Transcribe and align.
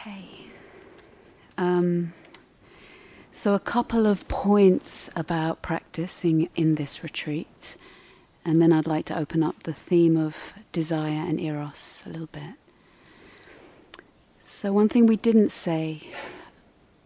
Okay. 0.00 0.46
Um, 1.58 2.14
so, 3.32 3.52
a 3.52 3.60
couple 3.60 4.06
of 4.06 4.26
points 4.28 5.10
about 5.14 5.60
practicing 5.60 6.48
in 6.56 6.76
this 6.76 7.02
retreat, 7.02 7.76
and 8.42 8.62
then 8.62 8.72
I'd 8.72 8.86
like 8.86 9.04
to 9.06 9.18
open 9.18 9.42
up 9.42 9.64
the 9.64 9.74
theme 9.74 10.16
of 10.16 10.54
desire 10.72 11.26
and 11.28 11.38
eros 11.38 12.02
a 12.06 12.08
little 12.08 12.28
bit. 12.28 12.54
So, 14.42 14.72
one 14.72 14.88
thing 14.88 15.04
we 15.04 15.16
didn't 15.16 15.52
say, 15.52 16.04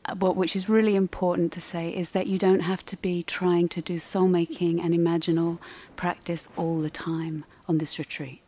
uh, 0.04 0.14
but 0.14 0.36
which 0.36 0.54
is 0.54 0.68
really 0.68 0.94
important 0.94 1.50
to 1.54 1.60
say, 1.60 1.88
is 1.88 2.10
that 2.10 2.28
you 2.28 2.38
don't 2.38 2.60
have 2.60 2.86
to 2.86 2.96
be 2.98 3.24
trying 3.24 3.68
to 3.70 3.82
do 3.82 3.98
soul 3.98 4.28
making 4.28 4.80
and 4.80 4.94
imaginal 4.94 5.58
practice 5.96 6.46
all 6.56 6.78
the 6.78 6.90
time 6.90 7.44
on 7.66 7.78
this 7.78 7.98
retreat. 7.98 8.43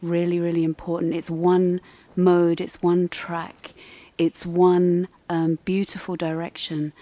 Really, 0.00 0.38
really 0.38 0.64
important. 0.64 1.14
It's 1.14 1.30
one 1.30 1.80
mode, 2.14 2.60
it's 2.60 2.80
one 2.82 3.08
track, 3.08 3.72
it's 4.16 4.46
one 4.46 5.08
um, 5.28 5.58
beautiful 5.64 6.16
direction 6.16 6.92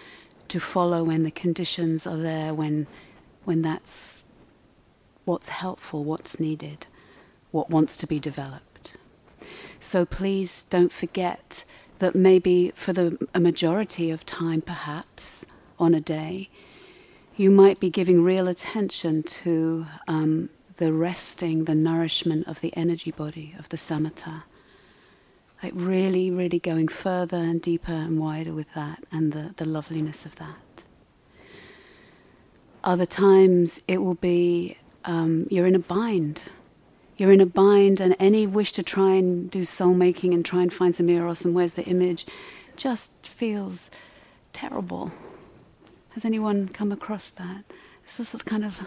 to 0.48 0.60
follow 0.60 1.04
when 1.04 1.22
the 1.22 1.30
conditions 1.30 2.06
are 2.06 2.16
there, 2.16 2.54
when, 2.54 2.86
when 3.44 3.62
that's 3.62 4.22
what's 5.24 5.48
helpful, 5.48 6.04
what's 6.04 6.40
needed, 6.40 6.86
what 7.50 7.68
wants 7.68 7.96
to 7.98 8.06
be 8.06 8.18
developed. 8.18 8.92
So 9.80 10.04
please 10.04 10.64
don't 10.70 10.92
forget 10.92 11.64
that 11.98 12.14
maybe 12.14 12.72
for 12.74 12.92
the 12.92 13.18
a 13.34 13.40
majority 13.40 14.10
of 14.10 14.24
time, 14.24 14.60
perhaps 14.60 15.44
on 15.78 15.94
a 15.94 16.00
day, 16.00 16.48
you 17.36 17.50
might 17.50 17.80
be 17.80 17.90
giving 17.90 18.22
real 18.22 18.48
attention 18.48 19.22
to 19.22 19.86
um, 20.08 20.48
the 20.76 20.92
resting, 20.92 21.64
the 21.64 21.74
nourishment 21.74 22.46
of 22.46 22.60
the 22.60 22.76
energy 22.76 23.10
body, 23.10 23.54
of 23.58 23.68
the 23.68 23.76
samatha 23.76 24.42
like 25.62 25.72
really, 25.74 26.30
really 26.30 26.58
going 26.58 26.88
further 26.88 27.36
and 27.36 27.60
deeper 27.62 27.92
and 27.92 28.18
wider 28.18 28.52
with 28.52 28.72
that 28.74 29.02
and 29.10 29.32
the, 29.32 29.54
the 29.56 29.64
loveliness 29.64 30.26
of 30.26 30.36
that. 30.36 30.84
Other 32.84 33.06
times 33.06 33.80
it 33.88 34.02
will 34.02 34.14
be 34.14 34.78
um, 35.04 35.46
you're 35.50 35.66
in 35.66 35.74
a 35.74 35.80
bind. 35.80 36.42
You're 37.16 37.32
in 37.32 37.40
a 37.40 37.46
bind, 37.46 37.98
and 37.98 38.14
any 38.18 38.46
wish 38.46 38.72
to 38.72 38.82
try 38.82 39.14
and 39.14 39.50
do 39.50 39.64
soul 39.64 39.94
making 39.94 40.34
and 40.34 40.44
try 40.44 40.60
and 40.60 40.70
find 40.70 40.94
some 40.94 41.08
eros 41.08 41.44
and 41.44 41.54
where's 41.54 41.72
the 41.72 41.84
image 41.84 42.26
just 42.76 43.08
feels 43.22 43.90
terrible. 44.52 45.12
Has 46.10 46.26
anyone 46.26 46.68
come 46.68 46.92
across 46.92 47.30
that? 47.30 47.64
This 48.04 48.34
is 48.34 48.42
kind 48.42 48.64
of. 48.64 48.86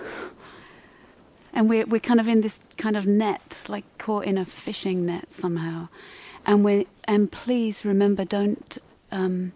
And 1.60 1.68
we're, 1.68 1.86
we're 1.86 2.00
kind 2.00 2.22
of 2.22 2.30
in 2.30 2.40
this 2.40 2.58
kind 2.78 2.96
of 2.96 3.06
net, 3.06 3.64
like 3.68 3.84
caught 3.98 4.24
in 4.24 4.38
a 4.38 4.46
fishing 4.46 5.06
net 5.06 5.34
somehow. 5.34 5.90
And 6.46 6.64
we 6.64 6.88
and 7.04 7.30
please 7.30 7.84
remember, 7.84 8.24
don't 8.24 8.78
um, 9.12 9.52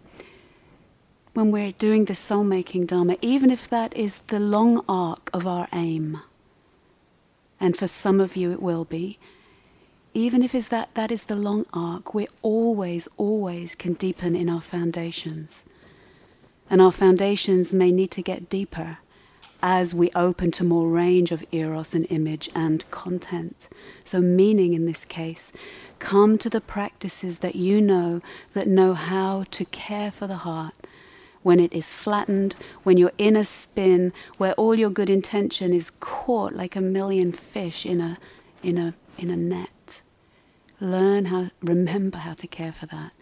when 1.32 1.50
we're 1.50 1.72
doing 1.72 2.04
the 2.04 2.14
soul 2.14 2.44
making 2.44 2.84
dharma, 2.84 3.16
even 3.22 3.50
if 3.50 3.70
that 3.70 3.96
is 3.96 4.20
the 4.26 4.38
long 4.38 4.84
arc 4.86 5.30
of 5.32 5.46
our 5.46 5.66
aim, 5.72 6.20
and 7.58 7.74
for 7.74 7.86
some 7.86 8.20
of 8.20 8.36
you 8.36 8.52
it 8.52 8.60
will 8.60 8.84
be, 8.84 9.18
even 10.12 10.42
if 10.42 10.54
is 10.54 10.68
that 10.68 10.90
that 10.92 11.10
is 11.10 11.24
the 11.24 11.36
long 11.36 11.64
arc, 11.72 12.12
we 12.12 12.28
always, 12.42 13.08
always 13.16 13.74
can 13.74 13.94
deepen 13.94 14.36
in 14.36 14.50
our 14.50 14.60
foundations. 14.60 15.64
And 16.68 16.82
our 16.82 16.92
foundations 16.92 17.72
may 17.72 17.90
need 17.90 18.10
to 18.10 18.20
get 18.20 18.50
deeper 18.50 18.98
as 19.66 19.94
we 19.94 20.10
open 20.14 20.50
to 20.50 20.62
more 20.62 20.90
range 20.90 21.32
of 21.32 21.42
eros 21.50 21.94
and 21.94 22.06
image 22.10 22.50
and 22.54 22.88
content. 22.90 23.70
So, 24.04 24.20
meaning 24.20 24.74
in 24.74 24.84
this 24.84 25.06
case, 25.06 25.50
come 25.98 26.36
to 26.38 26.50
the 26.50 26.60
practices 26.60 27.38
that 27.38 27.56
you 27.56 27.80
know 27.80 28.20
that 28.52 28.68
know 28.68 28.92
how 28.92 29.46
to 29.52 29.64
care 29.64 30.10
for 30.10 30.26
the 30.26 30.36
heart 30.36 30.74
when 31.42 31.58
it 31.58 31.72
is 31.72 31.88
flattened, 31.88 32.54
when 32.82 32.98
you're 32.98 33.12
in 33.16 33.36
a 33.36 33.44
spin, 33.46 34.12
where 34.36 34.52
all 34.52 34.74
your 34.74 34.90
good 34.90 35.08
intention 35.08 35.72
is 35.72 35.90
caught 35.98 36.52
like 36.52 36.76
a 36.76 36.82
million 36.82 37.32
fish 37.32 37.86
in 37.86 38.02
a, 38.02 38.18
in 38.62 38.76
a, 38.76 38.92
in 39.16 39.30
a 39.30 39.36
net. 39.36 40.02
Learn 40.78 41.26
how, 41.26 41.50
remember 41.62 42.18
how 42.18 42.34
to 42.34 42.46
care 42.46 42.72
for 42.72 42.84
that, 42.86 43.12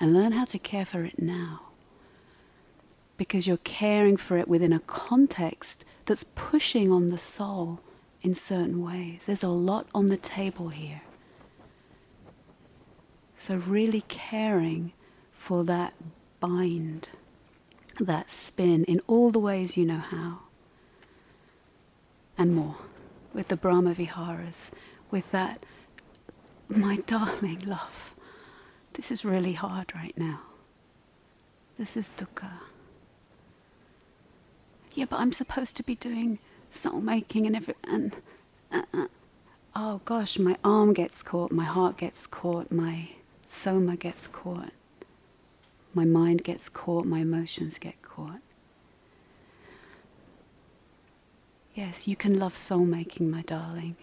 and 0.00 0.12
learn 0.12 0.32
how 0.32 0.46
to 0.46 0.58
care 0.58 0.84
for 0.84 1.04
it 1.04 1.20
now 1.20 1.65
because 3.16 3.46
you're 3.46 3.56
caring 3.58 4.16
for 4.16 4.36
it 4.36 4.48
within 4.48 4.72
a 4.72 4.80
context 4.80 5.84
that's 6.04 6.24
pushing 6.34 6.90
on 6.90 7.08
the 7.08 7.18
soul 7.18 7.80
in 8.22 8.34
certain 8.34 8.82
ways. 8.82 9.22
There's 9.26 9.42
a 9.42 9.48
lot 9.48 9.86
on 9.94 10.06
the 10.06 10.16
table 10.16 10.68
here. 10.68 11.02
So, 13.36 13.56
really 13.56 14.02
caring 14.02 14.92
for 15.32 15.62
that 15.64 15.92
bind, 16.40 17.10
that 18.00 18.30
spin 18.30 18.84
in 18.84 19.00
all 19.06 19.30
the 19.30 19.38
ways 19.38 19.76
you 19.76 19.84
know 19.84 19.98
how, 19.98 20.40
and 22.38 22.54
more, 22.54 22.76
with 23.32 23.48
the 23.48 23.56
Brahma 23.56 23.94
Viharas, 23.94 24.70
with 25.10 25.30
that, 25.32 25.64
my 26.68 26.96
darling 27.06 27.60
love, 27.66 28.14
this 28.94 29.12
is 29.12 29.24
really 29.24 29.52
hard 29.52 29.94
right 29.94 30.16
now. 30.16 30.40
This 31.78 31.96
is 31.96 32.10
dukkha 32.16 32.52
yeah, 34.96 35.04
but 35.04 35.20
I'm 35.20 35.32
supposed 35.32 35.76
to 35.76 35.82
be 35.82 35.94
doing 35.94 36.38
soul 36.70 37.00
making 37.00 37.46
and 37.46 37.54
every 37.54 37.74
and 37.84 38.16
uh, 38.72 38.82
uh, 38.92 39.06
oh 39.76 40.00
gosh, 40.04 40.38
my 40.38 40.56
arm 40.64 40.94
gets 40.94 41.22
caught, 41.22 41.52
my 41.52 41.64
heart 41.64 41.98
gets 41.98 42.26
caught, 42.26 42.72
my 42.72 43.10
soma 43.44 43.96
gets 43.96 44.26
caught, 44.26 44.72
my 45.92 46.06
mind 46.06 46.42
gets 46.44 46.70
caught, 46.70 47.04
my 47.04 47.20
emotions 47.20 47.78
get 47.78 48.00
caught. 48.00 48.40
Yes, 51.74 52.08
you 52.08 52.16
can 52.16 52.38
love 52.38 52.56
soul 52.56 52.86
making, 52.86 53.30
my 53.30 53.42
darling. 53.42 53.96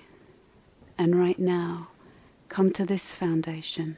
And 0.96 1.20
right 1.20 1.40
now, 1.40 1.88
come 2.48 2.72
to 2.74 2.86
this 2.86 3.12
foundation. 3.12 3.98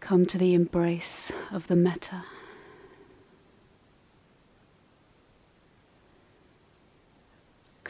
Come 0.00 0.26
to 0.26 0.36
the 0.36 0.52
embrace 0.52 1.32
of 1.50 1.68
the 1.68 1.76
metta. 1.76 2.24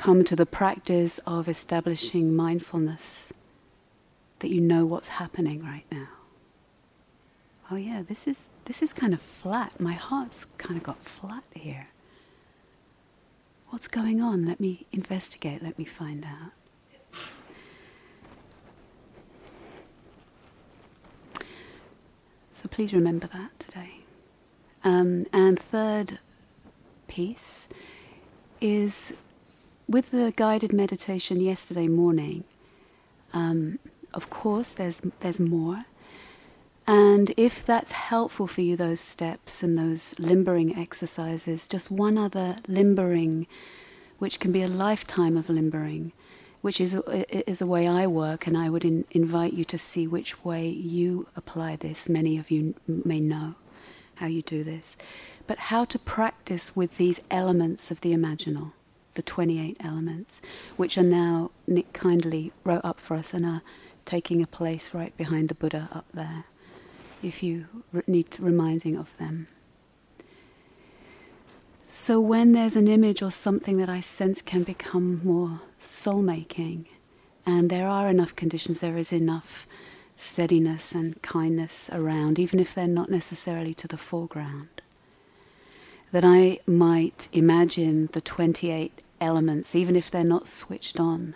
Come 0.05 0.23
to 0.23 0.37
the 0.37 0.45
practice 0.45 1.19
of 1.27 1.49
establishing 1.49 2.37
mindfulness 2.37 3.33
that 4.41 4.51
you 4.51 4.61
know 4.61 4.85
what's 4.85 5.09
happening 5.09 5.65
right 5.65 5.87
now. 5.91 6.09
Oh 7.71 7.77
yeah, 7.77 8.03
this 8.07 8.27
is 8.27 8.41
this 8.67 8.83
is 8.83 8.93
kind 8.93 9.15
of 9.15 9.23
flat. 9.23 9.81
My 9.81 9.95
heart's 9.95 10.45
kind 10.59 10.77
of 10.77 10.83
got 10.83 11.03
flat 11.03 11.45
here. 11.55 11.89
What's 13.71 13.89
going 13.89 14.21
on? 14.21 14.45
Let 14.45 14.61
me 14.61 14.85
investigate, 14.93 15.63
let 15.63 15.79
me 15.79 15.87
find 15.87 16.27
out. 16.27 16.53
So 22.51 22.69
please 22.69 22.93
remember 22.93 23.27
that 23.29 23.59
today. 23.59 24.01
Um, 24.85 25.25
and 25.33 25.59
third 25.59 26.19
piece 27.09 27.69
is 28.61 29.15
with 29.89 30.11
the 30.11 30.33
guided 30.37 30.73
meditation 30.73 31.41
yesterday 31.41 31.89
morning, 31.89 32.45
um, 33.33 33.79
of 34.13 34.31
course, 34.31 34.73
there's 34.73 35.01
there's 35.21 35.41
more. 35.41 35.85
And 36.87 37.33
if 37.37 37.65
that's 37.65 37.93
helpful 37.93 38.47
for 38.47 38.61
you, 38.61 38.77
those 38.77 39.01
steps 39.01 39.63
and 39.63 39.77
those 39.77 40.15
limbering 40.19 40.77
exercises, 40.77 41.67
just 41.67 41.91
one 41.91 42.19
other 42.19 42.57
limbering, 42.69 43.47
which 44.19 44.39
can 44.39 44.53
be 44.53 44.63
a 44.63 44.69
lifetime 44.69 45.39
of 45.39 45.49
limbering, 45.49 46.13
which 46.61 46.83
is 46.83 46.93
a, 46.93 47.51
is 47.51 47.63
a 47.63 47.67
way 47.67 47.89
I 47.89 48.07
work, 48.07 48.47
and 48.47 48.57
I 48.57 48.69
would 48.69 48.85
in, 48.85 49.07
invite 49.13 49.55
you 49.55 49.65
to 49.65 49.79
see 49.79 50.07
which 50.07 50.45
way 50.45 50.69
you 50.69 51.27
apply 51.35 51.77
this. 51.77 52.07
Many 52.07 52.37
of 52.37 52.51
you 52.51 52.75
may 52.87 53.19
know 53.21 53.55
how 54.17 54.27
you 54.27 54.43
do 54.43 54.63
this, 54.63 54.97
but 55.47 55.59
how 55.59 55.87
to 55.87 55.99
practice 55.99 56.77
with 56.77 56.99
these 56.99 57.19
elements 57.31 57.91
of 57.91 58.03
the 58.03 58.13
imaginal 58.13 58.73
the 59.15 59.23
28 59.23 59.77
elements, 59.81 60.41
which 60.77 60.99
are 60.99 61.03
now 61.03 61.51
Nick 61.67 61.93
kindly 61.93 62.53
wrote 62.65 62.85
up 62.85 63.01
for 63.01 63.15
us 63.15 63.33
and 63.33 63.47
are 63.47 63.63
taking 64.05 64.43
a 64.43 64.47
place 64.47 64.93
right 64.93 65.17
behind 65.17 65.49
the 65.49 65.55
Buddha 65.55 65.89
up 65.93 66.07
there, 66.13 66.45
if 67.23 67.43
you 67.43 67.67
need 68.07 68.37
reminding 68.39 68.97
of 68.97 69.17
them. 69.19 69.49
So, 71.87 72.19
when 72.19 72.53
there's 72.53 72.77
an 72.77 72.89
image 72.89 73.23
or 73.23 73.31
something 73.31 73.77
that 73.77 73.89
I 73.89 74.01
sense 74.01 74.43
can 74.43 74.63
become 74.63 75.21
more 75.23 75.61
soul 75.79 76.23
making, 76.23 76.87
and 77.47 77.71
there 77.71 77.87
are 77.87 78.09
enough 78.09 78.35
conditions, 78.35 78.79
there 78.79 78.97
is 78.97 79.13
enough 79.13 79.67
steadiness 80.17 80.93
and 80.93 81.21
kindness 81.23 81.91
around, 81.93 82.39
even 82.39 82.59
if 82.59 82.75
they're 82.75 82.87
not 82.87 83.11
necessarily 83.11 83.75
to 83.75 83.87
the 83.87 83.99
foreground, 83.99 84.81
that 86.13 86.25
I 86.25 86.61
might 86.67 87.29
imagine 87.33 88.09
the 88.13 88.21
28 88.21 89.01
elements, 89.21 89.75
even 89.75 89.97
if 89.97 90.11
they're 90.11 90.25
not 90.25 90.49
switched 90.49 90.99
on, 91.01 91.35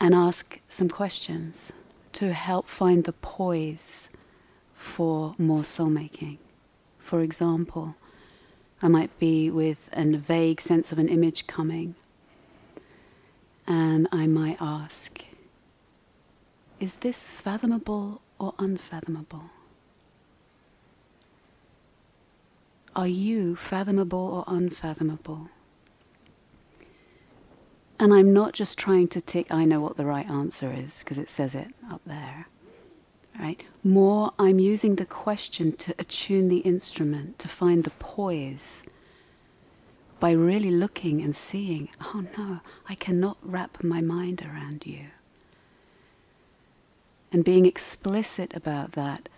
and 0.00 0.14
ask 0.14 0.60
some 0.68 0.88
questions. 0.88 1.72
to 2.12 2.32
help 2.32 2.68
find 2.68 3.04
the 3.04 3.12
poise 3.12 4.08
for 4.74 5.34
more 5.38 5.64
soul 5.64 5.88
making. 5.88 6.38
For 6.98 7.22
example, 7.22 7.96
I 8.82 8.88
might 8.88 9.16
be 9.18 9.50
with 9.50 9.88
a 9.92 10.04
vague 10.16 10.60
sense 10.60 10.92
of 10.92 10.98
an 10.98 11.08
image 11.08 11.46
coming, 11.46 11.94
and 13.66 14.08
I 14.12 14.26
might 14.26 14.58
ask, 14.60 15.24
is 16.80 16.94
this 16.96 17.30
fathomable 17.30 18.20
or 18.38 18.54
unfathomable? 18.58 19.50
Are 22.94 23.06
you 23.06 23.56
fathomable 23.56 24.18
or 24.18 24.44
unfathomable? 24.46 25.48
And 28.02 28.12
I'm 28.12 28.32
not 28.32 28.52
just 28.52 28.78
trying 28.78 29.06
to 29.08 29.20
tick, 29.20 29.46
I 29.54 29.64
know 29.64 29.80
what 29.80 29.96
the 29.96 30.04
right 30.04 30.28
answer 30.28 30.74
is, 30.76 30.98
because 30.98 31.18
it 31.18 31.30
says 31.30 31.54
it 31.54 31.68
up 31.88 32.00
there. 32.04 32.48
Right? 33.38 33.62
More, 33.84 34.32
I'm 34.40 34.58
using 34.58 34.96
the 34.96 35.06
question 35.06 35.70
to 35.76 35.94
attune 36.00 36.48
the 36.48 36.58
instrument, 36.58 37.38
to 37.38 37.46
find 37.46 37.84
the 37.84 37.92
poise 38.00 38.82
by 40.18 40.32
really 40.32 40.72
looking 40.72 41.22
and 41.22 41.36
seeing, 41.36 41.90
oh 42.00 42.24
no, 42.36 42.58
I 42.88 42.96
cannot 42.96 43.36
wrap 43.40 43.84
my 43.84 44.00
mind 44.00 44.42
around 44.42 44.84
you. 44.84 45.06
And 47.30 47.44
being 47.44 47.66
explicit 47.66 48.52
about 48.52 48.92
that 48.92 49.28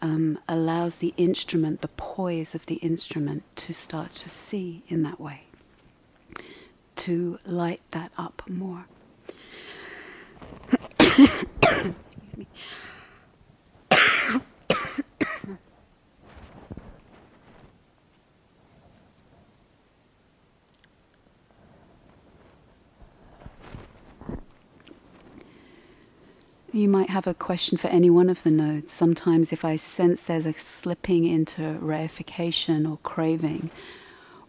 um, 0.00 0.38
allows 0.48 0.96
the 0.96 1.14
instrument, 1.16 1.80
the 1.80 1.88
poise 1.88 2.54
of 2.54 2.66
the 2.66 2.76
instrument, 2.76 3.42
to 3.56 3.72
start 3.72 4.12
to 4.12 4.28
see 4.28 4.84
in 4.86 5.02
that 5.02 5.18
way, 5.20 5.46
to 6.96 7.38
light 7.46 7.80
that 7.90 8.10
up 8.16 8.42
more. 8.48 8.86
Excuse 11.00 12.36
me. 12.36 12.46
You 26.74 26.88
might 26.88 27.08
have 27.10 27.28
a 27.28 27.34
question 27.34 27.78
for 27.78 27.86
any 27.86 28.10
one 28.10 28.28
of 28.28 28.42
the 28.42 28.50
nodes. 28.50 28.92
Sometimes, 28.92 29.52
if 29.52 29.64
I 29.64 29.76
sense 29.76 30.24
there's 30.24 30.44
a 30.44 30.54
slipping 30.54 31.24
into 31.24 31.78
reification 31.80 32.90
or 32.90 32.96
craving 33.04 33.70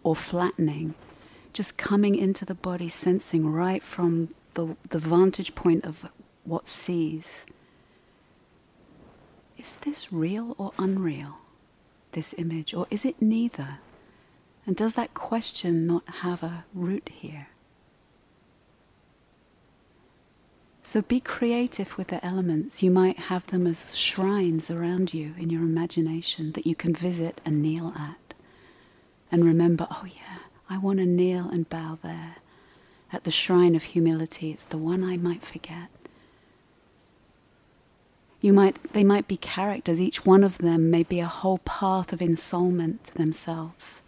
or 0.01 0.15
flattening, 0.15 0.95
just 1.55 1.77
coming 1.77 2.15
into 2.15 2.43
the 2.43 2.53
body, 2.53 2.89
sensing 2.89 3.47
right 3.47 3.81
from 3.81 4.27
the, 4.55 4.75
the 4.89 4.99
vantage 4.99 5.55
point 5.55 5.85
of 5.85 6.05
what 6.43 6.67
sees. 6.67 7.45
Is 9.57 9.73
this 9.81 10.11
real 10.11 10.53
or 10.57 10.73
unreal, 10.77 11.37
this 12.11 12.35
image, 12.37 12.73
or 12.73 12.87
is 12.91 13.05
it 13.05 13.21
neither? 13.21 13.79
And 14.67 14.75
does 14.75 14.95
that 14.95 15.13
question 15.13 15.87
not 15.87 16.03
have 16.15 16.43
a 16.43 16.65
root 16.73 17.07
here? 17.09 17.47
So 20.83 21.01
be 21.01 21.21
creative 21.21 21.97
with 21.97 22.07
the 22.07 22.23
elements. 22.23 22.83
You 22.83 22.91
might 22.91 23.17
have 23.17 23.47
them 23.47 23.65
as 23.65 23.95
shrines 23.97 24.69
around 24.69 25.13
you 25.13 25.33
in 25.37 25.49
your 25.49 25.61
imagination 25.61 26.51
that 26.51 26.67
you 26.67 26.75
can 26.75 26.93
visit 26.93 27.39
and 27.45 27.61
kneel 27.61 27.93
at. 27.97 28.33
And 29.31 29.45
remember, 29.45 29.87
oh 29.89 30.05
yeah, 30.05 30.39
I 30.69 30.77
want 30.77 30.99
to 30.99 31.05
kneel 31.05 31.49
and 31.49 31.69
bow 31.69 31.99
there 32.03 32.37
at 33.11 33.23
the 33.23 33.31
shrine 33.31 33.75
of 33.75 33.83
humility. 33.83 34.51
It's 34.51 34.63
the 34.63 34.77
one 34.77 35.03
I 35.03 35.17
might 35.17 35.45
forget. 35.45 35.89
You 38.41 38.53
might, 38.53 38.93
they 38.93 39.03
might 39.03 39.27
be 39.27 39.37
characters, 39.37 40.01
each 40.01 40.25
one 40.25 40.43
of 40.43 40.59
them 40.59 40.91
may 40.91 41.03
be 41.03 41.19
a 41.19 41.25
whole 41.25 41.59
path 41.59 42.13
of 42.13 42.19
ensoulment 42.19 43.03
to 43.07 43.13
themselves. 43.15 44.01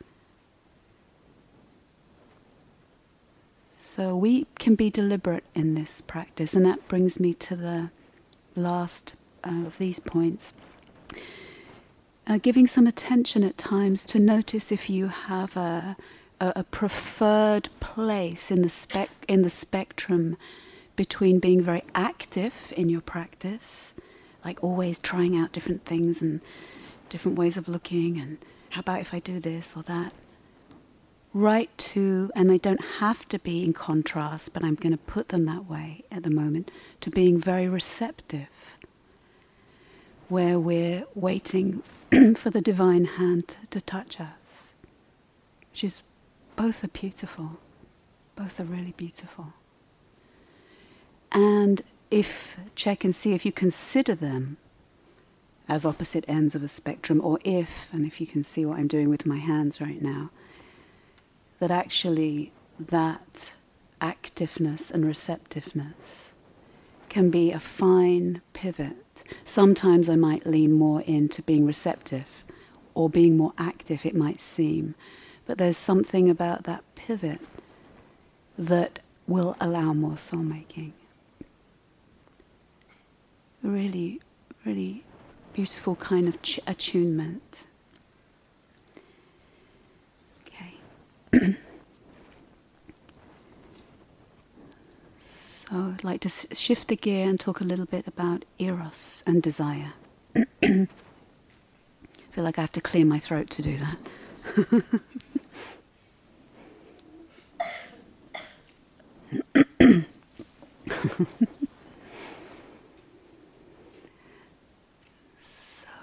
So 3.71 4.15
we 4.15 4.45
can 4.59 4.75
be 4.75 4.91
deliberate 4.91 5.45
in 5.55 5.73
this 5.73 6.01
practice, 6.05 6.53
and 6.53 6.63
that 6.67 6.87
brings 6.87 7.19
me 7.19 7.33
to 7.33 7.55
the 7.55 7.89
last 8.55 9.15
uh, 9.43 9.65
of 9.65 9.79
these 9.79 9.99
points. 9.99 10.53
Uh, 12.27 12.37
giving 12.37 12.67
some 12.67 12.85
attention 12.85 13.43
at 13.43 13.57
times 13.57 14.05
to 14.05 14.19
notice 14.19 14.71
if 14.71 14.87
you 14.87 15.07
have 15.07 15.57
a, 15.57 15.97
a, 16.39 16.53
a 16.57 16.63
preferred 16.63 17.69
place 17.79 18.51
in 18.51 18.61
the, 18.61 18.69
spec, 18.69 19.09
in 19.27 19.41
the 19.41 19.49
spectrum 19.49 20.37
between 20.95 21.39
being 21.39 21.61
very 21.61 21.83
active 21.95 22.73
in 22.75 22.89
your 22.89 23.01
practice, 23.01 23.93
like 24.43 24.63
always 24.63 24.99
trying 24.99 25.37
out 25.37 25.51
different 25.51 25.85
things 25.85 26.21
and 26.21 26.41
different 27.09 27.37
ways 27.37 27.57
of 27.57 27.69
looking, 27.69 28.19
and 28.19 28.37
how 28.71 28.81
about 28.81 28.99
if 28.99 29.13
I 29.13 29.19
do 29.19 29.39
this 29.39 29.75
or 29.75 29.83
that, 29.83 30.13
right 31.33 31.69
to, 31.77 32.31
and 32.35 32.49
they 32.49 32.57
don't 32.57 32.83
have 32.99 33.27
to 33.29 33.39
be 33.39 33.63
in 33.63 33.73
contrast, 33.73 34.53
but 34.53 34.63
I'm 34.63 34.75
going 34.75 34.91
to 34.91 34.97
put 34.97 35.29
them 35.29 35.45
that 35.45 35.69
way 35.69 36.03
at 36.11 36.23
the 36.23 36.29
moment, 36.29 36.71
to 37.01 37.09
being 37.09 37.39
very 37.39 37.67
receptive, 37.67 38.47
where 40.29 40.59
we're 40.59 41.05
waiting 41.13 41.83
for 42.35 42.49
the 42.49 42.61
divine 42.61 43.05
hand 43.05 43.55
to 43.69 43.79
touch 43.79 44.19
us, 44.19 44.73
which 45.71 45.83
is 45.83 46.01
both 46.57 46.83
are 46.83 46.89
beautiful, 46.89 47.51
both 48.35 48.59
are 48.59 48.65
really 48.65 48.93
beautiful. 48.97 49.53
And 51.31 51.81
if, 52.11 52.57
check 52.75 53.05
and 53.05 53.15
see 53.15 53.33
if 53.33 53.45
you 53.45 53.53
consider 53.53 54.15
them 54.15 54.57
as 55.69 55.85
opposite 55.85 56.25
ends 56.27 56.55
of 56.55 56.63
a 56.63 56.67
spectrum, 56.67 57.21
or 57.23 57.39
if, 57.43 57.87
and 57.93 58.05
if 58.05 58.19
you 58.19 58.27
can 58.27 58.43
see 58.43 58.65
what 58.65 58.77
I'm 58.77 58.87
doing 58.87 59.09
with 59.09 59.25
my 59.25 59.37
hands 59.37 59.79
right 59.79 60.01
now, 60.01 60.31
that 61.59 61.71
actually 61.71 62.51
that 62.79 63.53
activeness 64.01 64.89
and 64.91 65.05
receptiveness 65.05 66.31
can 67.09 67.29
be 67.29 67.51
a 67.51 67.59
fine 67.59 68.41
pivot. 68.53 68.95
Sometimes 69.45 70.09
I 70.09 70.15
might 70.15 70.45
lean 70.45 70.73
more 70.73 71.01
into 71.01 71.41
being 71.41 71.65
receptive 71.65 72.45
or 72.93 73.09
being 73.09 73.37
more 73.37 73.53
active, 73.57 74.05
it 74.05 74.15
might 74.15 74.41
seem. 74.41 74.95
But 75.47 75.57
there's 75.57 75.77
something 75.77 76.29
about 76.29 76.63
that 76.65 76.83
pivot 76.95 77.39
that 78.57 78.99
will 79.27 79.55
allow 79.59 79.93
more 79.93 80.17
soul 80.17 80.41
making. 80.41 80.93
Really, 83.63 84.21
really 84.65 85.03
beautiful 85.53 85.95
kind 85.95 86.27
of 86.27 86.41
ch- 86.41 86.59
attunement. 86.67 87.65
so 95.19 95.67
I'd 95.71 96.03
like 96.03 96.21
to 96.21 96.29
shift 96.29 96.87
the 96.87 96.95
gear 96.95 97.27
and 97.27 97.39
talk 97.39 97.59
a 97.59 97.63
little 97.63 97.85
bit 97.85 98.07
about 98.07 98.45
eros 98.59 99.23
and 99.27 99.41
desire. 99.41 99.93
I 100.35 100.87
feel 102.31 102.43
like 102.43 102.57
I 102.57 102.61
have 102.61 102.71
to 102.73 102.81
clear 102.81 103.05
my 103.05 103.19
throat 103.19 103.49
to 103.51 103.61
do 103.61 103.77
that. 103.77 103.97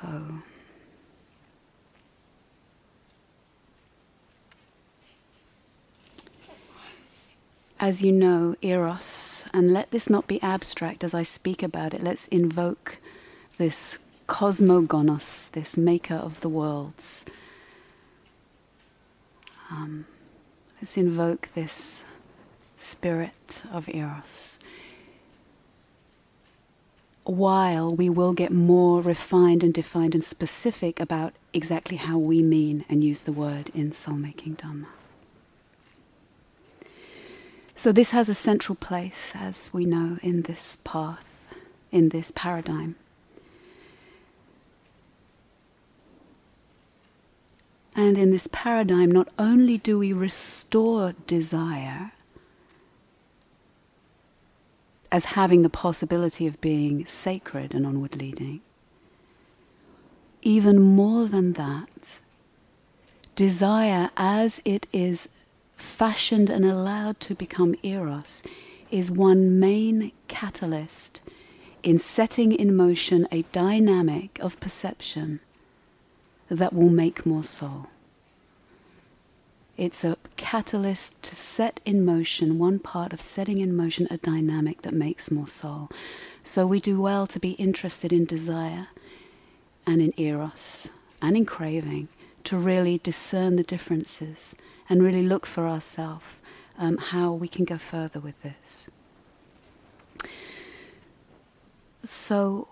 so 0.01 0.43
as 7.85 8.01
you 8.03 8.11
know, 8.11 8.57
Eros, 8.63 9.45
and 9.53 9.71
let 9.71 9.91
this 9.91 10.09
not 10.09 10.27
be 10.27 10.43
abstract 10.43 11.05
as 11.05 11.13
I 11.13 11.23
speak 11.23 11.63
about 11.63 11.93
it, 11.93 12.03
let's 12.03 12.27
invoke 12.29 12.97
this 13.59 13.99
cosmogonos, 14.27 15.51
this 15.51 15.77
maker 15.77 16.15
of 16.15 16.41
the 16.41 16.49
worlds. 16.49 17.27
Um, 19.71 20.07
let's 20.81 20.97
invoke 20.97 21.51
this 21.55 22.03
spirit 22.85 23.63
of 23.73 23.89
Eros. 23.89 24.59
While 27.25 27.91
we 27.97 28.11
will 28.11 28.35
get 28.35 28.53
more 28.53 29.01
refined 29.01 29.65
and 29.65 29.73
defined 29.73 30.15
and 30.15 30.23
specific 30.23 31.01
about 31.01 31.33
exactly 31.55 31.97
how 31.97 32.19
we 32.19 32.43
mean 32.43 32.85
and 32.89 33.03
use 33.03 33.23
the 33.23 33.33
word 33.33 33.71
in 33.75 33.93
soul 33.93 34.17
making 34.17 34.55
Dharma. 34.55 34.89
So, 37.75 37.93
this 37.93 38.11
has 38.11 38.29
a 38.29 38.35
central 38.35 38.77
place, 38.77 39.33
as 39.35 39.71
we 39.73 39.85
know, 39.85 40.19
in 40.23 40.43
this 40.43 40.77
path, 40.85 41.27
in 41.91 42.11
this 42.11 42.31
paradigm. 42.35 42.97
And 47.97 48.19
in 48.19 48.31
this 48.31 48.49
paradigm, 48.51 49.11
not 49.11 49.29
only 49.39 49.79
do 49.79 49.99
we 49.99 50.13
restore 50.13 51.15
desire 51.27 52.13
as 55.15 55.37
having 55.37 55.63
the 55.63 55.71
possibility 55.71 56.45
of 56.45 56.61
being 56.61 57.07
sacred 57.07 57.73
and 57.73 57.87
onward 57.87 58.17
leading. 58.17 58.61
Even 60.43 60.83
more 60.83 61.29
than 61.29 61.53
that, 61.53 62.19
desire 63.37 64.11
as 64.17 64.61
it 64.65 64.89
is 64.93 65.29
fashioned 65.77 66.51
and 66.51 66.65
allowed 66.65 67.21
to 67.21 67.33
become 67.33 67.77
eros 67.85 68.43
is 68.91 69.09
one 69.09 69.61
main 69.61 70.11
catalyst 70.27 71.21
in 71.85 71.97
setting 71.97 72.51
in 72.51 72.75
motion 72.75 73.29
a 73.31 73.43
dynamic 73.53 74.41
of 74.41 74.59
perception 74.59 75.39
that 76.49 76.73
will 76.73 76.91
make 76.91 77.25
more 77.25 77.45
soul. 77.45 77.87
It's 79.77 80.05
a 80.05 80.17
catalyst 80.37 81.21
to 81.23 81.35
set 81.35 81.81
in 81.85 82.05
motion, 82.05 82.59
one 82.59 82.79
part 82.79 83.13
of 83.13 83.21
setting 83.21 83.59
in 83.59 83.75
motion 83.75 84.07
a 84.11 84.19
dynamic 84.19 84.83
that 84.83 84.95
makes 84.95 85.31
more 85.31 85.49
soul. 85.49 85.91
So 86.45 86.67
we 86.67 86.79
do 86.81 87.01
well 87.01 87.27
to 87.27 87.41
be 87.41 87.53
interested 87.53 88.13
in 88.13 88.25
desire 88.25 88.89
and 89.87 90.01
in 90.01 90.15
eros 90.17 90.91
and 91.21 91.37
in 91.37 91.45
craving, 91.45 92.09
to 92.45 92.57
really 92.57 92.99
discern 92.99 93.57
the 93.57 93.63
differences 93.65 94.55
and 94.89 95.03
really 95.03 95.23
look 95.23 95.45
for 95.45 95.67
ourselves 95.67 96.27
um, 96.79 96.99
how 96.99 97.33
we 97.33 97.49
can 97.49 97.65
go 97.65 97.79
further 97.79 98.21
with 98.21 98.41
this. 98.43 98.87
So, 102.03 102.69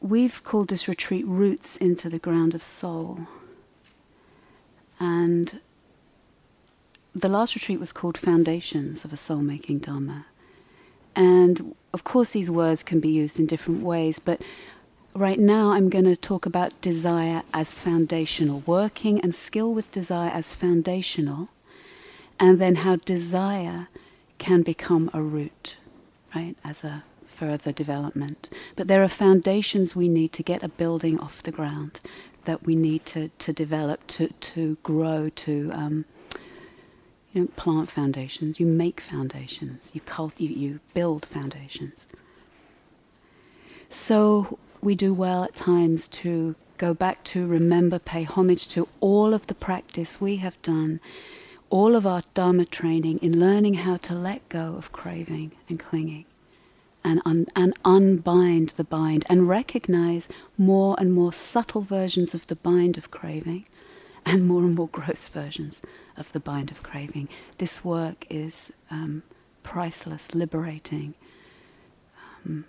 we've 0.00 0.42
called 0.42 0.68
this 0.68 0.88
retreat 0.88 1.24
Roots 1.26 1.76
into 1.76 2.08
the 2.08 2.18
Ground 2.18 2.54
of 2.54 2.62
Soul. 2.62 3.28
And 4.98 5.60
the 7.14 7.28
last 7.28 7.54
retreat 7.54 7.80
was 7.80 7.92
called 7.92 8.16
Foundations 8.16 9.04
of 9.04 9.12
a 9.12 9.16
Soul 9.16 9.40
Making 9.40 9.78
Dharma. 9.78 10.26
And 11.16 11.74
of 11.92 12.04
course, 12.04 12.30
these 12.32 12.50
words 12.50 12.82
can 12.82 13.00
be 13.00 13.08
used 13.08 13.40
in 13.40 13.46
different 13.46 13.82
ways, 13.82 14.18
but 14.18 14.40
right 15.14 15.38
now 15.38 15.72
I'm 15.72 15.88
going 15.88 16.04
to 16.04 16.16
talk 16.16 16.46
about 16.46 16.80
desire 16.80 17.42
as 17.52 17.74
foundational, 17.74 18.62
working 18.64 19.20
and 19.20 19.34
skill 19.34 19.74
with 19.74 19.90
desire 19.90 20.30
as 20.30 20.54
foundational, 20.54 21.48
and 22.38 22.60
then 22.60 22.76
how 22.76 22.96
desire 22.96 23.88
can 24.38 24.62
become 24.62 25.10
a 25.12 25.20
root, 25.20 25.76
right, 26.34 26.56
as 26.64 26.84
a 26.84 27.02
further 27.26 27.72
development. 27.72 28.48
But 28.76 28.86
there 28.86 29.02
are 29.02 29.08
foundations 29.08 29.96
we 29.96 30.08
need 30.08 30.32
to 30.34 30.42
get 30.42 30.62
a 30.62 30.68
building 30.68 31.18
off 31.18 31.42
the 31.42 31.52
ground 31.52 32.00
that 32.44 32.64
we 32.64 32.76
need 32.76 33.04
to, 33.06 33.30
to 33.38 33.52
develop, 33.52 34.06
to, 34.06 34.28
to 34.28 34.76
grow, 34.82 35.28
to 35.36 35.70
um, 35.72 36.04
you 37.32 37.42
don't 37.42 37.56
plant 37.56 37.90
foundations, 37.90 38.58
you 38.58 38.66
make 38.66 39.00
foundations, 39.00 39.92
you, 39.94 40.00
cult, 40.00 40.40
you, 40.40 40.48
you 40.48 40.80
build 40.94 41.24
foundations. 41.26 42.06
So 43.88 44.58
we 44.80 44.94
do 44.94 45.14
well 45.14 45.44
at 45.44 45.54
times 45.54 46.08
to 46.08 46.54
go 46.78 46.94
back 46.94 47.22
to 47.24 47.46
remember, 47.46 47.98
pay 47.98 48.24
homage 48.24 48.66
to 48.68 48.88
all 49.00 49.34
of 49.34 49.46
the 49.46 49.54
practice 49.54 50.20
we 50.20 50.36
have 50.36 50.60
done, 50.62 51.00
all 51.68 51.94
of 51.94 52.06
our 52.06 52.22
Dharma 52.34 52.64
training 52.64 53.18
in 53.18 53.38
learning 53.38 53.74
how 53.74 53.96
to 53.98 54.14
let 54.14 54.48
go 54.48 54.74
of 54.76 54.90
craving 54.90 55.52
and 55.68 55.78
clinging 55.78 56.24
and, 57.04 57.22
un- 57.24 57.46
and 57.54 57.74
unbind 57.84 58.72
the 58.76 58.84
bind 58.84 59.24
and 59.28 59.48
recognize 59.48 60.26
more 60.58 60.96
and 60.98 61.12
more 61.12 61.32
subtle 61.32 61.82
versions 61.82 62.34
of 62.34 62.46
the 62.48 62.56
bind 62.56 62.98
of 62.98 63.10
craving 63.10 63.66
and 64.26 64.46
more 64.46 64.62
and 64.62 64.74
more 64.74 64.88
gross 64.88 65.28
versions 65.28 65.80
of 66.20 66.30
the 66.32 66.40
bind 66.40 66.70
of 66.70 66.82
craving. 66.82 67.28
This 67.58 67.84
work 67.84 68.26
is 68.30 68.70
um, 68.90 69.22
priceless, 69.62 70.34
liberating. 70.34 71.14
Um, 72.44 72.64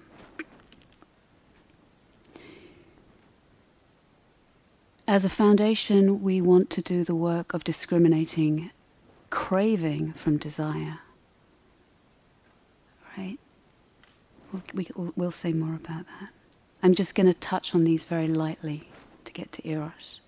as 5.07 5.25
a 5.25 5.29
foundation, 5.29 6.23
we 6.23 6.41
want 6.41 6.69
to 6.71 6.81
do 6.81 7.03
the 7.03 7.15
work 7.15 7.53
of 7.53 7.63
discriminating 7.63 8.71
craving 9.29 10.13
from 10.13 10.37
desire. 10.37 10.99
Right? 13.17 13.37
We'll, 14.51 14.63
we, 14.73 14.87
will 14.95 15.05
we 15.05 15.11
will 15.15 15.31
say 15.31 15.51
more 15.53 15.75
about 15.75 16.05
that. 16.19 16.31
I'm 16.81 16.95
just 16.95 17.13
going 17.13 17.27
to 17.27 17.33
touch 17.33 17.75
on 17.75 17.83
these 17.83 18.05
very 18.05 18.27
lightly 18.27 18.89
to 19.25 19.33
get 19.33 19.51
to 19.53 19.67
Eros. 19.67 20.21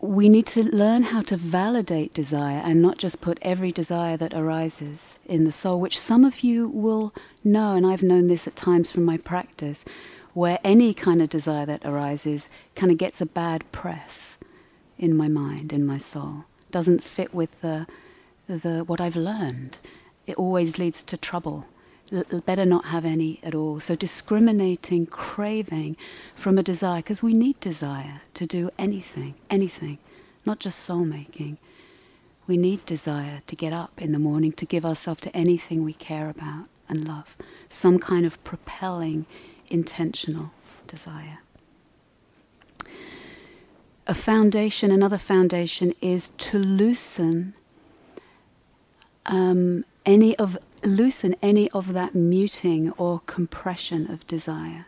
We 0.00 0.28
need 0.28 0.46
to 0.46 0.62
learn 0.64 1.04
how 1.04 1.22
to 1.22 1.36
validate 1.36 2.14
desire 2.14 2.62
and 2.64 2.80
not 2.80 2.98
just 2.98 3.20
put 3.20 3.38
every 3.42 3.70
desire 3.70 4.16
that 4.16 4.34
arises 4.34 5.18
in 5.26 5.44
the 5.44 5.52
soul, 5.52 5.78
which 5.78 6.00
some 6.00 6.24
of 6.24 6.40
you 6.40 6.68
will 6.68 7.14
know, 7.44 7.74
and 7.74 7.86
I've 7.86 8.02
known 8.02 8.26
this 8.26 8.46
at 8.46 8.56
times 8.56 8.90
from 8.90 9.04
my 9.04 9.18
practice, 9.18 9.84
where 10.32 10.58
any 10.64 10.94
kind 10.94 11.20
of 11.20 11.28
desire 11.28 11.66
that 11.66 11.84
arises 11.84 12.48
kind 12.74 12.90
of 12.90 12.98
gets 12.98 13.20
a 13.20 13.26
bad 13.26 13.70
press 13.72 14.38
in 14.98 15.16
my 15.16 15.28
mind, 15.28 15.72
in 15.72 15.84
my 15.84 15.98
soul, 15.98 16.44
doesn't 16.70 17.04
fit 17.04 17.34
with 17.34 17.60
the, 17.60 17.86
the 18.46 18.84
what 18.86 19.00
I've 19.00 19.16
learned 19.16 19.78
it 20.30 20.36
always 20.36 20.78
leads 20.78 21.02
to 21.02 21.16
trouble. 21.16 21.66
Better 22.10 22.66
not 22.66 22.86
have 22.86 23.04
any 23.04 23.38
at 23.42 23.54
all. 23.54 23.78
So, 23.78 23.94
discriminating 23.94 25.06
craving 25.06 25.96
from 26.34 26.58
a 26.58 26.62
desire, 26.62 27.00
because 27.00 27.22
we 27.22 27.34
need 27.34 27.60
desire 27.60 28.22
to 28.34 28.46
do 28.46 28.70
anything, 28.78 29.34
anything, 29.48 29.98
not 30.44 30.58
just 30.58 30.80
soul 30.80 31.04
making. 31.04 31.58
We 32.46 32.56
need 32.56 32.84
desire 32.84 33.42
to 33.46 33.54
get 33.54 33.72
up 33.72 34.02
in 34.02 34.10
the 34.10 34.18
morning, 34.18 34.50
to 34.52 34.66
give 34.66 34.84
ourselves 34.84 35.20
to 35.20 35.36
anything 35.36 35.84
we 35.84 35.92
care 35.92 36.28
about 36.28 36.66
and 36.88 37.06
love. 37.06 37.36
Some 37.68 38.00
kind 38.00 38.26
of 38.26 38.42
propelling, 38.42 39.26
intentional 39.68 40.50
desire. 40.88 41.38
A 44.08 44.14
foundation, 44.14 44.90
another 44.90 45.18
foundation, 45.18 45.94
is 46.00 46.30
to 46.38 46.58
loosen 46.58 47.54
um, 49.26 49.84
any 50.04 50.36
of 50.36 50.58
loosen 50.82 51.36
any 51.42 51.70
of 51.70 51.92
that 51.92 52.14
muting 52.14 52.90
or 52.92 53.20
compression 53.26 54.10
of 54.10 54.26
desire 54.26 54.86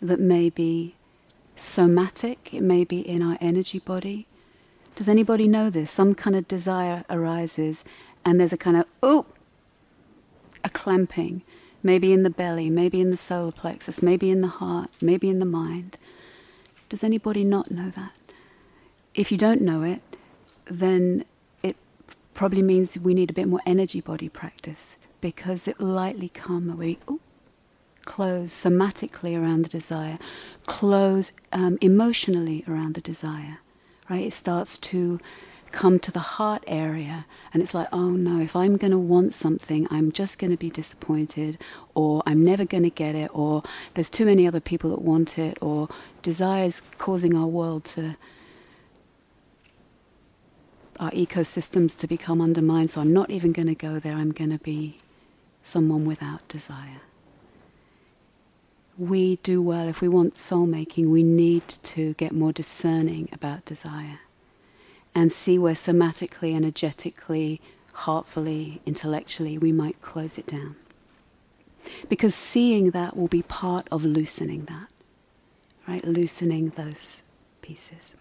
that 0.00 0.20
may 0.20 0.50
be 0.50 0.94
somatic, 1.56 2.52
it 2.52 2.62
may 2.62 2.84
be 2.84 3.00
in 3.00 3.22
our 3.22 3.38
energy 3.40 3.78
body. 3.78 4.26
Does 4.94 5.08
anybody 5.08 5.48
know 5.48 5.70
this? 5.70 5.90
Some 5.90 6.14
kind 6.14 6.36
of 6.36 6.48
desire 6.48 7.04
arises 7.08 7.84
and 8.24 8.38
there's 8.38 8.52
a 8.52 8.58
kind 8.58 8.76
of 8.76 8.84
oh 9.02 9.26
a 10.64 10.70
clamping, 10.70 11.42
maybe 11.82 12.12
in 12.12 12.22
the 12.22 12.30
belly, 12.30 12.70
maybe 12.70 13.00
in 13.00 13.10
the 13.10 13.16
solar 13.16 13.50
plexus, 13.50 14.00
maybe 14.00 14.30
in 14.30 14.42
the 14.42 14.48
heart, 14.48 14.90
maybe 15.00 15.28
in 15.28 15.40
the 15.40 15.44
mind. 15.44 15.96
Does 16.88 17.02
anybody 17.02 17.42
not 17.42 17.70
know 17.70 17.90
that? 17.90 18.12
If 19.14 19.32
you 19.32 19.38
don't 19.38 19.60
know 19.60 19.82
it, 19.82 20.02
then 20.66 21.24
it 21.62 21.76
probably 22.32 22.62
means 22.62 22.96
we 22.96 23.12
need 23.12 23.30
a 23.30 23.34
bit 23.34 23.48
more 23.48 23.60
energy 23.66 24.00
body 24.00 24.28
practice 24.28 24.96
because 25.22 25.66
it 25.66 25.78
will 25.78 25.86
lightly 25.86 26.28
come 26.28 26.68
away. 26.68 26.98
Ooh, 27.10 27.20
close 28.04 28.52
somatically 28.52 29.34
around 29.40 29.64
the 29.64 29.70
desire, 29.70 30.18
close 30.66 31.32
um, 31.52 31.78
emotionally 31.80 32.64
around 32.68 32.94
the 32.94 33.00
desire, 33.00 33.60
right? 34.10 34.26
It 34.26 34.34
starts 34.34 34.76
to 34.78 35.18
come 35.70 35.98
to 35.98 36.10
the 36.12 36.20
heart 36.20 36.62
area 36.66 37.24
and 37.54 37.62
it's 37.62 37.72
like, 37.72 37.88
oh 37.92 38.10
no, 38.10 38.38
if 38.40 38.54
I'm 38.54 38.76
going 38.76 38.90
to 38.90 38.98
want 38.98 39.32
something, 39.32 39.88
I'm 39.90 40.12
just 40.12 40.38
going 40.38 40.50
to 40.50 40.56
be 40.58 40.68
disappointed 40.68 41.58
or 41.94 42.22
I'm 42.26 42.44
never 42.44 42.66
going 42.66 42.82
to 42.82 42.90
get 42.90 43.14
it 43.14 43.30
or 43.32 43.62
there's 43.94 44.10
too 44.10 44.26
many 44.26 44.46
other 44.46 44.60
people 44.60 44.90
that 44.90 45.00
want 45.00 45.38
it 45.38 45.56
or 45.62 45.88
desire 46.20 46.64
is 46.64 46.82
causing 46.98 47.34
our 47.34 47.46
world 47.46 47.84
to 47.86 48.16
our 51.00 51.10
ecosystems 51.12 51.96
to 51.96 52.06
become 52.06 52.40
undermined, 52.40 52.90
so 52.90 53.00
I'm 53.00 53.12
not 53.12 53.30
even 53.30 53.50
going 53.52 53.66
to 53.66 53.74
go 53.74 53.98
there. 53.98 54.14
I'm 54.14 54.30
going 54.30 54.50
to 54.50 54.58
be 54.58 55.00
someone 55.62 56.04
without 56.04 56.46
desire. 56.48 57.00
We 58.98 59.36
do 59.36 59.62
well, 59.62 59.88
if 59.88 60.00
we 60.00 60.08
want 60.08 60.36
soul 60.36 60.66
making, 60.66 61.10
we 61.10 61.22
need 61.22 61.66
to 61.68 62.14
get 62.14 62.32
more 62.32 62.52
discerning 62.52 63.28
about 63.32 63.64
desire 63.64 64.20
and 65.14 65.32
see 65.32 65.58
where 65.58 65.74
somatically, 65.74 66.54
energetically, 66.54 67.60
heartfully, 67.92 68.80
intellectually 68.86 69.58
we 69.58 69.72
might 69.72 70.00
close 70.02 70.38
it 70.38 70.46
down. 70.46 70.76
Because 72.08 72.34
seeing 72.34 72.90
that 72.90 73.16
will 73.16 73.28
be 73.28 73.42
part 73.42 73.88
of 73.90 74.04
loosening 74.04 74.66
that, 74.66 74.88
right? 75.86 76.04
Loosening 76.04 76.70
those 76.70 77.22
pieces. 77.60 78.14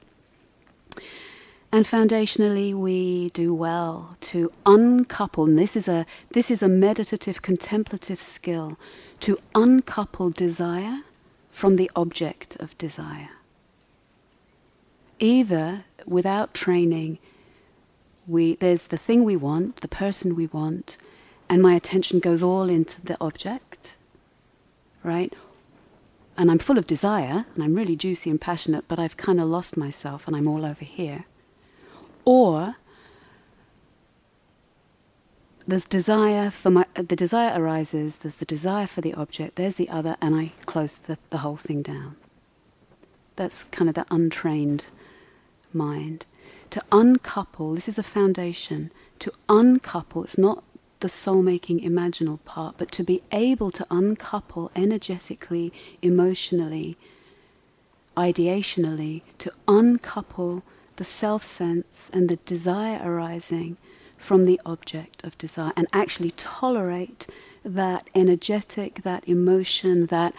And 1.74 1.86
foundationally, 1.86 2.74
we 2.74 3.30
do 3.30 3.54
well 3.54 4.18
to 4.22 4.52
uncouple, 4.66 5.46
and 5.46 5.58
this 5.58 5.78
is 5.78 5.88
a, 5.88 6.06
this 6.32 6.52
is 6.52 6.62
a 6.62 6.68
meditative, 6.68 7.42
contemplative 7.42 8.20
skill, 8.20 8.78
to 9.22 9.38
uncouple 9.56 10.32
desire 10.32 11.04
from 11.50 11.78
the 11.78 11.90
object 11.96 12.58
of 12.60 12.78
desire. 12.78 13.30
Either 15.20 15.86
without 16.06 16.54
training, 16.54 17.20
we, 18.28 18.56
there's 18.56 18.88
the 18.88 18.98
thing 18.98 19.24
we 19.24 19.38
want, 19.38 19.80
the 19.80 19.88
person 19.88 20.36
we 20.36 20.48
want, 20.48 20.98
and 21.50 21.62
my 21.62 21.74
attention 21.74 22.20
goes 22.20 22.44
all 22.44 22.70
into 22.70 23.02
the 23.02 23.18
object, 23.22 23.96
right? 25.04 25.34
And 26.38 26.52
I'm 26.52 26.60
full 26.60 26.78
of 26.78 26.88
desire, 26.88 27.46
and 27.56 27.64
I'm 27.64 27.76
really 27.76 27.96
juicy 27.96 28.30
and 28.30 28.42
passionate, 28.42 28.90
but 28.90 29.00
I've 29.00 29.16
kind 29.16 29.40
of 29.40 29.48
lost 29.48 29.78
myself 29.78 30.28
and 30.28 30.36
I'm 30.36 30.48
all 30.48 30.66
over 30.66 30.84
here. 30.84 31.26
Or 32.26 32.76
there's 35.68 35.86
desire 35.86 36.50
for 36.50 36.70
my 36.70 36.86
the 36.96 37.16
desire 37.16 37.58
arises 37.60 38.18
there's 38.18 38.36
the 38.36 38.46
desire 38.46 38.88
for 38.88 39.00
the 39.02 39.14
object 39.14 39.56
there's 39.56 39.76
the 39.76 39.88
other 39.90 40.18
and 40.20 40.36
i 40.36 40.52
close 40.66 40.94
the, 40.94 41.18
the 41.30 41.40
whole 41.40 41.58
thing 41.58 41.82
down. 41.82 42.16
That's 43.36 43.64
kind 43.66 43.88
of 43.88 43.96
the 43.96 44.06
untrained 44.12 44.88
mind. 45.74 46.26
To 46.72 46.82
uncouple 46.92 47.76
this 47.76 47.88
is 47.88 47.98
a 47.98 48.04
foundation. 48.04 48.92
To 49.20 49.32
uncouple 49.48 50.24
it's 50.24 50.38
not 50.38 50.64
the 51.00 51.10
soul 51.10 51.42
making 51.42 51.80
imaginal 51.80 52.44
part 52.46 52.76
but 52.78 52.92
to 52.92 53.04
be 53.04 53.24
able 53.32 53.72
to 53.72 53.86
uncouple 53.90 54.72
energetically 54.76 55.72
emotionally 56.02 56.98
ideationally 58.18 59.22
to 59.38 59.52
uncouple 59.68 60.64
the 61.02 61.06
self 61.06 61.44
sense 61.44 62.12
and 62.14 62.30
the 62.30 62.36
desire 62.36 63.02
arising 63.04 63.76
from 64.18 64.46
the 64.46 64.62
object 64.64 65.24
of 65.24 65.36
desire 65.40 65.72
and 65.76 65.88
actually 65.92 66.30
tolerate 66.30 67.26
that 67.66 68.08
energetic, 68.14 69.02
that 69.02 69.28
emotion, 69.28 70.06
that 70.06 70.36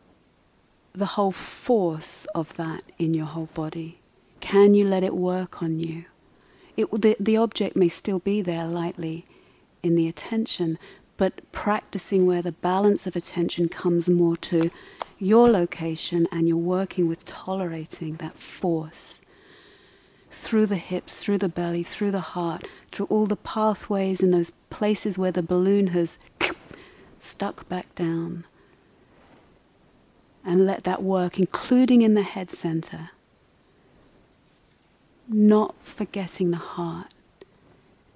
the 0.94 1.12
whole 1.16 1.32
force 1.32 2.26
of 2.34 2.54
that 2.56 2.82
in 2.96 3.12
your 3.12 3.26
whole 3.26 3.50
body. 3.52 4.00
Can 4.40 4.72
you 4.72 4.86
let 4.86 5.04
it 5.04 5.14
work 5.14 5.62
on 5.62 5.80
you? 5.80 6.06
It, 6.74 6.90
the, 6.90 7.14
the 7.20 7.36
object 7.36 7.76
may 7.76 7.90
still 7.90 8.20
be 8.20 8.40
there 8.40 8.66
lightly 8.66 9.26
in 9.82 9.96
the 9.96 10.08
attention, 10.08 10.78
but 11.18 11.42
practicing 11.52 12.24
where 12.24 12.40
the 12.40 12.52
balance 12.52 13.06
of 13.06 13.14
attention 13.14 13.68
comes 13.68 14.08
more 14.08 14.38
to 14.38 14.70
your 15.18 15.50
location 15.50 16.26
and 16.32 16.48
you're 16.48 16.56
working 16.56 17.06
with 17.06 17.26
tolerating 17.26 18.16
that 18.16 18.38
force 18.38 19.20
through 20.36 20.66
the 20.66 20.76
hips, 20.76 21.18
through 21.18 21.38
the 21.38 21.48
belly, 21.48 21.82
through 21.82 22.10
the 22.10 22.20
heart, 22.20 22.64
through 22.92 23.06
all 23.06 23.26
the 23.26 23.36
pathways 23.36 24.20
in 24.20 24.30
those 24.30 24.52
places 24.70 25.16
where 25.16 25.32
the 25.32 25.42
balloon 25.42 25.88
has 25.88 26.18
stuck 27.18 27.68
back 27.68 27.92
down. 27.94 28.44
And 30.44 30.64
let 30.64 30.84
that 30.84 31.02
work, 31.02 31.38
including 31.38 32.02
in 32.02 32.14
the 32.14 32.22
head 32.22 32.50
center. 32.50 33.10
Not 35.26 35.74
forgetting 35.82 36.52
the 36.52 36.58
heart. 36.58 37.14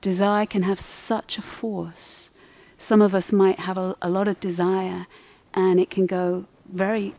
Desire 0.01 0.47
can 0.47 0.63
have 0.63 0.79
such 0.79 1.39
a 1.39 1.43
force. 1.43 2.31
Some 2.79 3.03
of 3.03 3.15
us 3.15 3.33
might 3.33 3.61
have 3.61 3.77
a, 3.77 3.97
a 4.01 4.09
lot 4.09 4.29
of 4.29 4.39
desire, 4.39 5.07
and 5.53 5.81
it 5.81 5.91
can 5.91 6.07
go 6.07 6.47
very 6.71 7.15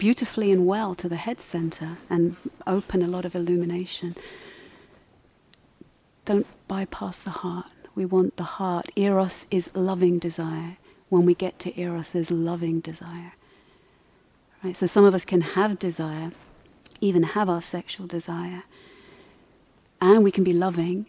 beautifully 0.00 0.50
and 0.50 0.66
well 0.66 0.94
to 0.94 1.10
the 1.10 1.16
head 1.16 1.38
center 1.38 1.98
and 2.08 2.34
open 2.66 3.02
a 3.02 3.06
lot 3.06 3.26
of 3.26 3.34
illumination. 3.34 4.16
Don't 6.24 6.46
bypass 6.66 7.18
the 7.18 7.30
heart. 7.30 7.70
We 7.94 8.06
want 8.06 8.38
the 8.38 8.44
heart. 8.58 8.86
Eros 8.96 9.46
is 9.50 9.68
loving 9.74 10.18
desire. 10.18 10.78
When 11.10 11.26
we 11.26 11.34
get 11.34 11.58
to 11.60 11.78
Eros, 11.78 12.08
there's 12.08 12.30
loving 12.30 12.80
desire. 12.80 13.34
Right? 14.64 14.74
So 14.74 14.86
some 14.86 15.04
of 15.04 15.14
us 15.14 15.26
can 15.26 15.42
have 15.42 15.78
desire, 15.78 16.30
even 17.02 17.22
have 17.22 17.50
our 17.50 17.60
sexual 17.60 18.06
desire, 18.06 18.62
and 20.00 20.24
we 20.24 20.30
can 20.30 20.44
be 20.44 20.54
loving. 20.54 21.06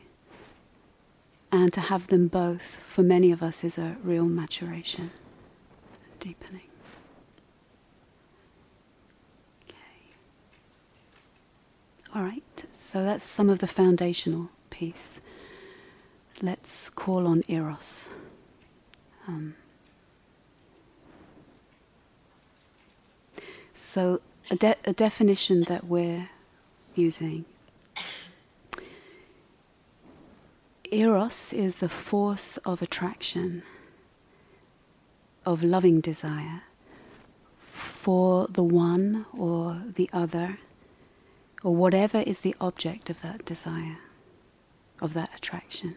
And 1.50 1.72
to 1.74 1.80
have 1.80 2.08
them 2.08 2.28
both, 2.28 2.82
for 2.90 3.04
many 3.04 3.32
of 3.32 3.42
us, 3.42 3.64
is 3.64 3.78
a 3.78 3.96
real 4.04 4.26
maturation, 4.26 5.12
deepening. 6.20 6.71
All 12.14 12.24
right, 12.24 12.66
so 12.78 13.04
that's 13.06 13.24
some 13.24 13.50
of 13.50 13.60
the 13.60 13.68
foundational 13.68 14.50
piece. 14.70 15.22
Let's 16.42 16.90
call 16.90 17.26
on 17.26 17.44
Eros. 17.48 18.10
Um, 19.30 19.56
so, 23.74 24.20
a, 24.50 24.58
de- 24.58 24.76
a 24.84 24.92
definition 24.92 25.64
that 25.64 25.86
we're 25.86 26.30
using 26.96 27.46
Eros 30.92 31.54
is 31.54 31.76
the 31.76 31.88
force 31.88 32.58
of 32.58 32.82
attraction, 32.82 33.64
of 35.46 35.64
loving 35.64 36.02
desire 36.02 36.64
for 37.62 38.48
the 38.50 38.64
one 38.64 39.26
or 39.32 39.82
the 39.96 40.10
other 40.12 40.58
or 41.64 41.76
whatever 41.76 42.20
is 42.20 42.40
the 42.40 42.56
object 42.60 43.10
of 43.10 43.22
that 43.22 43.46
desire, 43.46 43.98
of 45.02 45.14
that 45.14 45.30
attraction. 45.36 45.96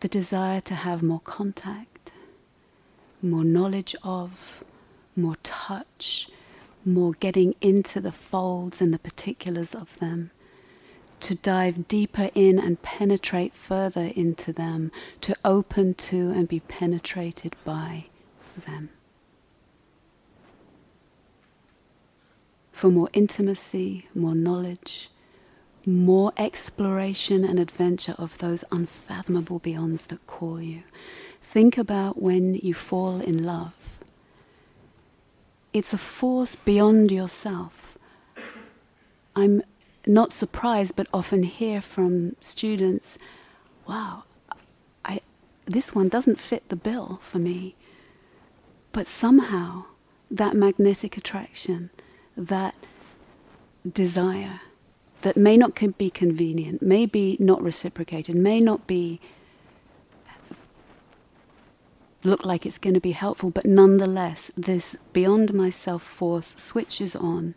The 0.00 0.08
desire 0.08 0.60
to 0.62 0.74
have 0.74 1.02
more 1.02 1.20
contact, 1.20 2.12
more 3.20 3.44
knowledge 3.44 3.96
of, 4.02 4.62
more 5.16 5.36
touch, 5.42 6.30
more 6.84 7.12
getting 7.12 7.54
into 7.60 8.00
the 8.00 8.12
folds 8.12 8.80
and 8.80 8.94
the 8.94 8.98
particulars 8.98 9.74
of 9.74 9.98
them, 9.98 10.30
to 11.20 11.34
dive 11.34 11.88
deeper 11.88 12.30
in 12.34 12.58
and 12.58 12.80
penetrate 12.80 13.52
further 13.52 14.12
into 14.14 14.52
them, 14.52 14.92
to 15.20 15.36
open 15.44 15.94
to 15.94 16.30
and 16.30 16.46
be 16.48 16.60
penetrated 16.60 17.56
by 17.64 18.06
them. 18.66 18.90
For 22.78 22.90
more 22.92 23.10
intimacy, 23.12 24.06
more 24.14 24.36
knowledge, 24.36 25.10
more 25.84 26.32
exploration 26.36 27.44
and 27.44 27.58
adventure 27.58 28.14
of 28.18 28.38
those 28.38 28.62
unfathomable 28.70 29.58
beyonds 29.58 30.06
that 30.06 30.24
call 30.28 30.62
you. 30.62 30.84
Think 31.42 31.76
about 31.76 32.22
when 32.22 32.54
you 32.54 32.74
fall 32.74 33.20
in 33.20 33.44
love. 33.44 33.98
It's 35.72 35.92
a 35.92 35.98
force 35.98 36.54
beyond 36.54 37.10
yourself. 37.10 37.98
I'm 39.34 39.64
not 40.06 40.32
surprised, 40.32 40.94
but 40.94 41.08
often 41.12 41.42
hear 41.42 41.80
from 41.80 42.36
students, 42.40 43.18
wow, 43.88 44.22
I, 45.04 45.20
this 45.66 45.96
one 45.96 46.08
doesn't 46.08 46.38
fit 46.38 46.68
the 46.68 46.76
bill 46.76 47.18
for 47.24 47.40
me. 47.40 47.74
But 48.92 49.08
somehow, 49.08 49.86
that 50.30 50.54
magnetic 50.54 51.16
attraction, 51.16 51.90
that 52.38 52.74
desire 53.90 54.60
that 55.22 55.36
may 55.36 55.56
not 55.56 55.74
be 55.98 56.08
convenient, 56.08 56.80
may 56.80 57.04
be 57.04 57.36
not 57.40 57.60
reciprocated, 57.60 58.36
may 58.36 58.60
not 58.60 58.86
be 58.86 59.20
look 62.24 62.44
like 62.44 62.64
it's 62.66 62.78
going 62.78 62.94
to 62.94 63.00
be 63.00 63.12
helpful, 63.12 63.50
but 63.50 63.66
nonetheless, 63.66 64.50
this 64.56 64.96
beyond 65.12 65.52
myself 65.54 66.02
force 66.02 66.54
switches 66.56 67.14
on. 67.16 67.54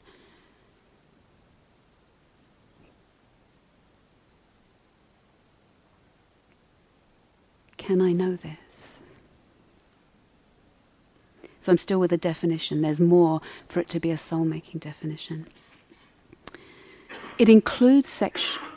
Can 7.78 8.02
I 8.02 8.14
know 8.14 8.36
this? 8.36 8.61
So 11.62 11.72
I'm 11.72 11.78
still 11.78 12.00
with 12.00 12.12
a 12.12 12.18
definition. 12.18 12.82
There's 12.82 13.00
more 13.00 13.40
for 13.70 13.80
it 13.80 13.90
to 13.90 14.00
be 14.00 14.10
a 14.10 14.18
soul 14.18 14.44
making 14.44 14.80
definition. 14.80 15.48
It 17.38 17.48
includes. 17.48 18.22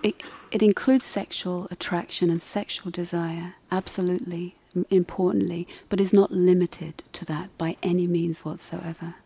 It, 0.02 0.22
it 0.50 0.62
includes 0.62 1.06
sexual 1.06 1.66
attraction 1.70 2.30
and 2.30 2.40
sexual 2.40 2.92
desire, 2.92 3.54
absolutely, 3.72 4.54
importantly, 4.90 5.66
but 5.88 6.00
is 6.00 6.12
not 6.12 6.30
limited 6.30 7.02
to 7.14 7.24
that 7.24 7.56
by 7.58 7.76
any 7.82 8.06
means 8.06 8.44
whatsoever. 8.44 9.16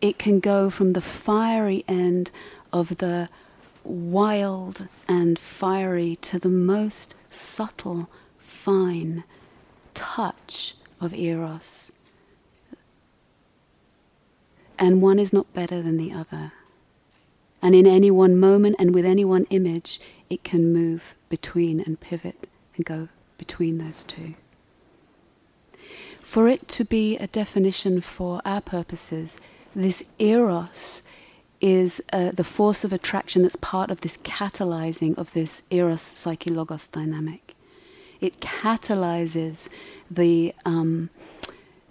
It 0.00 0.18
can 0.18 0.40
go 0.40 0.68
from 0.68 0.92
the 0.92 1.00
fiery 1.00 1.84
end 1.86 2.32
of 2.72 2.98
the 2.98 3.28
wild 3.84 4.88
and 5.06 5.38
fiery 5.38 6.16
to 6.16 6.38
the 6.38 6.48
most 6.48 7.14
subtle, 7.30 8.10
fine 8.38 9.22
touch 9.94 10.74
of 11.00 11.14
Eros 11.14 11.92
and 14.78 15.02
one 15.02 15.18
is 15.18 15.32
not 15.32 15.52
better 15.52 15.82
than 15.82 15.96
the 15.96 16.12
other. 16.12 16.52
And 17.60 17.74
in 17.74 17.86
any 17.86 18.10
one 18.10 18.36
moment 18.36 18.76
and 18.78 18.94
with 18.94 19.04
any 19.04 19.24
one 19.24 19.46
image, 19.50 20.00
it 20.28 20.42
can 20.42 20.72
move 20.72 21.14
between 21.28 21.80
and 21.80 22.00
pivot 22.00 22.48
and 22.76 22.84
go 22.84 23.08
between 23.38 23.78
those 23.78 24.04
two. 24.04 24.34
For 26.20 26.48
it 26.48 26.66
to 26.68 26.84
be 26.84 27.16
a 27.18 27.26
definition 27.26 28.00
for 28.00 28.40
our 28.44 28.60
purposes, 28.60 29.36
this 29.74 30.02
eros 30.18 31.02
is 31.60 32.02
uh, 32.12 32.32
the 32.32 32.44
force 32.44 32.82
of 32.82 32.92
attraction 32.92 33.42
that's 33.42 33.56
part 33.56 33.90
of 33.90 34.00
this 34.00 34.16
catalyzing 34.18 35.16
of 35.16 35.32
this 35.32 35.62
eros 35.70 36.02
psyche 36.02 36.50
logos 36.50 36.88
dynamic. 36.88 37.54
it 38.22 38.40
catalyzes 38.40 39.68
the 40.10 40.54
um, 40.64 41.10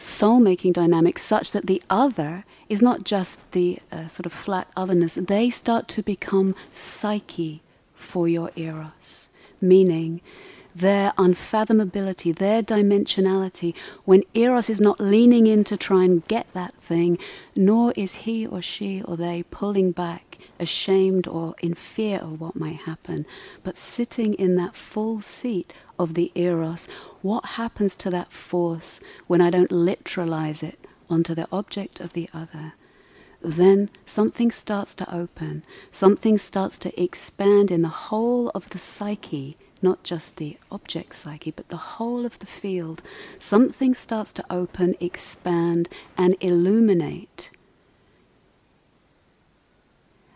soul 0.01 0.39
making 0.39 0.73
dynamic 0.73 1.19
such 1.19 1.51
that 1.51 1.67
the 1.67 1.81
other 1.89 2.43
is 2.69 2.81
not 2.81 3.03
just 3.03 3.39
the 3.51 3.79
uh, 3.91 4.07
sort 4.07 4.25
of 4.25 4.33
flat 4.33 4.67
otherness, 4.75 5.13
they 5.13 5.49
start 5.49 5.87
to 5.89 6.01
become 6.01 6.55
psyche 6.73 7.61
for 7.93 8.27
your 8.27 8.51
eros, 8.55 9.29
meaning 9.59 10.21
their 10.75 11.11
unfathomability, 11.17 12.35
their 12.35 12.61
dimensionality, 12.63 13.75
when 14.05 14.23
Eros 14.33 14.69
is 14.69 14.79
not 14.79 14.99
leaning 14.99 15.47
in 15.47 15.63
to 15.65 15.77
try 15.77 16.03
and 16.03 16.25
get 16.27 16.47
that 16.53 16.73
thing, 16.75 17.17
nor 17.55 17.91
is 17.95 18.13
he 18.25 18.45
or 18.47 18.61
she 18.61 19.01
or 19.03 19.17
they 19.17 19.43
pulling 19.43 19.91
back, 19.91 20.37
ashamed 20.59 21.27
or 21.27 21.55
in 21.61 21.73
fear 21.73 22.19
of 22.19 22.39
what 22.39 22.55
might 22.55 22.77
happen, 22.77 23.25
but 23.63 23.77
sitting 23.77 24.33
in 24.35 24.55
that 24.55 24.75
full 24.75 25.19
seat 25.19 25.73
of 26.01 26.15
the 26.15 26.31
Eros, 26.35 26.87
what 27.21 27.45
happens 27.61 27.95
to 27.97 28.09
that 28.09 28.31
force 28.31 28.99
when 29.27 29.39
I 29.41 29.49
don't 29.49 29.69
literalize 29.71 30.63
it 30.63 30.87
onto 31.09 31.33
the 31.33 31.47
object 31.51 31.99
of 31.99 32.13
the 32.13 32.29
other? 32.33 32.73
then 33.43 33.89
something 34.05 34.51
starts 34.51 34.93
to 34.93 35.15
open, 35.15 35.63
something 35.91 36.37
starts 36.37 36.77
to 36.77 37.01
expand 37.01 37.71
in 37.71 37.81
the 37.81 37.87
whole 37.87 38.49
of 38.49 38.69
the 38.69 38.77
psyche 38.77 39.57
not 39.81 40.03
just 40.03 40.35
the 40.35 40.57
object 40.71 41.15
psyche, 41.15 41.51
but 41.51 41.69
the 41.69 41.77
whole 41.77 42.25
of 42.25 42.37
the 42.39 42.45
field, 42.45 43.01
something 43.39 43.93
starts 43.93 44.31
to 44.33 44.45
open, 44.49 44.95
expand, 44.99 45.89
and 46.17 46.35
illuminate. 46.39 47.49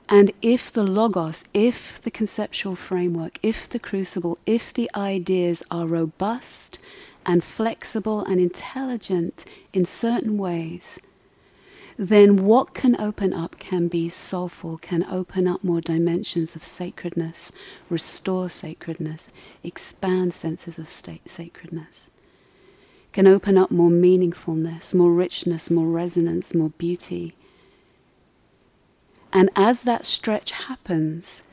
And 0.07 0.31
if 0.41 0.71
the 0.71 0.83
logos, 0.83 1.43
if 1.53 1.99
the 2.01 2.11
conceptual 2.11 2.75
framework, 2.75 3.39
if 3.41 3.67
the 3.67 3.79
crucible, 3.79 4.37
if 4.45 4.71
the 4.73 4.89
ideas 4.95 5.63
are 5.71 5.87
robust 5.87 6.77
and 7.25 7.43
flexible 7.43 8.23
and 8.23 8.39
intelligent 8.39 9.45
in 9.73 9.85
certain 9.85 10.37
ways, 10.37 10.99
then 11.97 12.45
what 12.45 12.73
can 12.73 12.99
open 12.99 13.33
up 13.33 13.57
can 13.57 13.87
be 13.87 14.09
soulful, 14.09 14.77
can 14.77 15.05
open 15.05 15.47
up 15.47 15.63
more 15.63 15.81
dimensions 15.81 16.55
of 16.55 16.63
sacredness, 16.63 17.51
restore 17.89 18.49
sacredness, 18.49 19.29
expand 19.63 20.33
senses 20.33 20.77
of 20.77 20.89
sacredness, 20.89 22.09
can 23.13 23.25
open 23.25 23.57
up 23.57 23.71
more 23.71 23.89
meaningfulness, 23.89 24.93
more 24.93 25.13
richness, 25.13 25.71
more 25.71 25.87
resonance, 25.87 26.53
more 26.53 26.71
beauty. 26.71 27.33
And 29.35 29.49
as 29.53 29.81
that 29.81 30.05
stretch 30.05 30.51
happens, 30.51 31.43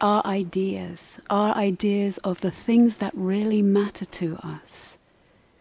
our 0.00 0.24
ideas, 0.24 1.18
our 1.28 1.54
ideas 1.54 2.16
of 2.18 2.40
the 2.40 2.50
things 2.50 2.96
that 2.96 3.12
really 3.14 3.60
matter 3.60 4.06
to 4.06 4.38
us, 4.42 4.96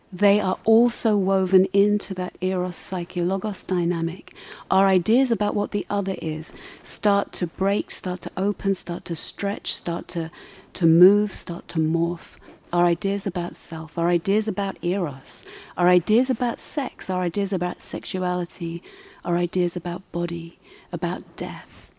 they 0.09 0.39
are 0.39 0.57
also 0.63 1.17
woven 1.17 1.65
into 1.73 2.13
that 2.13 2.37
eros 2.39 2.77
psyche 2.77 3.19
logos 3.19 3.61
dynamic. 3.61 4.33
Our 4.71 4.87
ideas 4.87 5.31
about 5.31 5.53
what 5.53 5.71
the 5.71 5.85
other 5.89 6.15
is 6.21 6.53
start 6.81 7.33
to 7.33 7.47
break, 7.47 7.91
start 7.91 8.21
to 8.21 8.31
open, 8.37 8.73
start 8.73 9.03
to 9.05 9.17
stretch, 9.17 9.73
start 9.73 10.07
to, 10.09 10.31
to 10.75 10.87
move, 10.87 11.33
start 11.33 11.67
to 11.69 11.79
morph. 11.79 12.37
Our 12.71 12.85
ideas 12.85 13.27
about 13.27 13.57
self, 13.57 13.97
our 13.97 14.07
ideas 14.07 14.47
about 14.47 14.77
eros, 14.81 15.43
our 15.77 15.89
ideas 15.89 16.29
about 16.29 16.61
sex, 16.61 17.09
our 17.09 17.21
ideas 17.21 17.51
about 17.51 17.81
sexuality, 17.81 18.81
our 19.23 19.37
ideas 19.37 19.75
about 19.75 20.09
body, 20.11 20.59
about 20.91 21.35
death, 21.35 21.91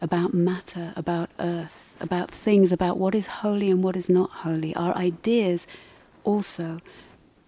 about 0.00 0.34
matter, 0.34 0.92
about 0.96 1.30
earth, 1.38 1.96
about 2.00 2.30
things, 2.30 2.72
about 2.72 2.98
what 2.98 3.14
is 3.14 3.26
holy 3.26 3.70
and 3.70 3.82
what 3.82 3.96
is 3.96 4.08
not 4.08 4.30
holy. 4.30 4.74
Our 4.74 4.94
ideas 4.94 5.66
also 6.24 6.80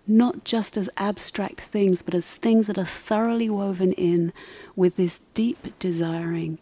not 0.07 0.45
just 0.45 0.79
as 0.79 0.89
abstract 0.97 1.61
things, 1.61 2.01
but 2.01 2.15
as 2.15 2.25
things 2.25 2.67
that 2.67 2.79
are 2.79 2.87
thoroughly 2.87 3.51
woven 3.51 3.93
in 3.93 4.33
with 4.75 4.97
this 4.97 5.21
deep 5.35 5.79
desiring 5.79 6.59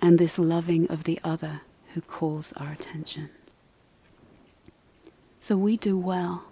and 0.00 0.18
this 0.18 0.38
loving 0.38 0.88
of 0.88 1.04
the 1.04 1.20
other 1.22 1.60
who 1.92 2.00
calls 2.00 2.52
our 2.56 2.72
attention. 2.72 3.28
So 5.40 5.56
we 5.56 5.76
do 5.76 5.96
well 5.98 6.44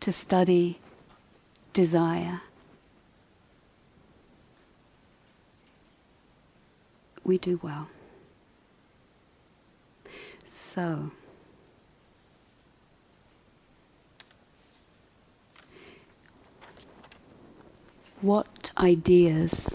to 0.00 0.12
study 0.12 0.80
desire. 1.72 2.42
We 7.30 7.38
do 7.38 7.60
well. 7.62 7.86
So, 10.48 11.12
what 18.20 18.72
ideas 18.76 19.68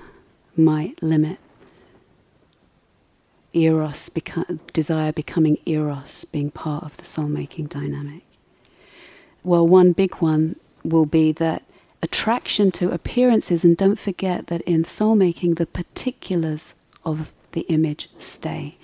might 0.58 1.02
limit 1.02 1.38
eros, 3.54 4.10
beco- 4.10 4.60
desire 4.74 5.14
becoming 5.14 5.58
eros, 5.66 6.26
being 6.26 6.52
part 6.52 6.84
of 6.84 6.98
the 6.98 7.06
soul 7.06 7.30
making 7.30 7.68
dynamic? 7.68 8.24
Well, 9.46 9.66
one 9.66 9.94
big 9.94 10.16
one 10.16 10.58
will 10.84 11.06
be 11.06 11.32
that 11.32 11.64
attraction 12.04 12.74
to 12.74 12.92
appearances, 12.92 13.64
and 13.64 13.78
don't 13.78 13.98
forget 13.98 14.48
that 14.48 14.60
in 14.64 14.84
soul 14.84 15.16
making, 15.16 15.54
the 15.54 15.66
particulars 15.66 16.74
of 17.06 17.32
the 17.56 17.62
image 17.62 18.10
stay. 18.18 18.78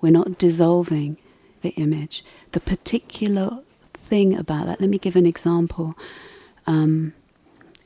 We're 0.00 0.12
not 0.12 0.38
dissolving 0.38 1.18
the 1.60 1.70
image. 1.70 2.24
The 2.52 2.60
particular 2.60 3.58
thing 3.92 4.34
about 4.34 4.66
that, 4.66 4.80
let 4.80 4.88
me 4.88 4.98
give 4.98 5.16
an 5.16 5.26
example. 5.26 5.98
Um, 6.66 7.12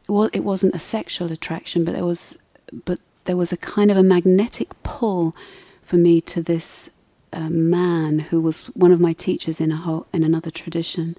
well, 0.06 0.30
it 0.32 0.44
wasn't 0.44 0.74
a 0.74 0.78
sexual 0.78 1.32
attraction, 1.32 1.84
but 1.84 1.94
there 1.94 2.04
was, 2.04 2.36
but 2.84 3.00
there 3.24 3.36
was 3.36 3.52
a 3.52 3.56
kind 3.56 3.90
of 3.90 3.96
a 3.96 4.02
magnetic 4.02 4.80
pull 4.82 5.34
for 5.82 5.96
me 5.96 6.20
to 6.20 6.42
this 6.42 6.90
uh, 7.32 7.48
man 7.50 8.20
who 8.20 8.40
was 8.40 8.66
one 8.74 8.92
of 8.92 9.00
my 9.00 9.12
teachers 9.12 9.60
in 9.60 9.72
a 9.72 9.76
whole, 9.76 10.06
in 10.12 10.22
another 10.22 10.50
tradition, 10.50 11.16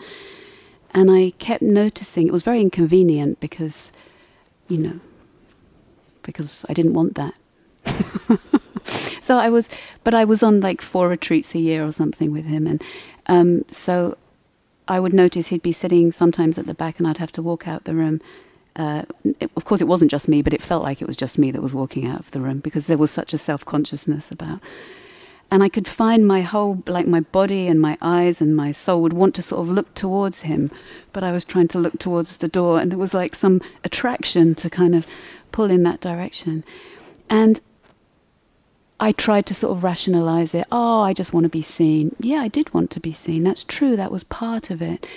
and 0.92 1.12
I 1.12 1.34
kept 1.40 1.62
noticing 1.62 2.28
it 2.28 2.34
was 2.34 2.44
very 2.44 2.62
inconvenient 2.62 3.40
because, 3.40 3.92
you 4.68 4.78
know, 4.78 5.00
because 6.24 6.66
I 6.68 6.74
didn't 6.74 6.94
want 6.94 7.16
that. 7.16 7.36
so 8.90 9.38
I 9.38 9.50
was, 9.50 9.70
but 10.04 10.14
I 10.14 10.26
was 10.26 10.44
on 10.44 10.62
like 10.62 10.82
four 10.82 11.08
retreats 11.08 11.56
a 11.56 11.60
year 11.60 11.84
or 11.84 11.92
something 11.92 12.32
with 12.32 12.46
him, 12.46 12.68
and 12.68 12.84
um, 13.28 13.66
so 13.68 14.18
I 14.88 15.00
would 15.00 15.14
notice 15.14 15.48
he'd 15.48 15.62
be 15.62 15.72
sitting 15.72 16.12
sometimes 16.12 16.58
at 16.58 16.66
the 16.66 16.74
back, 16.74 17.00
and 17.00 17.08
I'd 17.08 17.18
have 17.18 17.32
to 17.34 17.42
walk 17.42 17.68
out 17.68 17.84
the 17.86 17.96
room 17.96 18.22
uh, 18.80 19.04
it, 19.42 19.52
of 19.58 19.66
course, 19.66 19.82
it 19.82 19.88
wasn't 19.88 20.10
just 20.10 20.30
me, 20.30 20.42
but 20.42 20.54
it 20.54 20.62
felt 20.62 20.84
like 20.84 21.02
it 21.02 21.08
was 21.08 21.18
just 21.18 21.38
me 21.38 21.52
that 21.52 21.62
was 21.62 21.74
walking 21.74 22.08
out 22.08 22.20
of 22.20 22.32
the 22.32 22.40
room 22.40 22.60
because 22.60 22.86
there 22.86 22.98
was 22.98 23.12
such 23.12 23.34
a 23.34 23.38
self 23.38 23.66
consciousness 23.66 24.32
about. 24.32 24.62
And 25.52 25.64
I 25.64 25.70
could 25.70 25.88
find 25.88 26.26
my 26.28 26.42
whole, 26.42 26.84
like 26.88 27.08
my 27.08 27.20
body 27.20 27.68
and 27.68 27.82
my 27.82 27.98
eyes 28.02 28.40
and 28.40 28.56
my 28.56 28.72
soul 28.72 29.02
would 29.02 29.14
want 29.14 29.36
to 29.36 29.42
sort 29.42 29.62
of 29.62 29.70
look 29.70 29.94
towards 29.96 30.42
him, 30.42 30.72
but 31.12 31.24
I 31.24 31.32
was 31.32 31.44
trying 31.44 31.68
to 31.70 31.80
look 31.80 32.00
towards 32.00 32.38
the 32.38 32.48
door, 32.48 32.80
and 32.80 32.94
it 32.94 32.98
was 32.98 33.14
like 33.14 33.36
some 33.36 33.62
attraction 33.84 34.56
to 34.56 34.70
kind 34.70 34.96
of 34.96 35.06
pull 35.52 35.70
in 35.70 35.84
that 35.84 36.00
direction. 36.00 36.64
And 37.30 37.60
I 39.00 39.12
tried 39.12 39.46
to 39.48 39.54
sort 39.54 39.76
of 39.76 39.84
rationalize 39.84 40.54
it. 40.54 40.68
Oh, 40.72 41.02
I 41.02 41.14
just 41.14 41.34
want 41.34 41.46
to 41.46 41.50
be 41.50 41.62
seen. 41.62 42.16
Yeah, 42.20 42.40
I 42.40 42.48
did 42.48 42.74
want 42.74 42.92
to 42.92 43.00
be 43.00 43.14
seen. 43.14 43.44
That's 43.44 43.64
true. 43.64 43.96
That 43.96 44.12
was 44.12 44.24
part 44.26 44.70
of 44.70 44.82
it, 44.82 45.08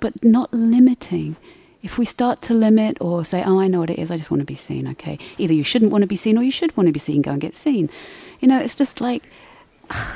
but 0.00 0.24
not 0.24 0.52
limiting 0.52 1.36
if 1.82 1.98
we 1.98 2.04
start 2.04 2.40
to 2.42 2.54
limit 2.54 2.96
or 3.00 3.24
say, 3.24 3.42
oh, 3.44 3.58
I 3.58 3.66
know 3.66 3.80
what 3.80 3.90
it 3.90 3.98
is, 3.98 4.10
I 4.10 4.16
just 4.16 4.30
want 4.30 4.40
to 4.40 4.46
be 4.46 4.54
seen, 4.54 4.86
okay. 4.88 5.18
Either 5.36 5.52
you 5.52 5.64
shouldn't 5.64 5.90
want 5.90 6.02
to 6.02 6.06
be 6.06 6.16
seen 6.16 6.38
or 6.38 6.42
you 6.42 6.50
should 6.50 6.76
want 6.76 6.86
to 6.86 6.92
be 6.92 7.00
seen, 7.00 7.22
go 7.22 7.32
and 7.32 7.40
get 7.40 7.56
seen. 7.56 7.90
You 8.40 8.48
know, 8.48 8.60
it's 8.60 8.76
just 8.76 9.00
like, 9.00 9.24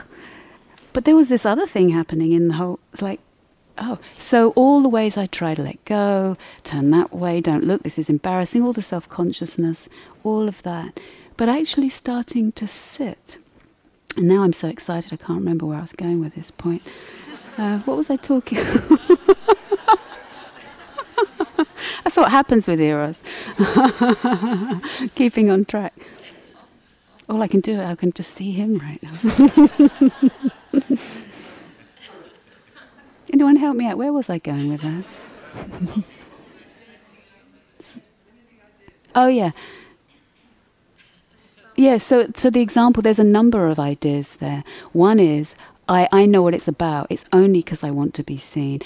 but 0.93 1.05
there 1.05 1.17
was 1.17 1.29
this 1.29 1.45
other 1.45 1.67
thing 1.67 1.91
happening 1.91 2.33
in 2.33 2.49
the 2.49 2.55
whole, 2.55 2.79
it's 2.93 3.03
like, 3.03 3.21
oh, 3.79 3.99
so 4.17 4.51
all 4.51 4.81
the 4.81 4.89
ways 4.89 5.17
I 5.17 5.27
try 5.27 5.55
to 5.55 5.63
let 5.63 5.85
go, 5.85 6.37
turn 6.63 6.91
that 6.93 7.13
way, 7.13 7.41
don't 7.41 7.65
look, 7.65 7.83
this 7.83 7.99
is 7.99 8.09
embarrassing, 8.09 8.63
all 8.63 8.73
the 8.73 8.81
self 8.81 9.09
consciousness, 9.09 9.89
all 10.23 10.49
of 10.49 10.63
that, 10.63 11.01
but 11.37 11.49
actually 11.49 11.89
starting 11.89 12.53
to 12.53 12.67
sit. 12.67 13.39
And 14.17 14.29
now 14.29 14.43
I'm 14.43 14.53
so 14.53 14.69
excited, 14.69 15.13
I 15.13 15.17
can't 15.17 15.39
remember 15.39 15.67
where 15.67 15.79
I 15.79 15.83
was 15.83 15.93
going 15.93 16.21
with 16.21 16.35
this 16.35 16.51
point. 16.51 16.83
Uh, 17.59 17.79
what 17.81 17.97
was 17.97 18.11
I 18.11 18.17
talking? 18.17 18.59
That's 22.05 22.17
what 22.17 22.31
happens 22.31 22.67
with 22.67 22.81
Eros. 22.81 23.23
Keeping 25.15 25.51
on 25.51 25.65
track. 25.65 25.95
All 27.29 27.43
I 27.43 27.49
can 27.49 27.61
do, 27.61 27.81
I 27.81 27.95
can 27.97 28.13
just 28.13 28.33
see 28.35 28.53
him 28.53 28.79
right 28.79 29.03
now. 29.03 29.19
Anyone 33.33 33.57
help 33.57 33.77
me 33.77 33.87
out? 33.87 33.99
Where 33.99 34.13
was 34.13 34.31
I 34.31 34.39
going 34.39 34.69
with 34.69 34.83
that? 34.83 35.05
oh, 39.15 39.27
yeah. 39.27 39.51
Yeah, 41.77 41.99
so, 41.99 42.31
so 42.35 42.49
the 42.49 42.63
example, 42.63 43.03
there's 43.03 43.19
a 43.19 43.25
number 43.25 43.69
of 43.69 43.79
ideas 43.79 44.37
there. 44.41 44.65
One 44.93 45.19
is 45.21 45.55
I, 45.89 46.09
I 46.11 46.27
know 46.27 46.43
what 46.43 46.55
it's 46.55 46.69
about. 46.69 47.07
It's 47.11 47.25
only 47.33 47.61
because 47.61 47.85
I 47.85 47.91
want 47.91 48.15
to 48.15 48.23
be 48.23 48.39
seen. 48.39 48.81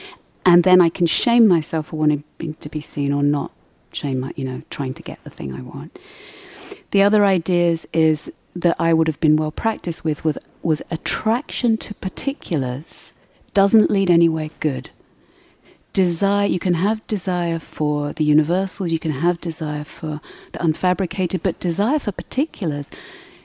And 0.44 0.64
then 0.64 0.80
I 0.80 0.88
can 0.88 1.06
shame 1.06 1.46
myself 1.46 1.88
for 1.88 1.96
wanting 1.96 2.24
to 2.60 2.68
be 2.68 2.80
seen 2.80 3.12
or 3.12 3.22
not 3.22 3.52
shame 3.92 4.20
my, 4.20 4.32
you 4.36 4.44
know, 4.44 4.62
trying 4.70 4.94
to 4.94 5.02
get 5.02 5.22
the 5.24 5.30
thing 5.30 5.52
I 5.52 5.60
want. 5.60 5.98
The 6.90 7.02
other 7.02 7.24
ideas 7.24 7.86
is 7.92 8.32
that 8.54 8.76
I 8.78 8.92
would 8.92 9.06
have 9.06 9.20
been 9.20 9.36
well 9.36 9.50
practiced 9.50 10.04
with 10.04 10.24
was, 10.24 10.38
was 10.62 10.82
attraction 10.90 11.76
to 11.78 11.94
particulars 11.94 13.12
doesn't 13.54 13.90
lead 13.90 14.10
anywhere 14.10 14.50
good. 14.60 14.90
Desire, 15.92 16.46
you 16.46 16.58
can 16.58 16.74
have 16.74 17.04
desire 17.06 17.58
for 17.58 18.12
the 18.12 18.24
universals, 18.24 18.92
you 18.92 18.98
can 18.98 19.10
have 19.10 19.40
desire 19.40 19.84
for 19.84 20.20
the 20.52 20.58
unfabricated, 20.60 21.42
but 21.42 21.58
desire 21.58 21.98
for 21.98 22.12
particulars 22.12 22.86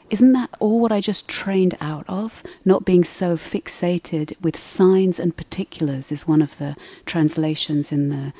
isn't 0.10 0.34
that 0.34 0.50
all 0.60 0.80
what 0.80 0.92
I 0.92 1.02
just 1.02 1.28
trained 1.28 1.76
out 1.82 2.06
of? 2.08 2.44
Not 2.64 2.86
being 2.86 3.04
so 3.04 3.38
fixated 3.38 4.40
with 4.42 4.58
signs 4.58 5.20
and 5.20 5.36
particulars 5.36 6.12
is 6.12 6.28
one 6.28 6.42
of 6.42 6.58
the 6.58 6.76
translations 7.06 7.92
in 7.92 8.10
the 8.10 8.34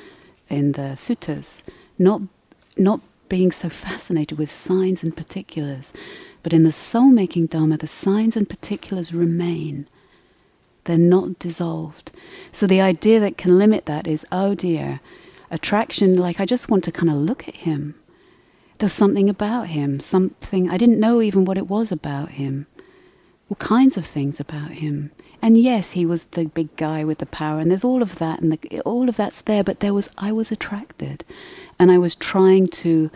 in 0.48 0.72
the 0.72 0.96
suttas. 0.96 1.62
Not 1.98 2.22
not 2.76 3.00
being 3.28 3.50
so 3.50 3.68
fascinated 3.68 4.38
with 4.38 4.50
signs 4.50 5.02
and 5.02 5.16
particulars, 5.16 5.92
but 6.44 6.52
in 6.52 6.62
the 6.62 6.72
soul 6.72 7.10
making 7.10 7.46
dharma, 7.46 7.76
the 7.76 7.88
signs 7.88 8.36
and 8.36 8.48
particulars 8.48 9.12
remain. 9.12 9.88
They're 10.86 10.98
not 10.98 11.38
dissolved. 11.38 12.10
So 12.52 12.66
the 12.66 12.80
idea 12.80 13.20
that 13.20 13.38
can 13.38 13.58
limit 13.58 13.86
that 13.86 14.08
is, 14.08 14.26
oh 14.32 14.54
dear, 14.56 15.00
attraction. 15.50 16.16
Like 16.16 16.40
I 16.40 16.46
just 16.46 16.68
want 16.70 16.84
to 16.84 16.92
kind 16.92 17.10
of 17.10 17.16
look 17.16 17.46
at 17.46 17.56
him 17.56 17.94
There's 18.78 18.92
something 18.92 19.30
about 19.30 19.68
him, 19.68 20.00
something 20.00 20.68
I 20.68 20.76
didn't 20.76 21.00
know 21.00 21.22
even 21.22 21.44
what 21.44 21.56
it 21.58 21.68
was 21.68 21.90
about 21.90 22.32
him. 22.32 22.66
All 23.48 23.56
kinds 23.56 23.96
of 23.96 24.06
things 24.06 24.38
about 24.40 24.72
him. 24.72 25.12
And 25.40 25.56
yes, 25.56 25.92
he 25.92 26.04
was 26.04 26.26
the 26.26 26.46
big 26.46 26.74
guy 26.76 27.04
with 27.04 27.18
the 27.18 27.26
power, 27.26 27.60
and 27.60 27.70
there's 27.70 27.84
all 27.84 28.02
of 28.02 28.16
that, 28.16 28.40
and 28.40 28.52
the, 28.52 28.80
all 28.80 29.08
of 29.08 29.16
that's 29.16 29.42
there. 29.42 29.62
But 29.64 29.80
there 29.80 29.94
was, 29.94 30.10
I 30.18 30.32
was 30.32 30.50
attracted, 30.50 31.24
and 31.78 31.90
I 31.92 31.98
was 31.98 32.14
trying 32.16 32.66
to 32.68 33.10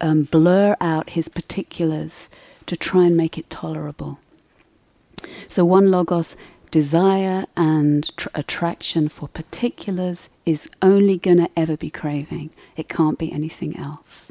um, 0.00 0.22
blur 0.24 0.76
out 0.80 1.10
his 1.10 1.28
particulars 1.28 2.28
to 2.66 2.76
try 2.76 3.04
and 3.04 3.16
make 3.16 3.36
it 3.38 3.50
tolerable. 3.50 4.18
So 5.48 5.64
one 5.64 5.90
logos, 5.90 6.36
desire 6.70 7.46
and 7.56 8.16
tr- 8.16 8.28
attraction 8.34 9.08
for 9.08 9.28
particulars, 9.28 10.28
is 10.44 10.68
only 10.82 11.18
gonna 11.18 11.48
ever 11.56 11.76
be 11.76 11.90
craving. 11.90 12.50
It 12.76 12.88
can't 12.88 13.18
be 13.18 13.32
anything 13.32 13.76
else. 13.76 14.30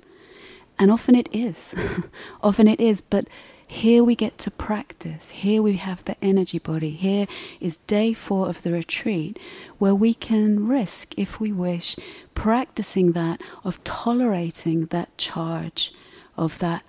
And 0.79 0.91
often 0.91 1.15
it 1.15 1.29
is. 1.31 1.73
often 2.41 2.67
it 2.67 2.79
is. 2.79 3.01
But 3.01 3.27
here 3.67 4.03
we 4.03 4.15
get 4.15 4.37
to 4.39 4.51
practice. 4.51 5.29
Here 5.29 5.61
we 5.61 5.73
have 5.73 6.05
the 6.05 6.15
energy 6.23 6.57
body. 6.57 6.91
Here 6.91 7.27
is 7.59 7.77
day 7.87 8.13
four 8.13 8.47
of 8.47 8.61
the 8.61 8.71
retreat 8.71 9.37
where 9.77 9.95
we 9.95 10.13
can 10.13 10.67
risk, 10.67 11.13
if 11.17 11.39
we 11.39 11.51
wish, 11.51 11.97
practicing 12.33 13.11
that 13.11 13.41
of 13.65 13.83
tolerating 13.83 14.85
that 14.87 15.15
charge, 15.17 15.93
of 16.37 16.59
that 16.59 16.83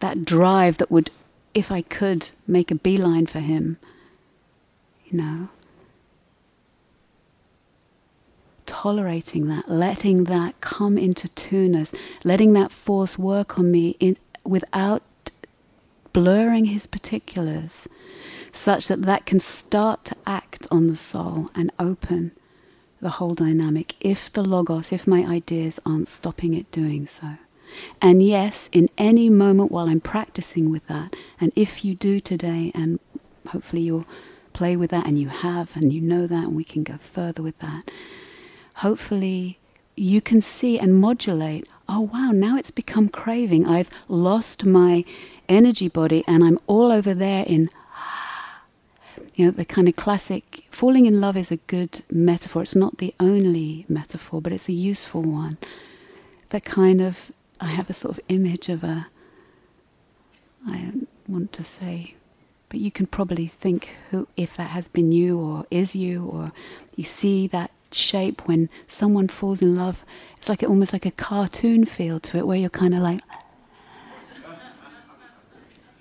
that 0.00 0.24
drive 0.24 0.78
that 0.78 0.90
would, 0.90 1.10
if 1.54 1.70
I 1.72 1.82
could, 1.82 2.30
make 2.46 2.70
a 2.70 2.74
beeline 2.74 3.26
for 3.26 3.40
him. 3.40 3.78
You 5.06 5.18
know, 5.18 5.48
tolerating 8.66 9.48
that, 9.48 9.68
letting 9.68 10.24
that 10.24 10.60
come 10.60 10.98
into 10.98 11.28
two-ness, 11.28 11.92
letting 12.24 12.52
that 12.52 12.70
force 12.70 13.18
work 13.18 13.58
on 13.58 13.70
me 13.70 13.96
in, 13.98 14.18
without 14.44 15.02
blurring 16.12 16.66
his 16.66 16.86
particulars, 16.86 17.88
such 18.52 18.88
that 18.88 19.02
that 19.02 19.24
can 19.24 19.40
start 19.40 20.04
to 20.04 20.16
act 20.26 20.66
on 20.70 20.86
the 20.88 20.96
soul 20.96 21.50
and 21.54 21.72
open 21.78 22.32
the 23.00 23.10
whole 23.10 23.34
dynamic 23.34 23.94
if 24.00 24.32
the 24.32 24.42
logos, 24.42 24.92
if 24.92 25.06
my 25.06 25.24
ideas 25.24 25.78
aren't 25.86 26.08
stopping 26.08 26.52
it 26.52 26.70
doing 26.70 27.06
so. 27.06 27.38
And 28.00 28.22
yes, 28.22 28.68
in 28.72 28.88
any 28.98 29.28
moment 29.28 29.70
while 29.70 29.88
I'm 29.88 30.00
practicing 30.00 30.70
with 30.70 30.86
that, 30.86 31.14
and 31.40 31.52
if 31.56 31.84
you 31.84 31.94
do 31.94 32.20
today, 32.20 32.72
and 32.74 32.98
hopefully 33.48 33.82
you'll 33.82 34.06
play 34.52 34.76
with 34.76 34.90
that, 34.90 35.06
and 35.06 35.18
you 35.18 35.28
have, 35.28 35.76
and 35.76 35.92
you 35.92 36.00
know 36.00 36.26
that, 36.26 36.44
and 36.44 36.56
we 36.56 36.64
can 36.64 36.82
go 36.82 36.96
further 36.98 37.42
with 37.42 37.58
that 37.60 37.90
hopefully 38.78 39.58
you 39.96 40.20
can 40.20 40.40
see 40.40 40.78
and 40.78 41.00
modulate 41.00 41.68
oh 41.88 42.00
wow 42.00 42.30
now 42.32 42.56
it's 42.56 42.70
become 42.70 43.08
craving. 43.08 43.66
I've 43.66 43.90
lost 44.08 44.64
my 44.64 45.04
energy 45.48 45.88
body 45.88 46.22
and 46.26 46.44
i'm 46.44 46.58
all 46.66 46.92
over 46.92 47.14
there 47.14 47.44
in 47.46 47.70
you 49.34 49.46
know 49.46 49.50
the 49.50 49.64
kind 49.64 49.88
of 49.88 49.96
classic 49.96 50.64
falling 50.70 51.06
in 51.06 51.20
love 51.20 51.36
is 51.36 51.50
a 51.50 51.56
good 51.56 52.02
metaphor. 52.10 52.62
It's 52.62 52.76
not 52.76 52.98
the 52.98 53.14
only 53.18 53.84
metaphor 53.88 54.40
but 54.40 54.52
it's 54.52 54.68
a 54.68 54.72
useful 54.72 55.22
one. 55.22 55.58
That 56.50 56.64
kind 56.64 57.00
of 57.00 57.32
i 57.60 57.66
have 57.66 57.90
a 57.90 57.94
sort 57.94 58.16
of 58.16 58.20
image 58.28 58.68
of 58.68 58.82
a 58.84 59.06
i 60.66 60.78
don't 60.78 61.08
want 61.26 61.52
to 61.52 61.64
say 61.64 62.14
but 62.68 62.80
you 62.80 62.90
can 62.90 63.06
probably 63.06 63.46
think 63.46 63.88
who 64.10 64.28
if 64.36 64.56
that 64.56 64.70
has 64.70 64.88
been 64.88 65.10
you 65.12 65.38
or 65.38 65.66
is 65.70 65.94
you 65.96 66.24
or 66.26 66.52
you 66.96 67.04
see 67.04 67.46
that 67.46 67.70
shape 67.92 68.46
when 68.46 68.68
someone 68.86 69.28
falls 69.28 69.62
in 69.62 69.74
love. 69.74 70.04
It's 70.36 70.48
like 70.48 70.62
almost 70.62 70.92
like 70.92 71.06
a 71.06 71.10
cartoon 71.10 71.84
feel 71.84 72.20
to 72.20 72.38
it, 72.38 72.46
where 72.46 72.58
you're 72.58 72.70
kind 72.70 72.94
of 72.94 73.00
like. 73.00 73.20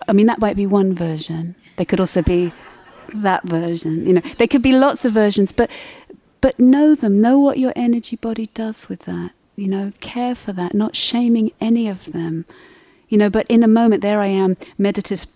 I 0.08 0.14
mean, 0.14 0.28
that 0.28 0.40
might 0.40 0.56
be 0.56 0.66
one 0.66 0.94
version. 0.94 1.56
There 1.76 1.86
could 1.86 2.00
also 2.00 2.22
be 2.22 2.54
that 3.14 3.44
version. 3.44 4.06
You 4.06 4.14
know, 4.14 4.22
there 4.38 4.48
could 4.48 4.62
be 4.62 4.72
lots 4.74 5.04
of 5.06 5.14
versions, 5.14 5.52
but 5.52 5.70
but 6.40 6.60
know 6.60 6.96
them. 6.96 7.22
Know 7.22 7.40
what 7.40 7.60
your 7.60 7.74
energy 7.76 8.16
body 8.16 8.50
does 8.54 8.88
with 8.88 9.02
that. 9.02 9.32
You 9.58 9.68
know, 9.68 9.92
care 10.00 10.36
for 10.36 10.54
that. 10.54 10.74
Not 10.74 10.96
shaming 10.96 11.52
any 11.60 11.90
of 11.90 12.14
them. 12.14 12.46
You 13.10 13.18
know, 13.18 13.30
but 13.30 13.46
in 13.48 13.64
a 13.64 13.68
moment, 13.68 14.02
there 14.02 14.22
I 14.22 14.28
am, 14.28 14.56
meditative, 14.78 15.28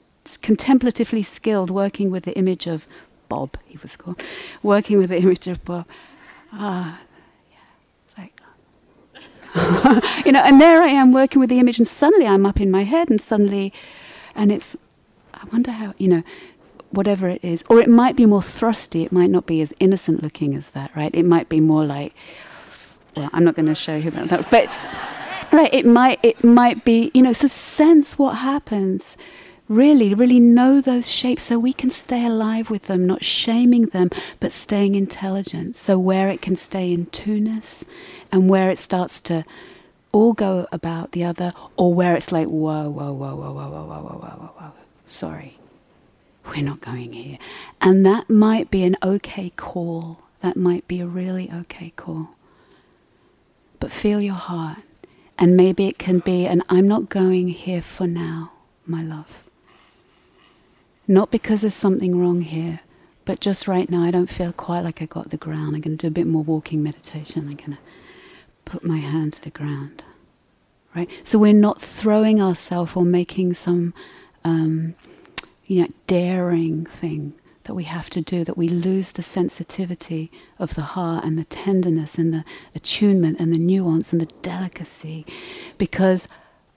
contemplatively 0.42 1.24
skilled, 1.24 1.70
working 1.70 2.12
with 2.12 2.24
the 2.24 2.38
image 2.38 2.68
of 2.68 2.88
Bob. 3.28 3.58
He 3.66 3.78
was 3.82 3.98
called, 3.98 4.22
working 4.64 4.98
with 4.98 5.10
the 5.10 5.18
image 5.18 5.48
of 5.48 5.66
Bob 5.66 5.86
ah, 6.54 7.00
yeah, 7.52 8.18
like, 8.18 8.42
you 10.26 10.32
know, 10.32 10.42
and 10.42 10.60
there 10.60 10.82
I 10.82 10.90
am 10.90 11.14
working 11.14 11.40
with 11.40 11.50
the 11.50 11.60
image, 11.60 11.80
and 11.80 11.88
suddenly 11.88 12.28
I'm 12.28 12.46
up 12.46 12.60
in 12.60 12.72
my 12.72 12.84
head, 12.84 13.10
and 13.10 13.22
suddenly, 13.22 13.74
and 14.36 14.52
it's, 14.52 14.76
I 15.34 15.46
wonder 15.52 15.72
how, 15.72 15.94
you 15.98 16.08
know, 16.08 16.24
whatever 16.90 17.30
it 17.30 17.44
is, 17.44 17.64
or 17.70 17.80
it 17.80 17.90
might 17.90 18.16
be 18.16 18.26
more 18.26 18.42
thrusty. 18.42 19.04
It 19.04 19.12
might 19.12 19.30
not 19.30 19.46
be 19.46 19.62
as 19.62 19.74
innocent 19.80 20.22
looking 20.22 20.56
as 20.56 20.72
that, 20.72 20.96
right? 20.96 21.14
It 21.14 21.24
might 21.24 21.48
be 21.48 21.60
more 21.60 21.86
like, 21.86 22.14
well, 23.16 23.30
I'm 23.34 23.44
not 23.44 23.56
going 23.56 23.68
to 23.68 23.76
show 23.76 23.96
about 24.08 24.30
that, 24.30 24.50
but 24.50 24.68
right, 25.52 25.74
it 25.74 25.86
might, 25.86 26.20
it 26.24 26.44
might 26.44 26.84
be, 26.86 27.12
you 27.14 27.22
know, 27.22 27.32
of 27.32 27.52
sense 27.52 28.18
what 28.18 28.38
happens 28.38 29.18
really, 29.68 30.14
really 30.14 30.40
know 30.40 30.82
those 30.82 31.10
shapes 31.10 31.44
so 31.44 31.58
we 31.58 31.72
can 31.72 31.90
stay 31.90 32.26
alive 32.26 32.70
with 32.70 32.84
them, 32.84 33.08
not 33.08 33.24
shaming 33.24 33.86
them, 33.88 34.10
but 34.42 34.52
staying 34.52 34.96
intelligent. 34.96 35.78
So 35.78 35.98
where 35.98 36.28
it 36.28 36.42
can 36.42 36.58
stay 36.58 36.92
in 36.92 37.06
two-ness 37.08 37.86
and 38.32 38.50
where 38.50 38.70
it 38.70 38.78
starts 38.78 39.22
to 39.22 39.44
all 40.12 40.34
go 40.34 40.68
about 40.74 41.14
the 41.14 41.24
other, 41.24 41.54
or 41.78 41.94
where 41.94 42.18
it's 42.18 42.34
like, 42.34 42.48
whoa, 42.48 42.90
whoa, 42.90 43.14
whoa, 43.14 43.34
whoa, 43.34 43.54
whoa, 43.54 43.70
whoa, 43.70 43.86
whoa, 43.86 44.02
whoa, 44.02 44.20
whoa, 44.20 44.54
whoa, 44.58 44.72
sorry, 45.06 45.58
we're 46.48 46.62
not 46.62 46.82
going 46.82 47.14
here. 47.14 47.38
And 47.80 48.06
that 48.06 48.30
might 48.30 48.70
be 48.70 48.84
an 48.84 48.98
okay 49.02 49.52
call. 49.56 50.20
That 50.42 50.58
might 50.58 50.86
be 50.88 51.00
a 51.00 51.08
really 51.08 51.50
okay 51.50 51.94
call. 51.96 52.36
But 53.82 53.92
feel 53.92 54.22
your 54.22 54.36
heart. 54.36 54.78
And 55.38 55.58
maybe 55.58 55.88
it 55.88 55.98
can 55.98 56.20
be, 56.20 56.46
and 56.46 56.64
I'm 56.70 56.88
not 56.88 57.10
going 57.10 57.50
here 57.50 57.82
for 57.82 58.08
now, 58.08 58.52
my 58.86 59.02
love. 59.02 59.50
Not 61.08 61.32
because 61.32 61.62
there's 61.62 61.74
something 61.74 62.18
wrong 62.18 62.42
here, 62.42 62.82
but 63.26 63.40
just 63.40 63.68
right 63.68 63.90
now 63.90 64.04
I 64.04 64.12
don't 64.12 64.30
feel 64.30 64.54
quite 64.54 64.82
like 64.82 65.02
I 65.02 65.06
got 65.06 65.32
the 65.32 65.38
ground. 65.38 65.76
I'm 65.76 65.82
going 65.82 65.98
to 65.98 66.02
do 66.04 66.08
a 66.08 66.12
bit 66.12 66.28
more 66.28 66.44
walking 66.44 66.84
meditation. 66.84 67.50
I'm 67.50 67.56
going 67.56 67.72
to 67.72 67.78
put 68.66 68.86
my 68.86 69.00
hand 69.00 69.34
to 69.34 69.42
the 69.42 69.50
ground. 69.50 70.04
Right? 70.96 71.10
So 71.24 71.40
we're 71.40 71.52
not 71.54 71.82
throwing 71.82 72.40
ourselves 72.40 72.92
or 72.96 73.04
making 73.04 73.56
some 73.56 73.96
um, 74.44 74.94
you 75.66 75.82
know, 75.82 75.88
daring 76.06 76.86
thing 76.86 77.34
that 77.64 77.74
we 77.74 77.84
have 77.84 78.10
to 78.12 78.22
do, 78.22 78.44
that 78.44 78.58
we 78.58 78.68
lose 78.68 79.12
the 79.12 79.24
sensitivity 79.24 80.32
of 80.58 80.76
the 80.76 80.82
heart 80.82 81.24
and 81.24 81.38
the 81.38 81.46
tenderness 81.46 82.18
and 82.18 82.34
the 82.34 82.44
attunement 82.74 83.40
and 83.40 83.54
the 83.54 83.58
nuance 83.58 84.12
and 84.12 84.22
the 84.22 84.32
delicacy 84.42 85.26
because 85.78 86.28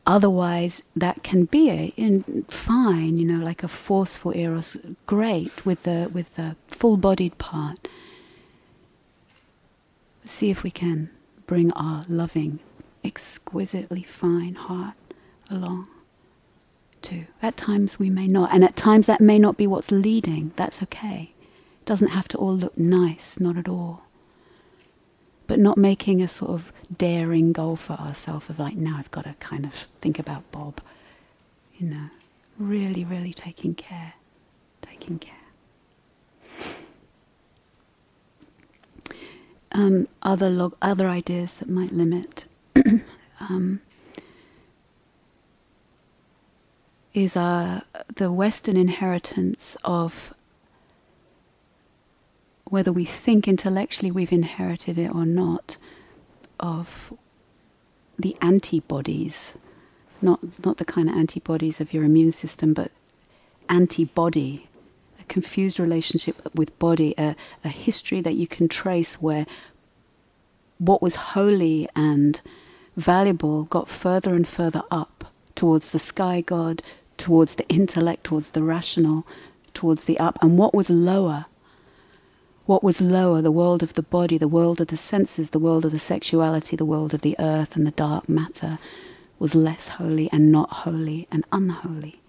Otherwise, 0.07 0.83
that 0.95 1.23
can 1.23 1.47
be 1.47 1.71
a, 1.71 1.93
in, 1.97 2.45
fine, 2.49 3.17
you 3.17 3.25
know, 3.25 3.43
like 3.43 3.63
a 3.63 3.69
forceful 3.69 4.37
eros, 4.37 4.77
great 5.07 5.65
with 5.65 5.85
the 5.85 6.11
with 6.13 6.35
the 6.35 6.57
full-bodied 6.69 7.39
part. 7.39 7.89
See 10.27 10.51
if 10.51 10.63
we 10.63 10.71
can 10.71 11.09
bring 11.47 11.73
our 11.73 12.05
loving, 12.07 12.59
exquisitely 13.03 14.03
fine 14.03 14.57
heart 14.57 14.95
along 15.49 15.89
to. 17.05 17.27
At 17.43 17.57
times 17.57 17.99
we 17.99 18.11
may 18.11 18.27
not. 18.27 18.53
And 18.53 18.65
at 18.65 18.77
times 18.77 19.07
that 19.07 19.21
may 19.21 19.39
not 19.39 19.57
be 19.57 19.67
what's 19.67 19.91
leading. 19.91 20.53
That's 20.57 20.83
okay. 20.83 21.33
It 21.81 21.85
doesn't 21.87 22.09
have 22.09 22.29
to 22.29 22.39
all 22.39 22.55
look 22.55 22.77
nice, 22.77 23.39
not 23.39 23.57
at 23.57 23.69
all. 23.69 24.03
But 25.47 25.59
not 25.59 25.77
making 25.77 26.23
a 26.23 26.29
sort 26.29 26.51
of 26.53 26.73
daring 26.97 27.53
goal 27.53 27.77
for 27.77 27.95
ourselves 27.95 28.49
of 28.49 28.59
like, 28.59 28.77
now 28.77 28.97
I've 28.99 29.11
got 29.11 29.25
to 29.25 29.35
kind 29.41 29.67
of 29.67 29.75
think 30.01 30.19
about 30.19 30.51
Bob. 30.51 30.81
You 31.77 31.89
know, 31.89 32.07
really, 32.59 33.05
really 33.05 33.33
taking 33.35 33.75
care. 33.75 34.15
Taking 34.83 35.19
care. 35.19 35.35
Um, 39.73 40.07
other 40.23 40.49
log- 40.49 40.77
other 40.81 41.09
ideas 41.09 41.55
that 41.55 41.69
might 41.69 41.93
limit 41.93 42.45
um, 43.41 43.81
is 47.15 47.37
uh, 47.37 47.83
the 48.17 48.31
Western 48.31 48.77
inheritance 48.77 49.77
of 49.85 50.35
whether 52.65 52.93
we 52.93 53.05
think 53.05 53.47
intellectually 53.47 54.11
we've 54.11 54.33
inherited 54.33 54.99
it 54.99 55.15
or 55.15 55.25
not, 55.25 55.77
of 56.59 57.13
the 58.19 58.37
antibodies, 58.41 59.53
not 60.21 60.41
not 60.65 60.79
the 60.79 60.85
kind 60.85 61.09
of 61.09 61.17
antibodies 61.17 61.81
of 61.81 61.93
your 61.93 62.05
immune 62.05 62.33
system, 62.33 62.75
but 62.75 62.91
antibody, 63.69 64.69
a 65.21 65.25
confused 65.25 65.79
relationship 65.79 66.37
with 66.55 66.77
body, 66.79 67.15
a, 67.17 67.37
a 67.65 67.69
history 67.69 68.21
that 68.21 68.35
you 68.35 68.47
can 68.47 68.69
trace 68.69 69.15
where 69.15 69.47
what 70.79 71.01
was 71.01 71.15
holy 71.15 71.89
and 71.95 72.41
valuable 72.97 73.65
got 73.65 73.89
further 73.89 74.35
and 74.35 74.47
further 74.49 74.83
up 74.91 75.33
towards 75.55 75.91
the 75.91 75.99
sky 75.99 76.41
god, 76.41 76.83
towards 77.17 77.55
the 77.55 77.69
intellect, 77.69 78.25
towards 78.25 78.51
the 78.51 78.63
rational, 78.63 79.27
towards 79.73 80.05
the 80.05 80.19
up, 80.19 80.39
and 80.43 80.59
what 80.59 80.75
was 80.75 80.91
lower. 80.91 81.47
What 82.67 82.83
was 82.83 83.01
lower, 83.01 83.43
the 83.43 83.51
world 83.51 83.83
of 83.83 83.95
the 83.95 84.03
body, 84.03 84.39
the 84.39 84.49
world 84.49 84.81
of 84.81 84.87
the 84.87 84.97
senses, 84.97 85.51
the 85.51 85.59
world 85.59 85.85
of 85.85 85.93
the 85.93 85.99
sexuality, 85.99 86.77
the 86.77 86.85
world 86.85 87.13
of 87.13 87.21
the 87.21 87.37
earth 87.39 87.77
and 87.77 87.87
the 87.87 87.91
dark 87.91 88.29
matter, 88.29 88.79
was 89.39 89.55
less 89.55 89.89
holy 89.89 90.31
and 90.33 90.51
not 90.51 90.71
holy 90.71 91.27
and 91.31 91.45
unholy. 91.53 92.21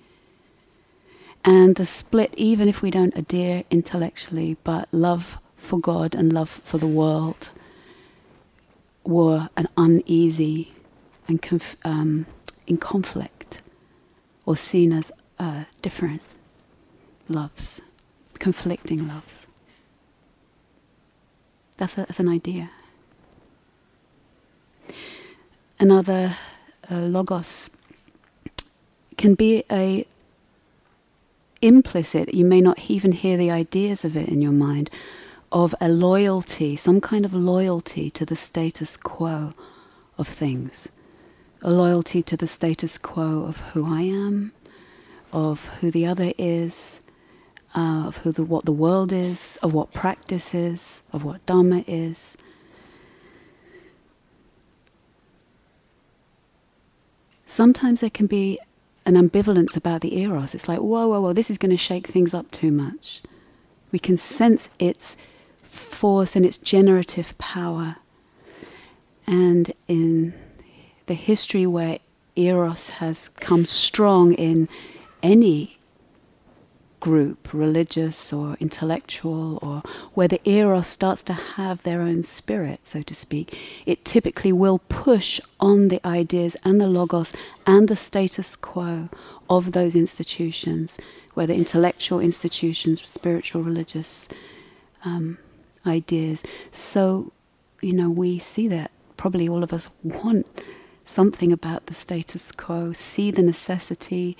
And 1.46 1.76
the 1.76 1.86
split, 1.86 2.34
even 2.36 2.68
if 2.68 2.82
we 2.82 2.92
don't 2.92 3.16
adhere 3.16 3.64
intellectually, 3.70 4.58
but 4.64 4.90
love 4.92 5.38
for 5.56 5.80
God 5.80 6.16
and 6.16 6.34
love 6.34 6.50
for 6.50 6.80
the 6.80 6.88
world, 6.88 7.52
were 9.06 9.50
an 9.56 9.68
uneasy 9.78 10.74
and 11.28 11.42
conf- 11.42 11.78
um, 11.86 12.26
in 12.68 12.78
conflict 12.78 13.35
or 14.46 14.56
seen 14.56 14.92
as 14.92 15.12
uh, 15.40 15.66
different 15.82 16.22
loves, 17.28 17.82
conflicting 18.40 19.08
loves. 19.08 19.48
That's, 21.78 21.94
a, 21.94 21.98
that's 21.98 22.20
an 22.20 22.30
idea. 22.30 22.70
Another 25.80 26.38
uh, 26.90 26.96
logos 26.96 27.70
can 29.18 29.36
be 29.36 29.64
a 29.72 30.06
implicit, 31.62 32.34
you 32.34 32.46
may 32.46 32.62
not 32.62 32.80
even 32.90 33.12
hear 33.12 33.38
the 33.38 33.50
ideas 33.50 34.06
of 34.06 34.16
it 34.16 34.30
in 34.30 34.42
your 34.42 34.52
mind, 34.52 34.90
of 35.52 35.74
a 35.82 35.90
loyalty, 35.90 36.76
some 36.76 37.02
kind 37.02 37.26
of 37.26 37.34
loyalty 37.34 38.10
to 38.12 38.26
the 38.26 38.36
status 38.36 38.96
quo 38.98 39.52
of 40.18 40.28
things 40.28 40.90
a 41.66 41.72
loyalty 41.72 42.22
to 42.22 42.38
the 42.38 42.48
status 42.48 43.00
quo 43.00 43.44
of 43.44 43.58
who 43.74 43.92
I 43.92 44.02
am, 44.02 44.52
of 45.34 45.66
who 45.80 45.90
the 45.90 46.06
other 46.06 46.32
is, 46.38 47.02
uh, 47.76 48.06
of 48.06 48.18
who 48.18 48.32
the, 48.32 48.44
what 48.44 48.66
the 48.66 48.72
world 48.72 49.12
is, 49.12 49.58
of 49.64 49.74
what 49.74 49.92
practice 49.92 50.54
is, 50.54 51.02
of 51.12 51.24
what 51.24 51.44
Dharma 51.48 51.84
is. 51.88 52.38
Sometimes 57.48 58.02
there 58.02 58.12
can 58.12 58.28
be 58.28 58.60
an 59.04 59.16
ambivalence 59.16 59.76
about 59.76 60.02
the 60.02 60.20
eros. 60.20 60.54
It's 60.54 60.68
like, 60.68 60.80
whoa, 60.80 61.08
whoa, 61.08 61.22
whoa, 61.22 61.34
this 61.34 61.50
is 61.50 61.58
going 61.58 61.72
to 61.72 61.78
shake 61.78 62.06
things 62.06 62.36
up 62.36 62.52
too 62.52 62.72
much. 62.72 63.24
We 63.92 63.98
can 63.98 64.18
sense 64.18 64.70
its 64.78 65.18
force 65.64 66.36
and 66.36 66.46
its 66.46 66.60
generative 66.60 67.36
power. 67.40 67.96
And 69.26 69.74
in 69.88 70.36
the 71.08 71.14
history 71.14 71.66
where 71.66 72.00
eros 72.36 72.90
has 73.02 73.30
come 73.40 73.66
strong 73.66 74.34
in 74.34 74.68
any 75.24 75.78
group, 77.00 77.54
religious 77.54 78.34
or 78.34 78.58
intellectual, 78.60 79.60
or 79.62 79.84
where 80.16 80.28
the 80.28 80.42
eros 80.50 80.88
starts 80.88 81.22
to 81.22 81.34
have 81.34 81.84
their 81.84 82.02
own 82.02 82.24
spirit, 82.24 82.80
so 82.84 83.02
to 83.04 83.14
speak, 83.14 83.56
it 83.86 84.04
typically 84.04 84.52
will 84.52 84.80
push 84.90 85.40
on 85.60 85.90
the 85.90 86.06
ideas 86.06 86.56
and 86.64 86.82
the 86.82 86.88
logos 86.88 87.32
and 87.68 87.88
the 87.88 87.96
status 87.96 88.56
quo 88.56 89.08
of 89.48 89.74
those 89.74 89.96
institutions, 89.96 90.98
whether 91.36 91.54
intellectual 91.54 92.20
institutions, 92.20 93.02
spiritual, 93.04 93.62
religious 93.62 94.28
um, 95.04 95.38
ideas. 95.86 96.42
So, 96.72 97.32
you 97.82 97.94
know, 97.94 98.10
we 98.10 98.40
see 98.40 98.68
that 98.70 98.90
probably 99.16 99.48
all 99.48 99.64
of 99.64 99.72
us 99.72 99.90
want 100.04 100.48
something 101.06 101.52
about 101.52 101.86
the 101.86 101.94
status 101.94 102.52
quo, 102.52 102.94
see 102.94 103.32
the 103.32 103.42
necessity, 103.42 104.38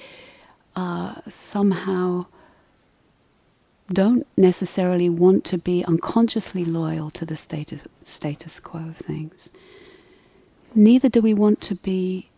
uh, 0.76 1.16
somehow 1.30 2.26
don't 3.92 4.26
necessarily 4.36 5.10
want 5.10 5.44
to 5.46 5.58
be 5.58 5.86
unconsciously 5.86 6.66
loyal 6.66 7.12
to 7.12 7.26
the 7.26 7.36
status, 7.36 7.82
status 8.04 8.60
quo 8.60 8.82
of 8.82 8.98
things. 8.98 9.50
Neither 10.74 11.08
do 11.08 11.22
we 11.22 11.34
want 11.34 11.62
to 11.62 11.76
be, 11.76 12.30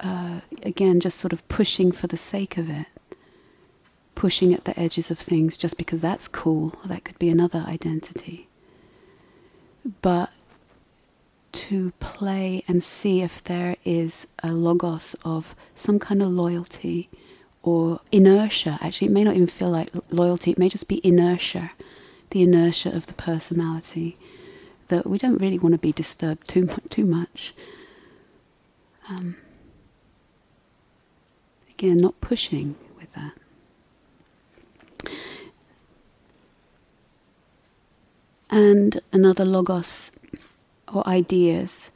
uh, 0.00 0.40
again, 0.62 0.98
just 0.98 1.18
sort 1.18 1.32
of 1.32 1.46
pushing 1.48 1.92
for 1.92 2.06
the 2.06 2.16
sake 2.16 2.56
of 2.56 2.70
it, 2.70 2.86
pushing 4.14 4.54
at 4.54 4.64
the 4.64 4.78
edges 4.78 5.10
of 5.10 5.18
things 5.18 5.56
just 5.56 5.76
because 5.76 6.00
that's 6.00 6.26
cool. 6.28 6.74
That 6.84 7.04
could 7.04 7.18
be 7.18 7.28
another 7.28 7.64
identity. 7.68 8.48
But 10.02 10.30
to 11.52 11.92
play 12.00 12.64
and 12.68 12.82
see 12.82 13.22
if 13.22 13.42
there 13.42 13.76
is 13.84 14.26
a 14.42 14.52
logos 14.52 15.16
of 15.24 15.54
some 15.74 15.98
kind 15.98 16.22
of 16.22 16.28
loyalty 16.28 17.08
or 17.62 18.00
inertia. 18.10 18.78
Actually, 18.80 19.08
it 19.08 19.12
may 19.12 19.24
not 19.24 19.34
even 19.34 19.46
feel 19.46 19.70
like 19.70 19.90
loyalty, 20.10 20.52
it 20.52 20.58
may 20.58 20.68
just 20.68 20.88
be 20.88 21.00
inertia, 21.04 21.72
the 22.30 22.42
inertia 22.42 22.94
of 22.94 23.06
the 23.06 23.14
personality 23.14 24.16
that 24.88 25.06
we 25.06 25.18
don't 25.18 25.38
really 25.38 25.58
want 25.58 25.72
to 25.72 25.78
be 25.78 25.92
disturbed 25.92 26.48
too, 26.48 26.68
too 26.88 27.04
much. 27.04 27.54
Um, 29.08 29.36
again, 31.70 31.96
not 31.96 32.20
pushing 32.20 32.76
with 32.98 33.12
that. 33.12 33.32
And 38.50 39.00
another 39.12 39.44
logos 39.44 40.10
or 40.92 41.06
ideas 41.06 41.90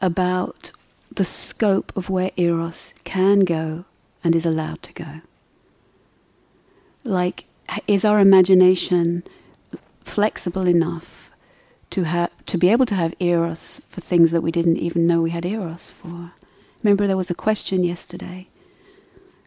about 0.00 0.70
the 1.14 1.24
scope 1.24 1.92
of 1.96 2.08
where 2.08 2.30
Eros 2.36 2.94
can 3.04 3.40
go 3.40 3.84
and 4.22 4.36
is 4.36 4.46
allowed 4.46 4.82
to 4.82 4.92
go. 4.92 5.20
Like, 7.04 7.46
is 7.86 8.04
our 8.04 8.20
imagination 8.20 9.24
flexible 10.02 10.66
enough 10.66 11.30
to 11.90 12.04
have 12.04 12.30
to 12.46 12.58
be 12.58 12.68
able 12.68 12.86
to 12.86 12.94
have 12.94 13.14
eros 13.20 13.80
for 13.88 14.00
things 14.00 14.30
that 14.30 14.42
we 14.42 14.52
didn't 14.52 14.76
even 14.76 15.06
know 15.06 15.20
we 15.20 15.30
had 15.30 15.44
eros 15.44 15.90
for? 15.90 16.32
Remember, 16.82 17.06
there 17.06 17.16
was 17.16 17.30
a 17.30 17.34
question 17.34 17.84
yesterday 17.84 18.48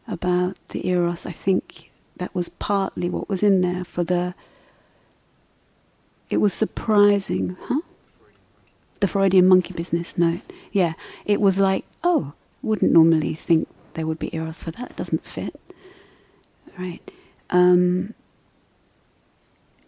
about 0.07 0.58
the 0.69 0.87
eros. 0.87 1.25
I 1.25 1.31
think 1.31 1.91
that 2.17 2.33
was 2.35 2.50
partly 2.50 3.10
what 3.10 3.29
was 3.29 3.43
in 3.43 3.62
there 3.62 3.83
for 3.83 4.04
the. 4.04 4.35
It 6.29 6.37
was 6.37 6.54
surprising, 6.54 7.58
huh? 7.67 7.81
The 9.04 9.08
Freudian 9.10 9.45
monkey 9.45 9.73
business 9.73 10.17
note. 10.17 10.39
Yeah, 10.71 10.93
it 11.25 11.41
was 11.41 11.58
like, 11.58 11.83
oh, 12.06 12.31
wouldn't 12.62 12.93
normally 12.93 13.35
think 13.35 13.67
there 13.95 14.08
would 14.08 14.17
be 14.17 14.33
eros 14.33 14.63
for 14.63 14.71
that. 14.71 14.91
It 14.91 14.95
doesn't 14.95 15.25
fit, 15.25 15.60
right? 16.79 17.01
Um, 17.49 18.13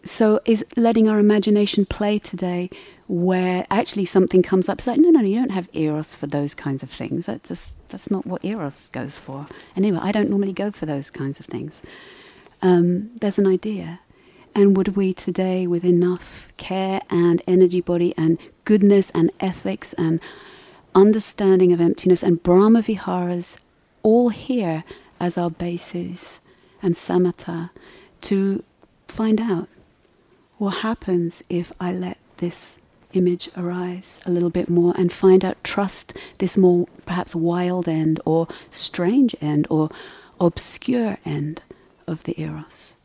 so 0.04 0.42
is 0.44 0.66
letting 0.76 1.08
our 1.08 1.18
imagination 1.18 1.86
play 1.86 2.20
today, 2.20 2.70
where 3.08 3.66
actually 3.72 4.04
something 4.04 4.44
comes 4.44 4.68
up. 4.68 4.80
It's 4.80 4.88
like, 4.88 5.00
no, 5.00 5.12
no, 5.12 5.22
you 5.22 5.40
don't 5.40 5.52
have 5.52 5.70
eros 5.72 6.14
for 6.14 6.28
those 6.28 6.54
kinds 6.54 6.84
of 6.84 6.92
things. 6.92 7.28
That's 7.28 7.48
just 7.48 7.72
that's 7.88 8.12
not 8.12 8.28
what 8.28 8.44
eros 8.44 8.90
goes 8.90 9.18
for. 9.18 9.48
Anyway, 9.78 10.00
I 10.02 10.12
don't 10.12 10.30
normally 10.30 10.52
go 10.52 10.72
for 10.72 10.86
those 10.86 11.10
kinds 11.10 11.40
of 11.40 11.46
things. 11.46 11.80
Um, 12.62 13.12
there's 13.22 13.38
an 13.38 13.48
idea. 13.48 14.02
And 14.54 14.76
would 14.76 14.98
we 14.98 15.14
today, 15.14 15.68
with 15.68 15.86
enough 15.86 16.48
care 16.58 17.00
and 17.10 17.42
energy 17.48 17.80
body 17.80 18.14
and 18.18 18.38
goodness 18.66 19.12
and 19.14 19.32
ethics 19.40 19.94
and 19.94 20.20
understanding 20.94 21.72
of 21.72 21.82
emptiness 21.82 22.24
and 22.24 22.44
Brahma 22.44 22.82
Viharas, 22.82 23.56
all 24.04 24.30
here 24.30 24.84
as 25.20 25.38
our 25.38 25.50
bases 25.50 26.40
and 26.82 26.96
samatha 26.96 27.70
to 28.22 28.64
find 29.08 29.40
out 29.40 29.68
what 30.58 30.78
happens 30.78 31.44
if 31.50 31.72
I 31.80 31.92
let 31.92 32.18
this 32.38 32.78
image 33.14 33.50
arise 33.56 34.20
a 34.26 34.32
little 34.32 34.50
bit 34.50 34.70
more 34.70 34.94
and 34.98 35.12
find 35.12 35.44
out, 35.46 35.64
trust 35.64 36.14
this 36.40 36.58
more 36.58 36.88
perhaps 37.06 37.36
wild 37.36 37.88
end 37.88 38.20
or 38.26 38.48
strange 38.70 39.36
end 39.42 39.68
or 39.70 39.90
obscure 40.40 41.18
end 41.26 41.62
of 42.08 42.24
the 42.24 42.40
eros 42.40 42.96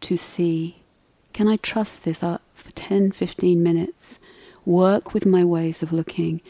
to 0.00 0.16
see 0.16 0.82
can 1.32 1.48
I 1.48 1.56
trust 1.56 2.04
this 2.04 2.22
uh, 2.22 2.38
for 2.54 2.70
10, 2.70 3.10
15 3.10 3.60
minutes, 3.60 4.18
work 4.64 5.14
with 5.14 5.26
my 5.26 5.44
ways 5.44 5.82
of 5.82 5.92
looking 5.92 6.40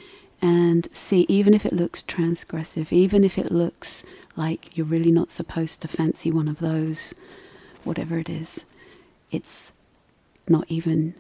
and 0.41 0.89
see, 0.93 1.25
even 1.29 1.55
if 1.55 1.65
it 1.65 1.73
looks 1.73 2.03
transgressive, 2.03 2.93
even 2.93 3.25
if 3.25 3.39
it 3.39 3.51
looks 3.51 4.05
like 4.37 4.77
you're 4.77 4.87
really 4.87 5.13
not 5.13 5.31
supposed 5.31 5.81
to 5.81 5.89
fancy 5.89 6.31
one 6.31 6.49
of 6.49 6.59
those, 6.59 7.15
whatever 7.83 8.19
it 8.19 8.29
is, 8.29 8.65
it's 9.31 9.73
not 10.49 10.65
even 10.69 11.15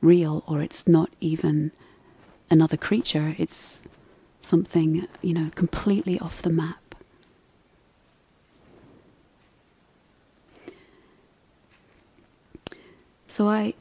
real 0.00 0.44
or 0.46 0.62
it's 0.62 0.86
not 0.86 1.10
even 1.20 1.72
another 2.50 2.76
creature, 2.76 3.34
it's 3.38 3.76
something, 4.40 5.06
you 5.22 5.34
know, 5.34 5.50
completely 5.54 6.18
off 6.20 6.42
the 6.42 6.50
map. 6.50 6.83
So 13.34 13.48
I 13.48 13.74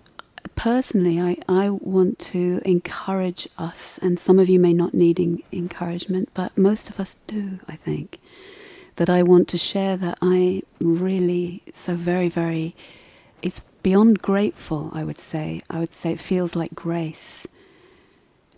personally 0.55 1.21
I, 1.21 1.37
I 1.47 1.69
want 1.69 2.17
to 2.33 2.59
encourage 2.65 3.47
us 3.55 3.99
and 4.01 4.19
some 4.19 4.39
of 4.39 4.49
you 4.49 4.57
may 4.57 4.73
not 4.73 4.95
need 4.95 5.19
encouragement, 5.51 6.29
but 6.33 6.57
most 6.57 6.89
of 6.89 6.99
us 6.99 7.17
do, 7.27 7.59
I 7.67 7.75
think. 7.75 8.17
That 8.95 9.11
I 9.11 9.21
want 9.21 9.47
to 9.49 9.59
share 9.59 9.95
that 9.97 10.17
I 10.23 10.63
really 10.79 11.61
so 11.71 11.93
very, 11.93 12.29
very 12.29 12.75
it's 13.43 13.61
beyond 13.83 14.23
grateful, 14.23 14.89
I 14.91 15.03
would 15.03 15.19
say. 15.19 15.61
I 15.69 15.77
would 15.77 15.93
say 15.93 16.13
it 16.13 16.19
feels 16.19 16.55
like 16.55 16.73
grace 16.73 17.45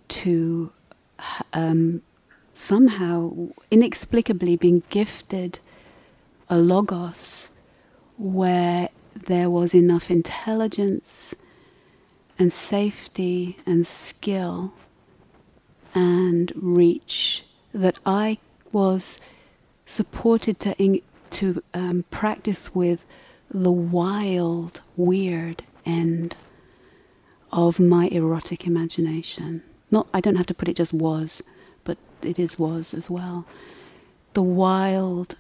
to 0.08 0.72
um, 1.52 2.04
somehow 2.54 3.50
inexplicably 3.70 4.56
being 4.56 4.82
gifted 4.89 5.60
a 6.50 6.58
logos 6.58 7.50
where 8.18 8.88
there 9.16 9.49
was 9.49 9.74
enough 9.74 10.11
intelligence 10.11 11.34
and 12.38 12.51
safety 12.51 13.57
and 13.66 13.88
skill 13.88 14.74
and 15.93 16.51
reach 16.55 17.45
that 17.74 17.99
I 18.05 18.38
was 18.72 19.20
supported 19.86 20.59
to 20.59 20.76
in, 20.78 21.01
to 21.32 21.63
um, 21.74 22.03
practice 22.11 22.76
with 22.76 23.05
the 23.49 23.72
wild, 23.72 24.82
weird 24.97 25.63
end 25.86 26.36
of 27.51 27.80
my 27.80 28.07
erotic 28.07 28.68
imagination. 28.68 29.63
Not, 29.89 30.07
I 30.13 30.20
don't 30.20 30.36
have 30.36 30.47
to 30.47 30.53
put 30.53 30.68
it 30.68 30.76
just 30.76 30.93
was, 30.93 31.41
but 31.86 31.97
it 32.22 32.38
is 32.38 32.59
was 32.59 32.93
as 32.93 33.09
well. 33.09 33.45
The 34.34 34.43
wild, 34.43 35.38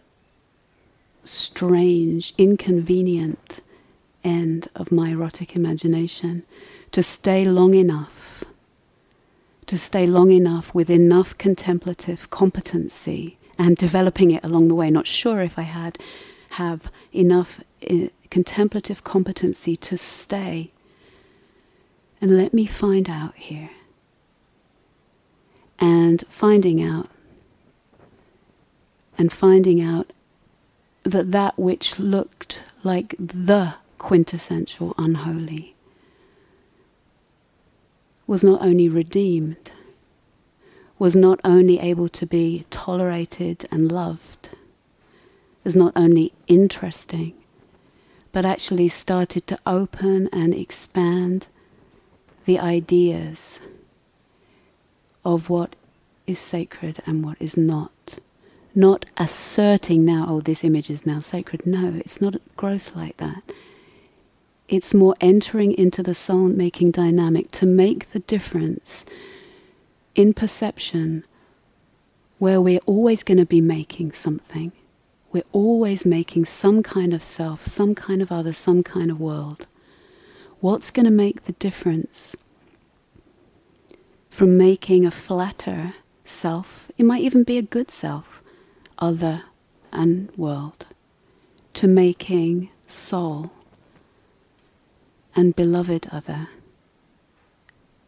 strange, 1.25 2.33
inconvenient 2.37 3.59
end 4.25 4.67
of 4.75 4.91
my 4.91 5.11
erotic 5.11 5.55
imagination 5.55 6.43
to 6.91 7.01
stay 7.01 7.45
long 7.45 7.75
enough, 7.75 8.43
to 9.67 9.77
stay 9.77 10.05
long 10.07 10.31
enough 10.31 10.73
with 10.73 10.89
enough 10.89 11.37
contemplative 11.37 12.29
competency 12.29 13.37
and 13.57 13.77
developing 13.77 14.31
it 14.31 14.43
along 14.43 14.67
the 14.67 14.75
way. 14.75 14.89
Not 14.89 15.07
sure 15.07 15.41
if 15.41 15.57
I 15.57 15.63
had 15.63 15.97
have 16.51 16.89
enough 17.13 17.61
uh, 17.89 18.07
contemplative 18.29 19.03
competency 19.03 19.75
to 19.75 19.97
stay. 19.97 20.71
And 22.21 22.37
let 22.37 22.53
me 22.53 22.65
find 22.65 23.09
out 23.09 23.35
here. 23.35 23.69
And 25.79 26.23
finding 26.29 26.81
out, 26.81 27.09
and 29.17 29.31
finding 29.31 29.81
out 29.81 30.11
that 31.03 31.31
that 31.31 31.59
which 31.59 31.99
looked 31.99 32.61
like 32.83 33.15
the 33.19 33.75
quintessential 33.97 34.93
unholy 34.97 35.75
was 38.27 38.43
not 38.43 38.61
only 38.61 38.89
redeemed, 38.89 39.71
was 40.97 41.15
not 41.15 41.39
only 41.43 41.79
able 41.79 42.09
to 42.09 42.25
be 42.25 42.65
tolerated 42.69 43.67
and 43.71 43.91
loved, 43.91 44.49
was 45.63 45.75
not 45.75 45.93
only 45.95 46.33
interesting, 46.47 47.33
but 48.31 48.45
actually 48.45 48.87
started 48.87 49.45
to 49.47 49.57
open 49.65 50.27
and 50.31 50.53
expand 50.53 51.47
the 52.45 52.59
ideas 52.59 53.59
of 55.23 55.49
what 55.49 55.75
is 56.27 56.39
sacred 56.39 57.01
and 57.05 57.23
what 57.23 57.37
is 57.39 57.57
not. 57.57 58.19
Not 58.73 59.05
asserting 59.17 60.03
now, 60.03 60.25
oh, 60.27 60.41
this 60.41 60.63
image 60.63 60.89
is 60.89 61.05
now 61.05 61.19
sacred. 61.19 61.65
No, 61.65 61.93
it's 61.95 62.19
not 62.19 62.35
gross 62.57 62.91
like 62.93 63.17
that. 63.17 63.43
It's 64.67 64.93
more 64.93 65.15
entering 65.21 65.73
into 65.73 66.01
the 66.01 66.15
soul 66.15 66.47
making 66.47 66.91
dynamic 66.91 67.51
to 67.51 67.65
make 67.65 68.11
the 68.11 68.19
difference 68.19 69.05
in 70.15 70.33
perception 70.33 71.23
where 72.39 72.59
we're 72.59 72.79
always 72.85 73.21
going 73.23 73.37
to 73.37 73.45
be 73.45 73.61
making 73.61 74.13
something. 74.13 74.71
We're 75.31 75.43
always 75.51 76.05
making 76.05 76.45
some 76.45 76.81
kind 76.81 77.13
of 77.13 77.23
self, 77.23 77.67
some 77.67 77.93
kind 77.93 78.21
of 78.21 78.31
other, 78.31 78.53
some 78.53 78.81
kind 78.81 79.11
of 79.11 79.19
world. 79.19 79.67
What's 80.61 80.91
going 80.91 81.05
to 81.05 81.11
make 81.11 81.43
the 81.43 81.53
difference 81.53 82.35
from 84.29 84.57
making 84.57 85.05
a 85.05 85.11
flatter 85.11 85.93
self, 86.25 86.91
it 86.97 87.05
might 87.05 87.23
even 87.23 87.43
be 87.43 87.57
a 87.57 87.61
good 87.61 87.91
self, 87.91 88.41
other 88.97 89.43
and 89.91 90.29
world, 90.35 90.87
to 91.73 91.87
making 91.87 92.69
soul 92.87 93.51
and 95.35 95.55
beloved 95.55 96.07
other 96.11 96.47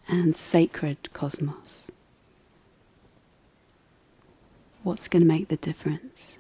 and 0.08 0.36
sacred 0.36 1.12
cosmos. 1.14 1.84
What's 4.84 5.08
going 5.08 5.22
to 5.22 5.28
make 5.28 5.50
the 5.50 5.58
difference? 5.58 6.38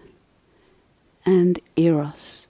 And 1.26 1.60
Eros 1.76 2.48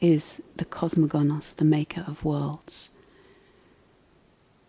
is 0.00 0.40
the 0.56 0.64
cosmogonos, 0.64 1.54
the 1.54 1.64
maker 1.64 2.04
of 2.06 2.24
worlds. 2.24 2.90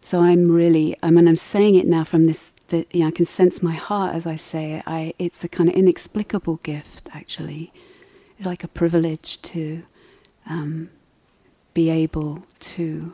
So 0.01 0.21
I'm 0.21 0.51
really, 0.51 0.95
I 1.01 1.09
mean, 1.09 1.27
I'm 1.27 1.35
saying 1.35 1.73
it 1.73 1.87
now 1.87 2.03
from 2.03 2.27
this, 2.27 2.53
the, 2.67 2.85
you 2.91 3.01
know, 3.01 3.07
I 3.07 3.11
can 3.11 3.25
sense 3.25 3.63
my 3.63 3.73
heart 3.73 4.13
as 4.13 4.27
I 4.27 4.35
say 4.35 4.73
it. 4.73 4.83
I, 4.85 5.15
it's 5.17 5.43
a 5.43 5.47
kind 5.47 5.67
of 5.67 5.75
inexplicable 5.75 6.57
gift, 6.57 7.09
actually, 7.11 7.73
like 8.39 8.63
a 8.63 8.67
privilege 8.67 9.41
to 9.41 9.81
um, 10.47 10.91
be 11.75 11.89
able 11.91 12.43
to 12.59 13.13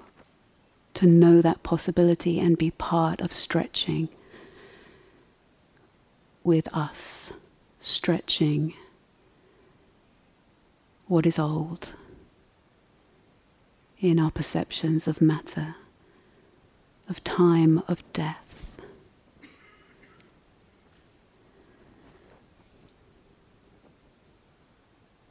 to 0.94 1.06
know 1.06 1.42
that 1.42 1.64
possibility 1.64 2.40
and 2.40 2.58
be 2.58 2.70
part 2.70 3.22
of 3.22 3.34
stretching 3.34 4.10
with 6.44 6.68
us, 6.74 7.32
stretching 7.80 8.74
what 11.08 11.26
is 11.26 11.40
old 11.40 11.90
in 14.00 14.20
our 14.20 14.32
perceptions 14.32 15.08
of 15.08 15.22
matter, 15.22 15.76
of 17.10 17.24
time, 17.24 17.82
of 17.88 18.04
death. 18.14 18.76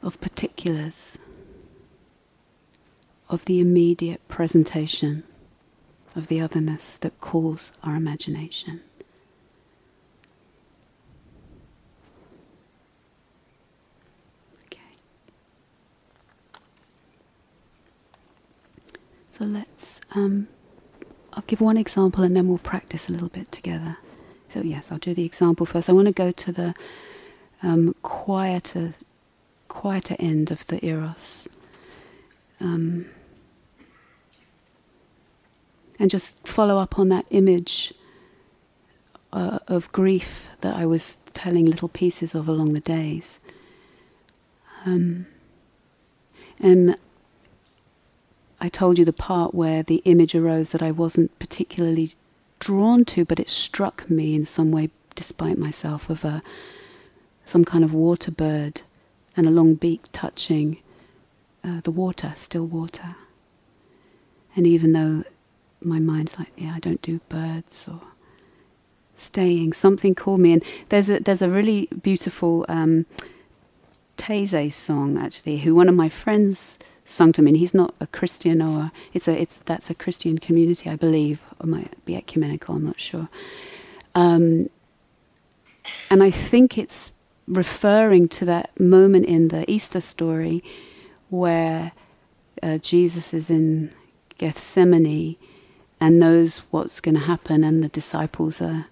Of 0.01 0.19
particulars 0.19 1.17
of 3.31 3.45
the 3.45 3.61
immediate 3.61 4.27
presentation 4.27 5.23
of 6.15 6.27
the 6.27 6.41
otherness 6.41 6.97
that 6.99 7.19
calls 7.21 7.71
our 7.81 7.95
imagination. 7.95 8.81
Okay. 14.65 14.81
So 19.29 19.45
let's, 19.45 20.01
um, 20.13 20.49
I'll 21.31 21.43
give 21.47 21.61
one 21.61 21.77
example 21.77 22.25
and 22.25 22.35
then 22.35 22.49
we'll 22.49 22.57
practice 22.57 23.07
a 23.07 23.13
little 23.13 23.29
bit 23.29 23.49
together. 23.49 23.97
So, 24.53 24.59
yes, 24.59 24.91
I'll 24.91 24.97
do 24.97 25.13
the 25.13 25.23
example 25.23 25.65
first. 25.65 25.89
I 25.89 25.93
want 25.93 26.07
to 26.07 26.13
go 26.13 26.31
to 26.31 26.51
the 26.51 26.75
um, 27.63 27.95
quieter, 28.01 28.95
quieter 29.69 30.17
end 30.19 30.51
of 30.51 30.67
the 30.67 30.85
eros. 30.85 31.47
Um, 32.59 33.05
and 36.01 36.09
just 36.09 36.35
follow 36.47 36.79
up 36.79 36.97
on 36.97 37.09
that 37.09 37.27
image 37.29 37.93
uh, 39.31 39.59
of 39.67 39.91
grief 39.91 40.47
that 40.61 40.75
I 40.75 40.83
was 40.83 41.17
telling 41.33 41.67
little 41.67 41.89
pieces 41.89 42.33
of 42.33 42.47
along 42.47 42.73
the 42.73 42.79
days. 42.79 43.39
Um, 44.83 45.27
and 46.59 46.97
I 48.59 48.67
told 48.67 48.97
you 48.97 49.05
the 49.05 49.13
part 49.13 49.53
where 49.53 49.83
the 49.83 50.01
image 50.05 50.33
arose 50.33 50.71
that 50.71 50.81
I 50.81 50.89
wasn't 50.89 51.37
particularly 51.37 52.15
drawn 52.57 53.05
to, 53.05 53.23
but 53.23 53.39
it 53.39 53.47
struck 53.47 54.09
me 54.09 54.33
in 54.33 54.47
some 54.47 54.71
way, 54.71 54.89
despite 55.13 55.59
myself, 55.59 56.09
of 56.09 56.25
a 56.25 56.41
some 57.45 57.63
kind 57.63 57.83
of 57.83 57.93
water 57.93 58.31
bird 58.31 58.81
and 59.37 59.45
a 59.45 59.51
long 59.51 59.75
beak 59.75 60.05
touching 60.11 60.79
uh, 61.63 61.81
the 61.83 61.91
water, 61.91 62.33
still 62.35 62.65
water. 62.65 63.15
And 64.55 64.65
even 64.65 64.93
though 64.93 65.25
my 65.83 65.99
mind's 65.99 66.37
like, 66.37 66.51
yeah, 66.57 66.73
I 66.75 66.79
don't 66.79 67.01
do 67.01 67.19
birds 67.29 67.87
or 67.87 68.01
staying, 69.15 69.73
something 69.73 70.15
called 70.15 70.39
me. 70.39 70.53
And 70.53 70.63
there's 70.89 71.09
a 71.09 71.19
there's 71.19 71.41
a 71.41 71.49
really 71.49 71.87
beautiful 72.01 72.65
um, 72.69 73.05
song 74.69 75.17
actually, 75.17 75.59
who 75.59 75.73
one 75.73 75.89
of 75.89 75.95
my 75.95 76.07
friends 76.07 76.77
sung 77.05 77.31
to 77.33 77.41
me. 77.41 77.51
And 77.51 77.57
he's 77.57 77.73
not 77.73 77.93
a 77.99 78.07
Christian 78.07 78.61
or 78.61 78.91
it's 79.13 79.27
a 79.27 79.41
it's 79.41 79.57
that's 79.65 79.89
a 79.89 79.95
Christian 79.95 80.37
community, 80.37 80.89
I 80.89 80.95
believe, 80.95 81.41
or 81.59 81.67
might 81.67 82.03
be 82.05 82.15
ecumenical. 82.15 82.75
I'm 82.75 82.85
not 82.85 82.99
sure. 82.99 83.29
Um, 84.13 84.69
and 86.09 86.21
I 86.21 86.31
think 86.31 86.77
it's 86.77 87.11
referring 87.47 88.27
to 88.29 88.45
that 88.45 88.79
moment 88.79 89.25
in 89.25 89.47
the 89.47 89.69
Easter 89.69 89.99
story 89.99 90.63
where 91.29 91.91
uh, 92.61 92.77
Jesus 92.77 93.33
is 93.33 93.49
in 93.49 93.91
Gethsemane 94.37 95.37
and 96.01 96.19
knows 96.19 96.63
what's 96.71 96.99
going 96.99 97.15
to 97.15 97.21
happen, 97.21 97.63
and 97.63 97.81
the 97.81 97.87
disciples 97.87 98.59
are 98.59 98.87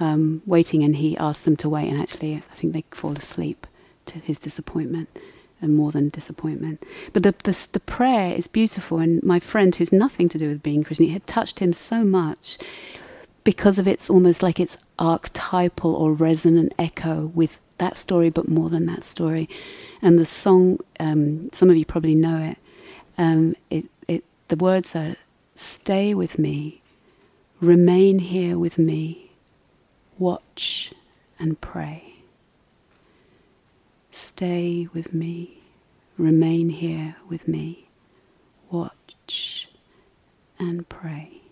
um, 0.00 0.42
waiting, 0.44 0.82
and 0.82 0.96
he 0.96 1.16
asks 1.16 1.44
them 1.44 1.56
to 1.56 1.68
wait, 1.68 1.88
and 1.88 2.00
actually, 2.00 2.42
I 2.52 2.54
think 2.56 2.72
they 2.72 2.84
fall 2.90 3.12
asleep 3.12 3.66
to 4.06 4.18
his 4.18 4.38
disappointment 4.38 5.08
and 5.62 5.76
more 5.76 5.92
than 5.92 6.10
disappointment. 6.10 6.84
But 7.12 7.22
the, 7.22 7.34
the, 7.44 7.68
the 7.72 7.80
prayer 7.80 8.34
is 8.34 8.46
beautiful, 8.48 8.98
and 8.98 9.22
my 9.22 9.40
friend, 9.40 9.74
who's 9.74 9.92
nothing 9.92 10.28
to 10.30 10.38
do 10.38 10.48
with 10.48 10.62
being 10.62 10.84
Christian, 10.84 11.06
it 11.06 11.12
had 11.12 11.26
touched 11.26 11.60
him 11.60 11.72
so 11.72 12.04
much 12.04 12.58
because 13.44 13.78
of 13.78 13.86
its 13.86 14.10
almost 14.10 14.42
like 14.42 14.58
its 14.58 14.76
archetypal 14.98 15.94
or 15.94 16.12
resonant 16.12 16.74
echo 16.78 17.26
with 17.26 17.60
that 17.78 17.96
story, 17.96 18.30
but 18.30 18.48
more 18.48 18.70
than 18.70 18.86
that 18.86 19.04
story. 19.04 19.48
And 20.02 20.18
the 20.18 20.26
song, 20.26 20.80
um, 20.98 21.50
some 21.52 21.70
of 21.70 21.76
you 21.76 21.84
probably 21.84 22.14
know 22.14 22.38
it. 22.38 22.58
Um, 23.16 23.54
it, 23.70 23.86
it. 24.08 24.24
The 24.48 24.56
words 24.56 24.96
are, 24.96 25.16
"Stay 25.54 26.14
with 26.14 26.38
me, 26.38 26.82
remain 27.60 28.18
here 28.18 28.58
with 28.58 28.78
me, 28.78 29.30
watch 30.18 30.92
and 31.38 31.60
pray." 31.60 32.14
Stay 34.10 34.88
with 34.92 35.14
me, 35.14 35.58
remain 36.18 36.68
here 36.70 37.16
with 37.28 37.46
me, 37.46 37.88
watch 38.70 39.68
and 40.58 40.88
pray. 40.88 41.42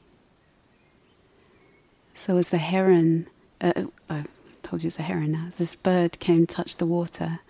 So 2.15 2.37
as 2.39 2.49
the 2.49 2.59
heron, 2.59 3.29
uh, 3.61 3.85
I 4.09 4.25
told 4.63 4.83
you 4.83 4.89
it's 4.89 4.99
a 4.99 5.03
heron 5.03 5.33
now, 5.33 5.47
as 5.49 5.57
this 5.57 5.77
bird 5.77 6.19
came 6.19 6.47
touch 6.47 6.77
the 6.77 6.87
water, 6.87 7.41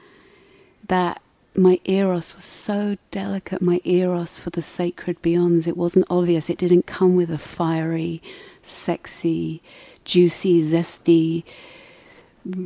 that 0.86 1.22
my 1.57 1.80
eros 1.84 2.34
was 2.34 2.44
so 2.44 2.96
delicate, 3.11 3.61
my 3.61 3.80
eros 3.84 4.38
for 4.38 4.50
the 4.50 4.62
sacred 4.62 5.20
beyonds. 5.22 5.66
It 5.66 5.76
wasn't 5.76 6.07
obvious. 6.09 6.48
It 6.48 6.59
didn't 6.59 6.86
come 6.86 7.14
with 7.14 7.30
a 7.30 7.38
fiery, 7.38 8.22
sexy, 8.62 9.62
juicy, 10.05 10.62
zesty, 10.62 11.44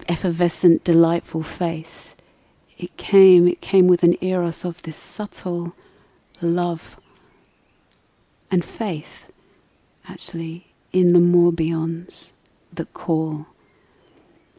effervescent, 0.09 0.85
delightful 0.85 1.43
face 1.43 2.17
it 2.79 2.97
came, 2.97 3.49
it 3.49 3.61
came 3.61 3.87
with 3.87 4.03
an 4.03 4.17
eros 4.21 4.65
of 4.65 4.83
this 4.83 4.97
subtle 4.97 5.75
love 6.41 6.99
and 8.51 8.65
faith, 8.65 9.31
actually, 10.09 10.67
in 10.93 11.13
the 11.13 11.21
more 11.21 11.53
beyonds 11.53 12.33
that 12.73 12.93
call. 12.93 13.47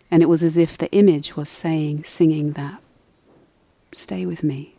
And 0.09 0.23
it 0.23 0.27
was 0.29 0.41
as 0.41 0.57
if 0.57 0.77
the 0.77 0.91
image 0.91 1.35
was 1.35 1.49
saying, 1.49 2.05
singing 2.05 2.53
that, 2.53 2.81
stay 3.91 4.25
with 4.25 4.43
me, 4.43 4.75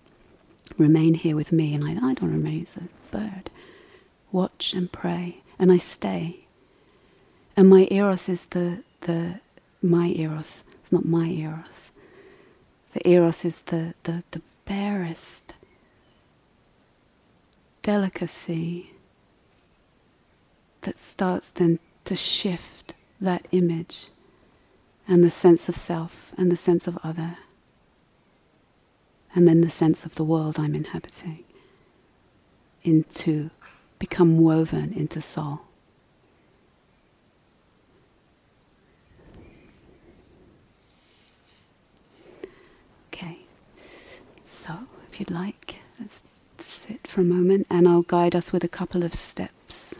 remain 0.76 1.14
here 1.14 1.36
with 1.36 1.52
me. 1.52 1.74
And 1.74 1.84
I, 1.84 2.11
I 2.11 2.14
don't 2.14 2.32
remain 2.32 2.66
as 2.68 2.76
a 2.76 2.88
bird. 3.11 3.50
Watch 4.32 4.74
and 4.74 4.90
pray. 4.90 5.42
And 5.59 5.72
I 5.72 5.78
stay. 5.78 6.40
And 7.56 7.68
my 7.68 7.88
eros 7.90 8.28
is 8.28 8.46
the, 8.46 8.82
the 9.02 9.40
my 9.82 10.09
eros. 10.16 10.64
It's 10.80 10.92
not 10.92 11.04
my 11.04 11.26
eros. 11.26 11.90
The 12.94 13.09
eros 13.09 13.44
is 13.44 13.62
the, 13.62 13.94
the, 14.04 14.22
the 14.30 14.42
barest 14.64 15.54
delicacy 17.82 18.92
that 20.82 20.98
starts 20.98 21.50
then 21.50 21.78
to 22.04 22.16
shift 22.16 22.94
that 23.20 23.48
image 23.50 24.09
and 25.06 25.24
the 25.24 25.30
sense 25.30 25.68
of 25.68 25.76
self 25.76 26.32
and 26.36 26.52
the 26.52 26.56
sense 26.56 26.86
of 26.86 26.98
other 27.02 27.38
and 29.35 29.47
then 29.47 29.61
the 29.61 29.70
sense 29.70 30.05
of 30.05 30.14
the 30.14 30.24
world 30.24 30.59
I'm 30.59 30.74
inhabiting 30.74 31.45
into 32.83 33.51
become 33.99 34.39
woven 34.39 34.93
into 34.93 35.20
soul. 35.20 35.61
Okay, 43.09 43.39
so 44.45 44.79
if 45.11 45.18
you'd 45.20 45.31
like. 45.31 45.76
Let's 46.01 46.22
sit 46.59 47.07
for 47.07 47.22
a 47.22 47.24
moment 47.24 47.66
and 47.68 47.89
I'll 47.89 48.03
guide 48.03 48.37
us 48.37 48.53
with 48.53 48.62
a 48.62 48.68
couple 48.68 49.03
of 49.03 49.14
steps. 49.14 49.97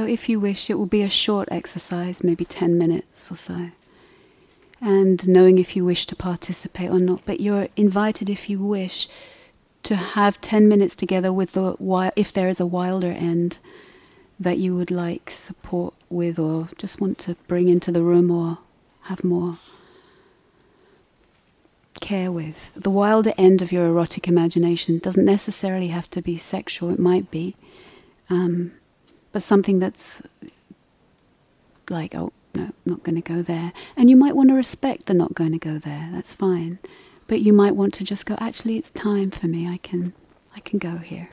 So, 0.00 0.06
if 0.06 0.30
you 0.30 0.40
wish, 0.40 0.70
it 0.70 0.78
will 0.78 0.86
be 0.86 1.02
a 1.02 1.10
short 1.10 1.46
exercise, 1.50 2.24
maybe 2.24 2.46
10 2.46 2.78
minutes 2.78 3.30
or 3.30 3.36
so. 3.36 3.68
And 4.80 5.28
knowing 5.28 5.58
if 5.58 5.76
you 5.76 5.84
wish 5.84 6.06
to 6.06 6.16
participate 6.16 6.88
or 6.88 6.98
not, 6.98 7.20
but 7.26 7.38
you're 7.38 7.68
invited 7.76 8.30
if 8.30 8.48
you 8.48 8.64
wish 8.64 9.08
to 9.82 9.96
have 9.96 10.40
10 10.40 10.66
minutes 10.66 10.94
together 10.94 11.34
with 11.34 11.52
the 11.52 11.76
if 12.16 12.32
there 12.32 12.48
is 12.48 12.60
a 12.60 12.64
wilder 12.64 13.10
end 13.10 13.58
that 14.38 14.56
you 14.56 14.74
would 14.74 14.90
like 14.90 15.30
support 15.32 15.92
with 16.08 16.38
or 16.38 16.70
just 16.78 16.98
want 16.98 17.18
to 17.18 17.34
bring 17.46 17.68
into 17.68 17.92
the 17.92 18.00
room 18.00 18.30
or 18.30 18.56
have 19.02 19.22
more 19.22 19.58
care 22.00 22.32
with. 22.32 22.72
The 22.74 22.88
wilder 22.88 23.34
end 23.36 23.60
of 23.60 23.70
your 23.70 23.84
erotic 23.84 24.26
imagination 24.26 24.98
doesn't 24.98 25.26
necessarily 25.26 25.88
have 25.88 26.08
to 26.12 26.22
be 26.22 26.38
sexual, 26.38 26.88
it 26.88 26.98
might 26.98 27.30
be. 27.30 27.54
Um, 28.30 28.72
but 29.32 29.42
something 29.42 29.78
that's 29.78 30.22
like, 31.88 32.14
oh, 32.14 32.32
no, 32.54 32.70
not 32.84 33.02
going 33.02 33.20
to 33.20 33.20
go 33.20 33.42
there. 33.42 33.72
And 33.96 34.10
you 34.10 34.16
might 34.16 34.34
want 34.34 34.48
to 34.48 34.54
respect 34.54 35.06
the 35.06 35.14
not 35.14 35.34
going 35.34 35.52
to 35.52 35.58
go 35.58 35.78
there. 35.78 36.08
That's 36.12 36.34
fine. 36.34 36.78
But 37.26 37.40
you 37.40 37.52
might 37.52 37.76
want 37.76 37.94
to 37.94 38.04
just 38.04 38.26
go, 38.26 38.36
actually, 38.40 38.76
it's 38.76 38.90
time 38.90 39.30
for 39.30 39.46
me. 39.46 39.68
I 39.68 39.76
can, 39.76 40.14
I 40.56 40.60
can 40.60 40.78
go 40.78 40.96
here. 40.96 41.28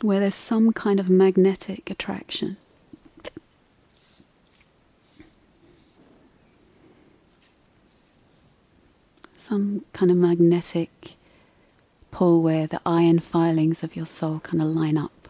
Where 0.00 0.20
there's 0.20 0.34
some 0.34 0.72
kind 0.72 1.00
of 1.00 1.10
magnetic 1.10 1.90
attraction. 1.90 2.56
Some 9.36 9.84
kind 9.92 10.10
of 10.10 10.16
magnetic 10.16 11.17
pull 12.18 12.42
where 12.42 12.66
the 12.66 12.80
iron 12.84 13.20
filings 13.20 13.84
of 13.84 13.94
your 13.94 14.04
soul 14.04 14.40
kind 14.40 14.60
of 14.60 14.66
line 14.66 14.98
up 14.98 15.28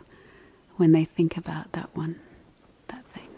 when 0.79 0.93
they 0.93 1.05
think 1.05 1.37
about 1.37 1.71
that 1.73 1.91
one, 1.95 2.19
that 2.87 3.05
thing. 3.13 3.29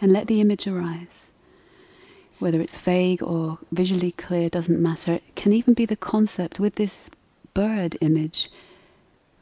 And 0.00 0.12
let 0.12 0.28
the 0.28 0.40
image 0.40 0.68
arise. 0.68 1.30
whether 2.38 2.60
it's 2.60 2.76
vague 2.76 3.22
or 3.22 3.58
visually 3.72 4.12
clear, 4.12 4.48
doesn't 4.48 4.80
matter. 4.80 5.14
It 5.14 5.34
can 5.34 5.52
even 5.52 5.74
be 5.74 5.86
the 5.86 5.96
concept 5.96 6.60
with 6.60 6.74
this 6.74 7.08
bird 7.54 7.96
image 8.00 8.50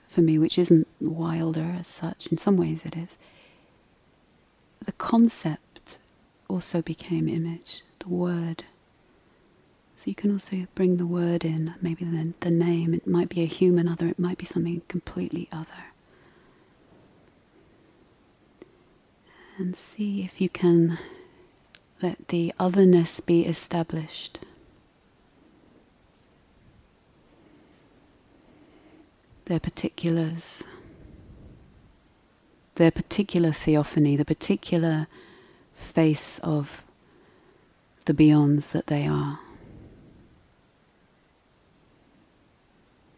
for 0.09 0.21
me, 0.21 0.39
which 0.39 0.59
isn't 0.59 0.87
wilder 1.01 1.77
as 1.79 1.89
such. 1.89 2.29
In 2.29 2.39
some 2.39 2.57
ways, 2.57 2.83
it 2.85 2.97
is. 2.97 3.19
The 4.85 4.93
concept 4.93 5.99
also 6.49 6.83
became 6.83 7.29
image, 7.29 7.83
the 7.99 8.09
word. 8.09 8.65
So 9.97 10.11
you 10.11 10.15
can 10.15 10.33
also 10.33 10.67
bring 10.75 10.97
the 10.97 11.07
word 11.07 11.45
in, 11.45 11.75
maybe 11.81 12.05
then 12.05 12.35
the 12.41 12.51
name. 12.51 12.93
It 12.95 13.07
might 13.07 13.29
be 13.29 13.43
a 13.43 13.47
human 13.47 13.89
other, 13.89 14.09
it 14.09 14.19
might 14.19 14.39
be 14.39 14.45
something 14.45 14.83
completely 14.89 15.49
other. 15.53 15.93
And 19.57 19.77
see 19.77 20.23
if 20.23 20.41
you 20.41 20.49
can 20.49 20.99
let 22.03 22.29
the 22.29 22.53
otherness 22.59 23.21
be 23.21 23.47
established. 23.47 24.41
Their 29.45 29.61
particulars, 29.61 30.65
their 32.75 32.91
particular 32.91 33.53
theophany, 33.53 34.17
the 34.17 34.25
particular 34.25 35.07
face 35.75 36.41
of 36.43 36.83
the 38.07 38.15
beyonds 38.15 38.73
that 38.73 38.89
they 38.89 39.07
are, 39.07 39.39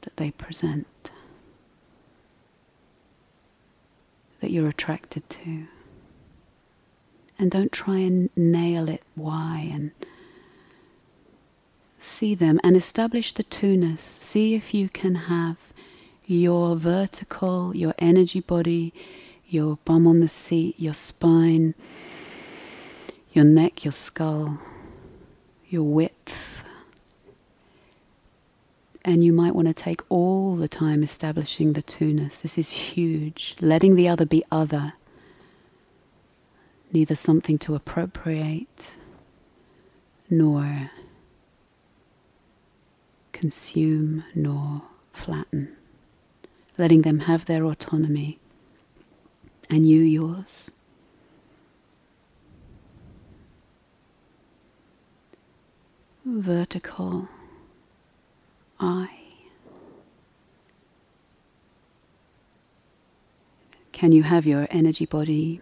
that 0.06 0.16
they 0.16 0.30
present, 0.30 1.10
that 4.40 4.50
you're 4.50 4.68
attracted 4.68 5.28
to 5.28 5.66
and 7.38 7.50
don't 7.50 7.72
try 7.72 7.98
and 7.98 8.30
nail 8.34 8.88
it 8.88 9.02
why 9.14 9.68
and 9.70 9.90
see 11.98 12.34
them 12.34 12.58
and 12.62 12.76
establish 12.76 13.32
the 13.32 13.42
two-ness. 13.42 14.18
See 14.22 14.54
if 14.54 14.72
you 14.72 14.88
can 14.88 15.16
have 15.16 15.58
your 16.24 16.76
vertical, 16.76 17.76
your 17.76 17.94
energy 17.98 18.40
body, 18.40 18.94
your 19.48 19.78
bum 19.84 20.06
on 20.06 20.20
the 20.20 20.28
seat, 20.28 20.76
your 20.78 20.94
spine, 20.94 21.74
your 23.32 23.44
neck, 23.44 23.84
your 23.84 23.92
skull, 23.92 24.58
your 25.68 25.82
width. 25.82 26.55
And 29.06 29.22
you 29.22 29.32
might 29.32 29.54
want 29.54 29.68
to 29.68 29.72
take 29.74 30.02
all 30.08 30.56
the 30.56 30.66
time 30.66 31.04
establishing 31.04 31.74
the 31.74 31.80
two-ness. 31.80 32.40
This 32.40 32.58
is 32.58 32.70
huge. 32.70 33.54
Letting 33.60 33.94
the 33.94 34.08
other 34.08 34.26
be 34.26 34.44
other 34.50 34.94
neither 36.92 37.14
something 37.14 37.56
to 37.58 37.74
appropriate 37.74 38.96
nor 40.28 40.90
consume 43.32 44.24
nor 44.34 44.82
flatten, 45.12 45.76
letting 46.78 47.02
them 47.02 47.20
have 47.20 47.46
their 47.46 47.64
autonomy 47.64 48.38
and 49.68 49.86
you 49.88 50.00
yours. 50.00 50.70
Vertical 56.24 57.28
I. 58.78 59.10
Can 63.92 64.12
you 64.12 64.24
have 64.24 64.46
your 64.46 64.66
energy 64.70 65.06
body 65.06 65.60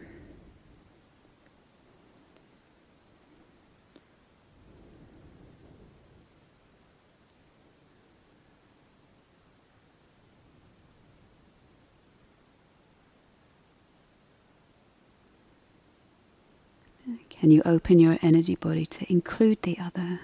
Can 17.45 17.51
you 17.51 17.61
open 17.67 17.99
your 17.99 18.19
energy 18.23 18.55
body 18.55 18.87
to 18.87 19.13
include 19.13 19.61
the 19.63 19.79
other? 19.79 20.21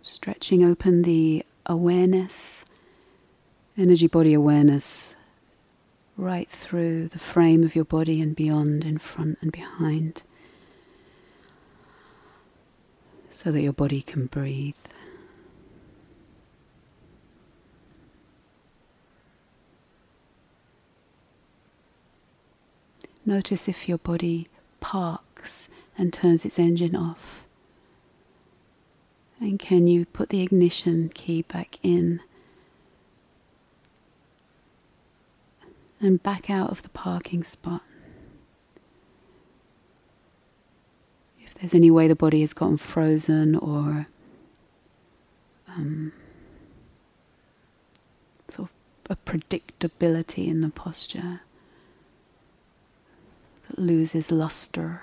Stretching 0.00 0.64
open 0.64 1.02
the 1.02 1.44
awareness, 1.66 2.64
energy 3.76 4.06
body 4.06 4.32
awareness, 4.32 5.14
right 6.16 6.48
through 6.48 7.08
the 7.08 7.18
frame 7.18 7.62
of 7.64 7.74
your 7.76 7.84
body 7.84 8.22
and 8.22 8.34
beyond, 8.34 8.84
in 8.84 8.96
front 8.96 9.36
and 9.42 9.52
behind, 9.52 10.22
so 13.30 13.52
that 13.52 13.60
your 13.60 13.74
body 13.74 14.00
can 14.00 14.24
breathe. 14.24 14.74
Notice 23.26 23.68
if 23.68 23.86
your 23.86 23.98
body 23.98 24.46
parks 24.80 25.68
and 25.98 26.10
turns 26.10 26.46
its 26.46 26.58
engine 26.58 26.96
off. 26.96 27.43
And 29.40 29.58
can 29.58 29.86
you 29.86 30.06
put 30.06 30.28
the 30.28 30.42
ignition 30.42 31.10
key 31.12 31.42
back 31.42 31.78
in 31.82 32.20
and 36.00 36.22
back 36.22 36.48
out 36.48 36.70
of 36.70 36.82
the 36.82 36.88
parking 36.90 37.44
spot? 37.44 37.82
If 41.42 41.54
there's 41.54 41.74
any 41.74 41.90
way 41.90 42.08
the 42.08 42.16
body 42.16 42.40
has 42.40 42.52
gotten 42.52 42.78
frozen 42.78 43.54
or 43.54 44.06
um, 45.68 46.12
sort 48.48 48.70
of 48.70 49.10
a 49.10 49.30
predictability 49.30 50.46
in 50.48 50.60
the 50.60 50.68
posture 50.70 51.40
that 53.68 53.78
loses 53.78 54.30
luster. 54.30 55.02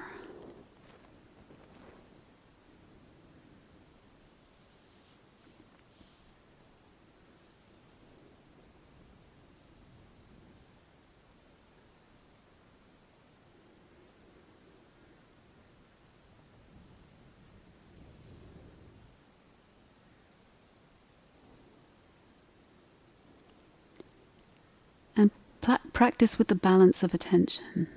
Practice 25.61 26.37
with 26.37 26.47
the 26.47 26.55
balance 26.55 27.03
of 27.03 27.13
attention. 27.13 27.87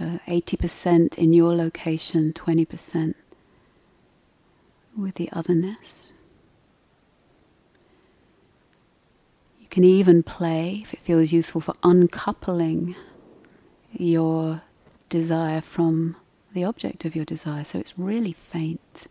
80% 0.00 1.16
in 1.16 1.32
your 1.32 1.54
location, 1.54 2.32
20% 2.32 3.14
with 4.96 5.14
the 5.14 5.28
otherness. 5.32 6.12
You 9.60 9.68
can 9.68 9.84
even 9.84 10.22
play, 10.22 10.80
if 10.82 10.92
it 10.92 11.00
feels 11.00 11.32
useful, 11.32 11.60
for 11.60 11.74
uncoupling 11.82 12.96
your 13.92 14.62
desire 15.08 15.60
from 15.60 16.16
the 16.52 16.64
object 16.64 17.04
of 17.04 17.14
your 17.14 17.24
desire. 17.24 17.64
So 17.64 17.78
it's 17.78 17.98
really 17.98 18.32
faint. 18.32 19.06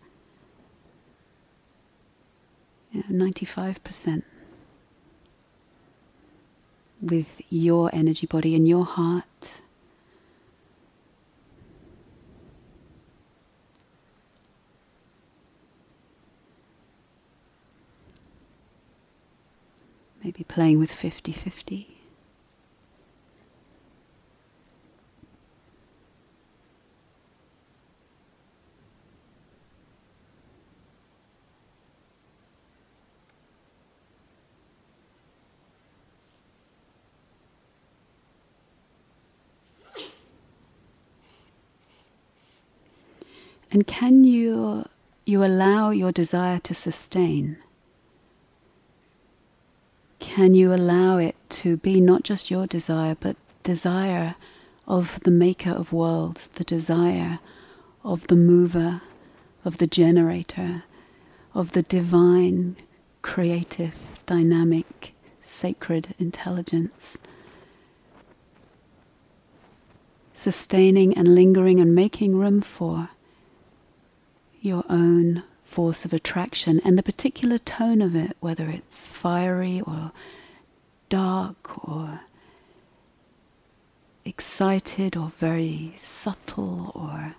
Know, 2.94 3.04
95% 3.10 4.24
with 7.02 7.42
your 7.50 7.90
energy 7.94 8.28
body 8.28 8.56
and 8.56 8.68
your 8.68 8.86
heart 8.86 9.62
maybe 20.24 20.44
playing 20.44 20.80
with 20.80 20.92
50 20.92 21.32
50. 21.32 22.01
And 43.72 43.88
can 43.88 44.24
you, 44.24 44.86
you 45.26 45.44
allow 45.44 45.92
your 45.92 46.12
desire 46.12 46.60
to 46.60 46.74
sustain? 46.74 47.58
can 50.22 50.54
you 50.54 50.74
allow 50.74 51.18
it 51.18 51.36
to 51.50 51.76
be 51.76 52.00
not 52.00 52.24
just 52.24 52.50
your 52.50 52.66
desire, 52.66 53.18
but 53.20 53.36
desire 53.64 54.36
of 54.88 55.20
the 55.24 55.32
maker 55.32 55.72
of 55.72 55.92
worlds, 55.92 56.48
the 56.56 56.64
desire 56.64 57.40
of 58.04 58.28
the 58.28 58.36
mover, 58.36 59.02
of 59.66 59.78
the 59.78 59.88
generator, 59.88 60.84
of 61.54 61.72
the 61.74 61.82
divine, 61.82 62.78
creative, 63.22 63.98
dynamic, 64.26 65.14
sacred 65.44 66.16
intelligence. 66.18 67.18
Sustaining 70.34 71.18
and 71.18 71.36
lingering 71.36 71.80
and 71.80 71.94
making 71.94 72.38
room 72.38 72.62
for 72.62 73.10
your 74.62 74.84
own 74.90 75.44
force 75.64 76.06
of 76.06 76.14
attraction 76.14 76.80
and 76.84 76.98
the 76.98 77.04
particular 77.04 77.58
tone 77.58 78.02
of 78.02 78.16
it, 78.16 78.38
whether 78.40 78.70
it's 78.70 79.08
fiery 79.08 79.82
or 79.82 80.12
dark 81.10 81.88
or 81.88 82.22
excited 84.24 85.18
or 85.18 85.30
very 85.30 85.94
subtle 85.98 86.92
or 86.94 87.36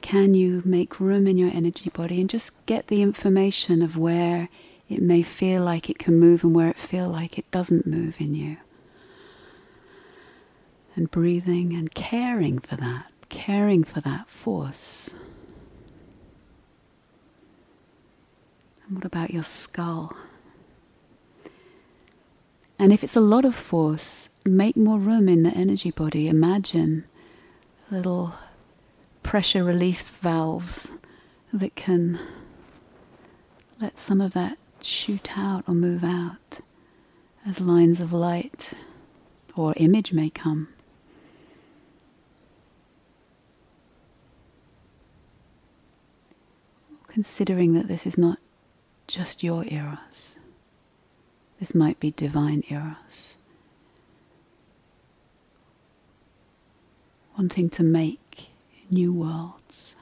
can 0.00 0.34
you 0.34 0.62
make 0.64 1.00
room 1.00 1.26
in 1.26 1.36
your 1.36 1.50
energy 1.52 1.90
body 1.90 2.20
and 2.20 2.30
just 2.30 2.52
get 2.66 2.86
the 2.88 3.02
information 3.02 3.82
of 3.82 3.96
where 3.96 4.48
it 4.88 5.00
may 5.00 5.22
feel 5.22 5.62
like 5.62 5.88
it 5.88 5.98
can 5.98 6.18
move 6.18 6.44
and 6.44 6.54
where 6.54 6.68
it 6.68 6.78
feel 6.78 7.08
like 7.08 7.38
it 7.38 7.50
doesn't 7.50 7.86
move 7.86 8.16
in 8.20 8.34
you. 8.34 8.56
And 10.94 11.10
breathing 11.10 11.72
and 11.72 11.92
caring 11.94 12.58
for 12.58 12.76
that 12.76 13.06
caring 13.30 13.82
for 13.82 14.02
that 14.02 14.28
force 14.28 15.14
what 18.94 19.04
about 19.04 19.30
your 19.30 19.42
skull? 19.42 20.16
And 22.78 22.92
if 22.92 23.04
it's 23.04 23.16
a 23.16 23.20
lot 23.20 23.44
of 23.44 23.54
force, 23.54 24.28
make 24.44 24.76
more 24.76 24.98
room 24.98 25.28
in 25.28 25.44
the 25.44 25.50
energy 25.50 25.90
body. 25.90 26.28
Imagine 26.28 27.04
little 27.90 28.34
pressure 29.22 29.62
release 29.62 30.08
valves 30.08 30.90
that 31.52 31.74
can 31.76 32.18
let 33.80 33.98
some 33.98 34.20
of 34.20 34.32
that 34.32 34.58
shoot 34.80 35.38
out 35.38 35.64
or 35.68 35.74
move 35.74 36.02
out 36.02 36.60
as 37.46 37.60
lines 37.60 38.00
of 38.00 38.12
light 38.12 38.72
or 39.54 39.74
image 39.76 40.12
may 40.12 40.30
come. 40.30 40.68
Considering 47.06 47.74
that 47.74 47.88
this 47.88 48.06
is 48.06 48.16
not 48.16 48.38
just 49.12 49.42
your 49.42 49.62
eros. 49.68 50.36
This 51.60 51.74
might 51.74 52.00
be 52.00 52.12
divine 52.12 52.64
eros. 52.70 53.34
Wanting 57.36 57.68
to 57.70 57.82
make 57.82 58.48
new 58.90 59.12
worlds. 59.12 59.94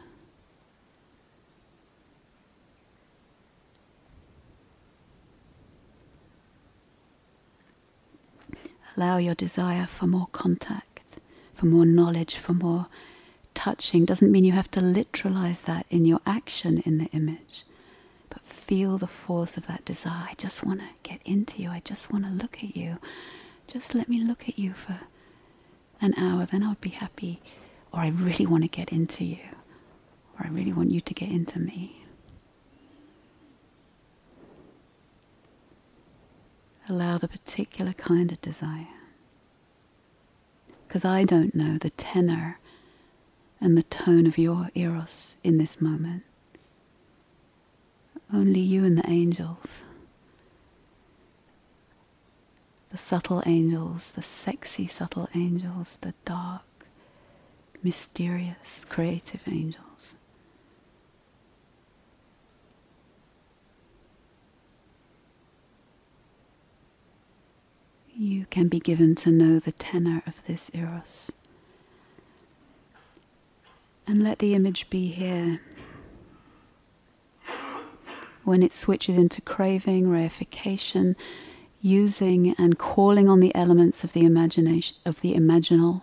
Allow 8.96 9.16
your 9.16 9.34
desire 9.34 9.86
for 9.88 10.06
more 10.06 10.28
contact, 10.30 11.16
for 11.52 11.66
more 11.66 11.86
knowledge, 11.86 12.36
for 12.36 12.52
more 12.52 12.86
touching. 13.54 14.04
Doesn't 14.04 14.30
mean 14.30 14.44
you 14.44 14.52
have 14.52 14.70
to 14.70 14.80
literalize 14.80 15.62
that 15.62 15.86
in 15.90 16.04
your 16.04 16.20
action 16.26 16.78
in 16.86 16.98
the 16.98 17.06
image 17.06 17.64
feel 18.50 18.98
the 18.98 19.06
force 19.06 19.56
of 19.56 19.66
that 19.66 19.84
desire. 19.84 20.28
I 20.30 20.34
just 20.36 20.64
want 20.64 20.80
to 20.80 20.86
get 21.02 21.20
into 21.24 21.62
you. 21.62 21.70
I 21.70 21.80
just 21.84 22.12
want 22.12 22.24
to 22.24 22.30
look 22.30 22.58
at 22.58 22.76
you. 22.76 22.98
Just 23.66 23.94
let 23.94 24.08
me 24.08 24.22
look 24.22 24.48
at 24.48 24.58
you 24.58 24.74
for 24.74 25.00
an 26.00 26.14
hour, 26.16 26.46
then 26.46 26.62
I'll 26.62 26.76
be 26.80 26.90
happy. 26.90 27.40
Or 27.92 28.00
I 28.00 28.08
really 28.08 28.46
want 28.46 28.64
to 28.64 28.68
get 28.68 28.90
into 28.90 29.24
you. 29.24 29.38
Or 30.38 30.46
I 30.46 30.48
really 30.48 30.72
want 30.72 30.92
you 30.92 31.00
to 31.00 31.14
get 31.14 31.28
into 31.28 31.58
me. 31.58 32.04
Allow 36.88 37.18
the 37.18 37.28
particular 37.28 37.92
kind 37.92 38.32
of 38.32 38.40
desire. 38.40 38.88
Because 40.88 41.04
I 41.04 41.24
don't 41.24 41.54
know 41.54 41.78
the 41.78 41.90
tenor 41.90 42.58
and 43.60 43.76
the 43.76 43.84
tone 43.84 44.26
of 44.26 44.38
your 44.38 44.70
eros 44.74 45.36
in 45.44 45.58
this 45.58 45.80
moment. 45.80 46.24
Only 48.32 48.60
you 48.60 48.84
and 48.84 48.96
the 48.96 49.08
angels. 49.10 49.82
The 52.90 52.98
subtle 52.98 53.42
angels, 53.44 54.12
the 54.12 54.22
sexy 54.22 54.86
subtle 54.86 55.28
angels, 55.34 55.98
the 56.00 56.14
dark, 56.24 56.64
mysterious, 57.82 58.84
creative 58.88 59.42
angels. 59.48 60.14
You 68.16 68.46
can 68.46 68.68
be 68.68 68.80
given 68.80 69.14
to 69.16 69.30
know 69.30 69.58
the 69.58 69.72
tenor 69.72 70.22
of 70.26 70.44
this 70.46 70.70
eros. 70.74 71.32
And 74.06 74.22
let 74.22 74.40
the 74.40 74.54
image 74.54 74.90
be 74.90 75.06
here 75.08 75.60
when 78.44 78.62
it 78.62 78.72
switches 78.72 79.16
into 79.16 79.40
craving, 79.40 80.06
reification, 80.06 81.14
using 81.80 82.54
and 82.58 82.78
calling 82.78 83.28
on 83.28 83.40
the 83.40 83.54
elements 83.54 84.04
of 84.04 84.12
the 84.12 84.24
imagination 84.24 84.96
of 85.04 85.20
the 85.20 85.34
imaginal, 85.34 86.02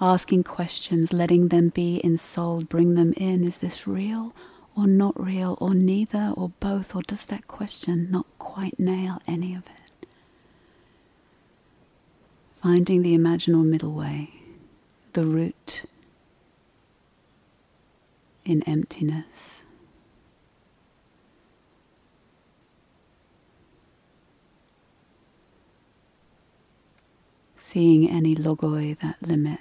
asking 0.00 0.42
questions, 0.42 1.12
letting 1.12 1.48
them 1.48 1.68
be 1.68 2.00
ensouled, 2.02 2.68
bring 2.68 2.94
them 2.94 3.12
in. 3.16 3.44
Is 3.44 3.58
this 3.58 3.86
real 3.86 4.34
or 4.76 4.86
not 4.86 5.20
real, 5.20 5.58
or 5.60 5.74
neither, 5.74 6.32
or 6.36 6.52
both, 6.60 6.94
or 6.94 7.02
does 7.02 7.24
that 7.26 7.48
question 7.48 8.08
not 8.10 8.26
quite 8.38 8.78
nail 8.78 9.20
any 9.26 9.54
of 9.54 9.64
it? 9.66 10.06
Finding 12.62 13.02
the 13.02 13.16
imaginal 13.16 13.64
middle 13.64 13.92
way, 13.92 14.30
the 15.12 15.24
root 15.24 15.82
in 18.44 18.62
emptiness. 18.62 19.59
Seeing 27.70 28.10
any 28.10 28.34
logoi 28.34 28.98
that 28.98 29.16
limit, 29.22 29.60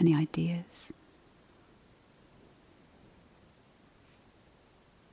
any 0.00 0.14
ideas. 0.14 0.64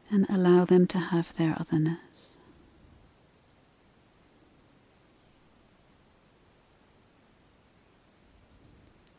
And 0.10 0.26
allow 0.30 0.66
them 0.66 0.88
to 0.88 0.98
have 0.98 1.36
their 1.38 1.56
otherness. 1.60 2.36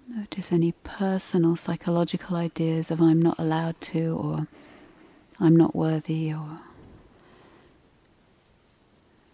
Notice 0.09 0.53
any 0.53 0.73
personal 0.83 1.57
psychological 1.57 2.37
ideas 2.37 2.91
of 2.91 3.01
I'm 3.01 3.21
not 3.21 3.39
allowed 3.39 3.81
to, 3.93 4.17
or 4.17 4.49
I'm 5.41 5.57
not 5.57 5.75
worthy, 5.75 6.33
or 6.33 6.61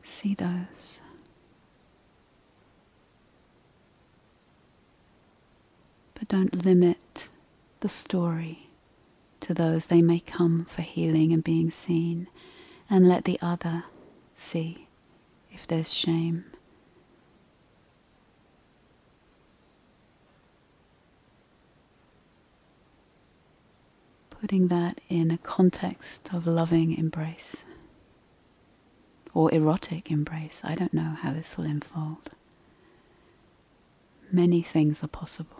see 0.03 0.35
those. 0.35 1.01
but 6.20 6.20
don't 6.31 6.65
limit 6.65 7.29
the 7.81 7.89
story 7.89 8.69
to 9.41 9.53
those. 9.53 9.87
They 9.87 10.01
may 10.01 10.21
come 10.21 10.65
for 10.65 10.81
healing 10.81 11.33
and 11.33 11.43
being 11.43 11.73
seen, 11.73 12.29
and 12.89 13.09
let 13.09 13.25
the 13.25 13.37
other 13.43 13.85
see 14.37 14.87
if 15.51 15.67
there's 15.67 15.93
shame. 15.93 16.45
Putting 24.31 24.69
that 24.69 25.01
in 25.09 25.33
a 25.33 25.39
context 25.39 26.33
of 26.33 26.47
loving 26.47 26.97
embrace 26.97 27.57
or 29.35 29.53
erotic 29.53 30.13
embrace. 30.13 30.61
I 30.63 30.77
don't 30.77 30.95
know 30.95 31.17
how 31.21 31.33
this 31.33 31.57
will 31.57 31.65
unfold. 31.67 32.31
Many 34.31 34.63
things 34.63 35.03
are 35.03 35.09
possible. 35.09 35.60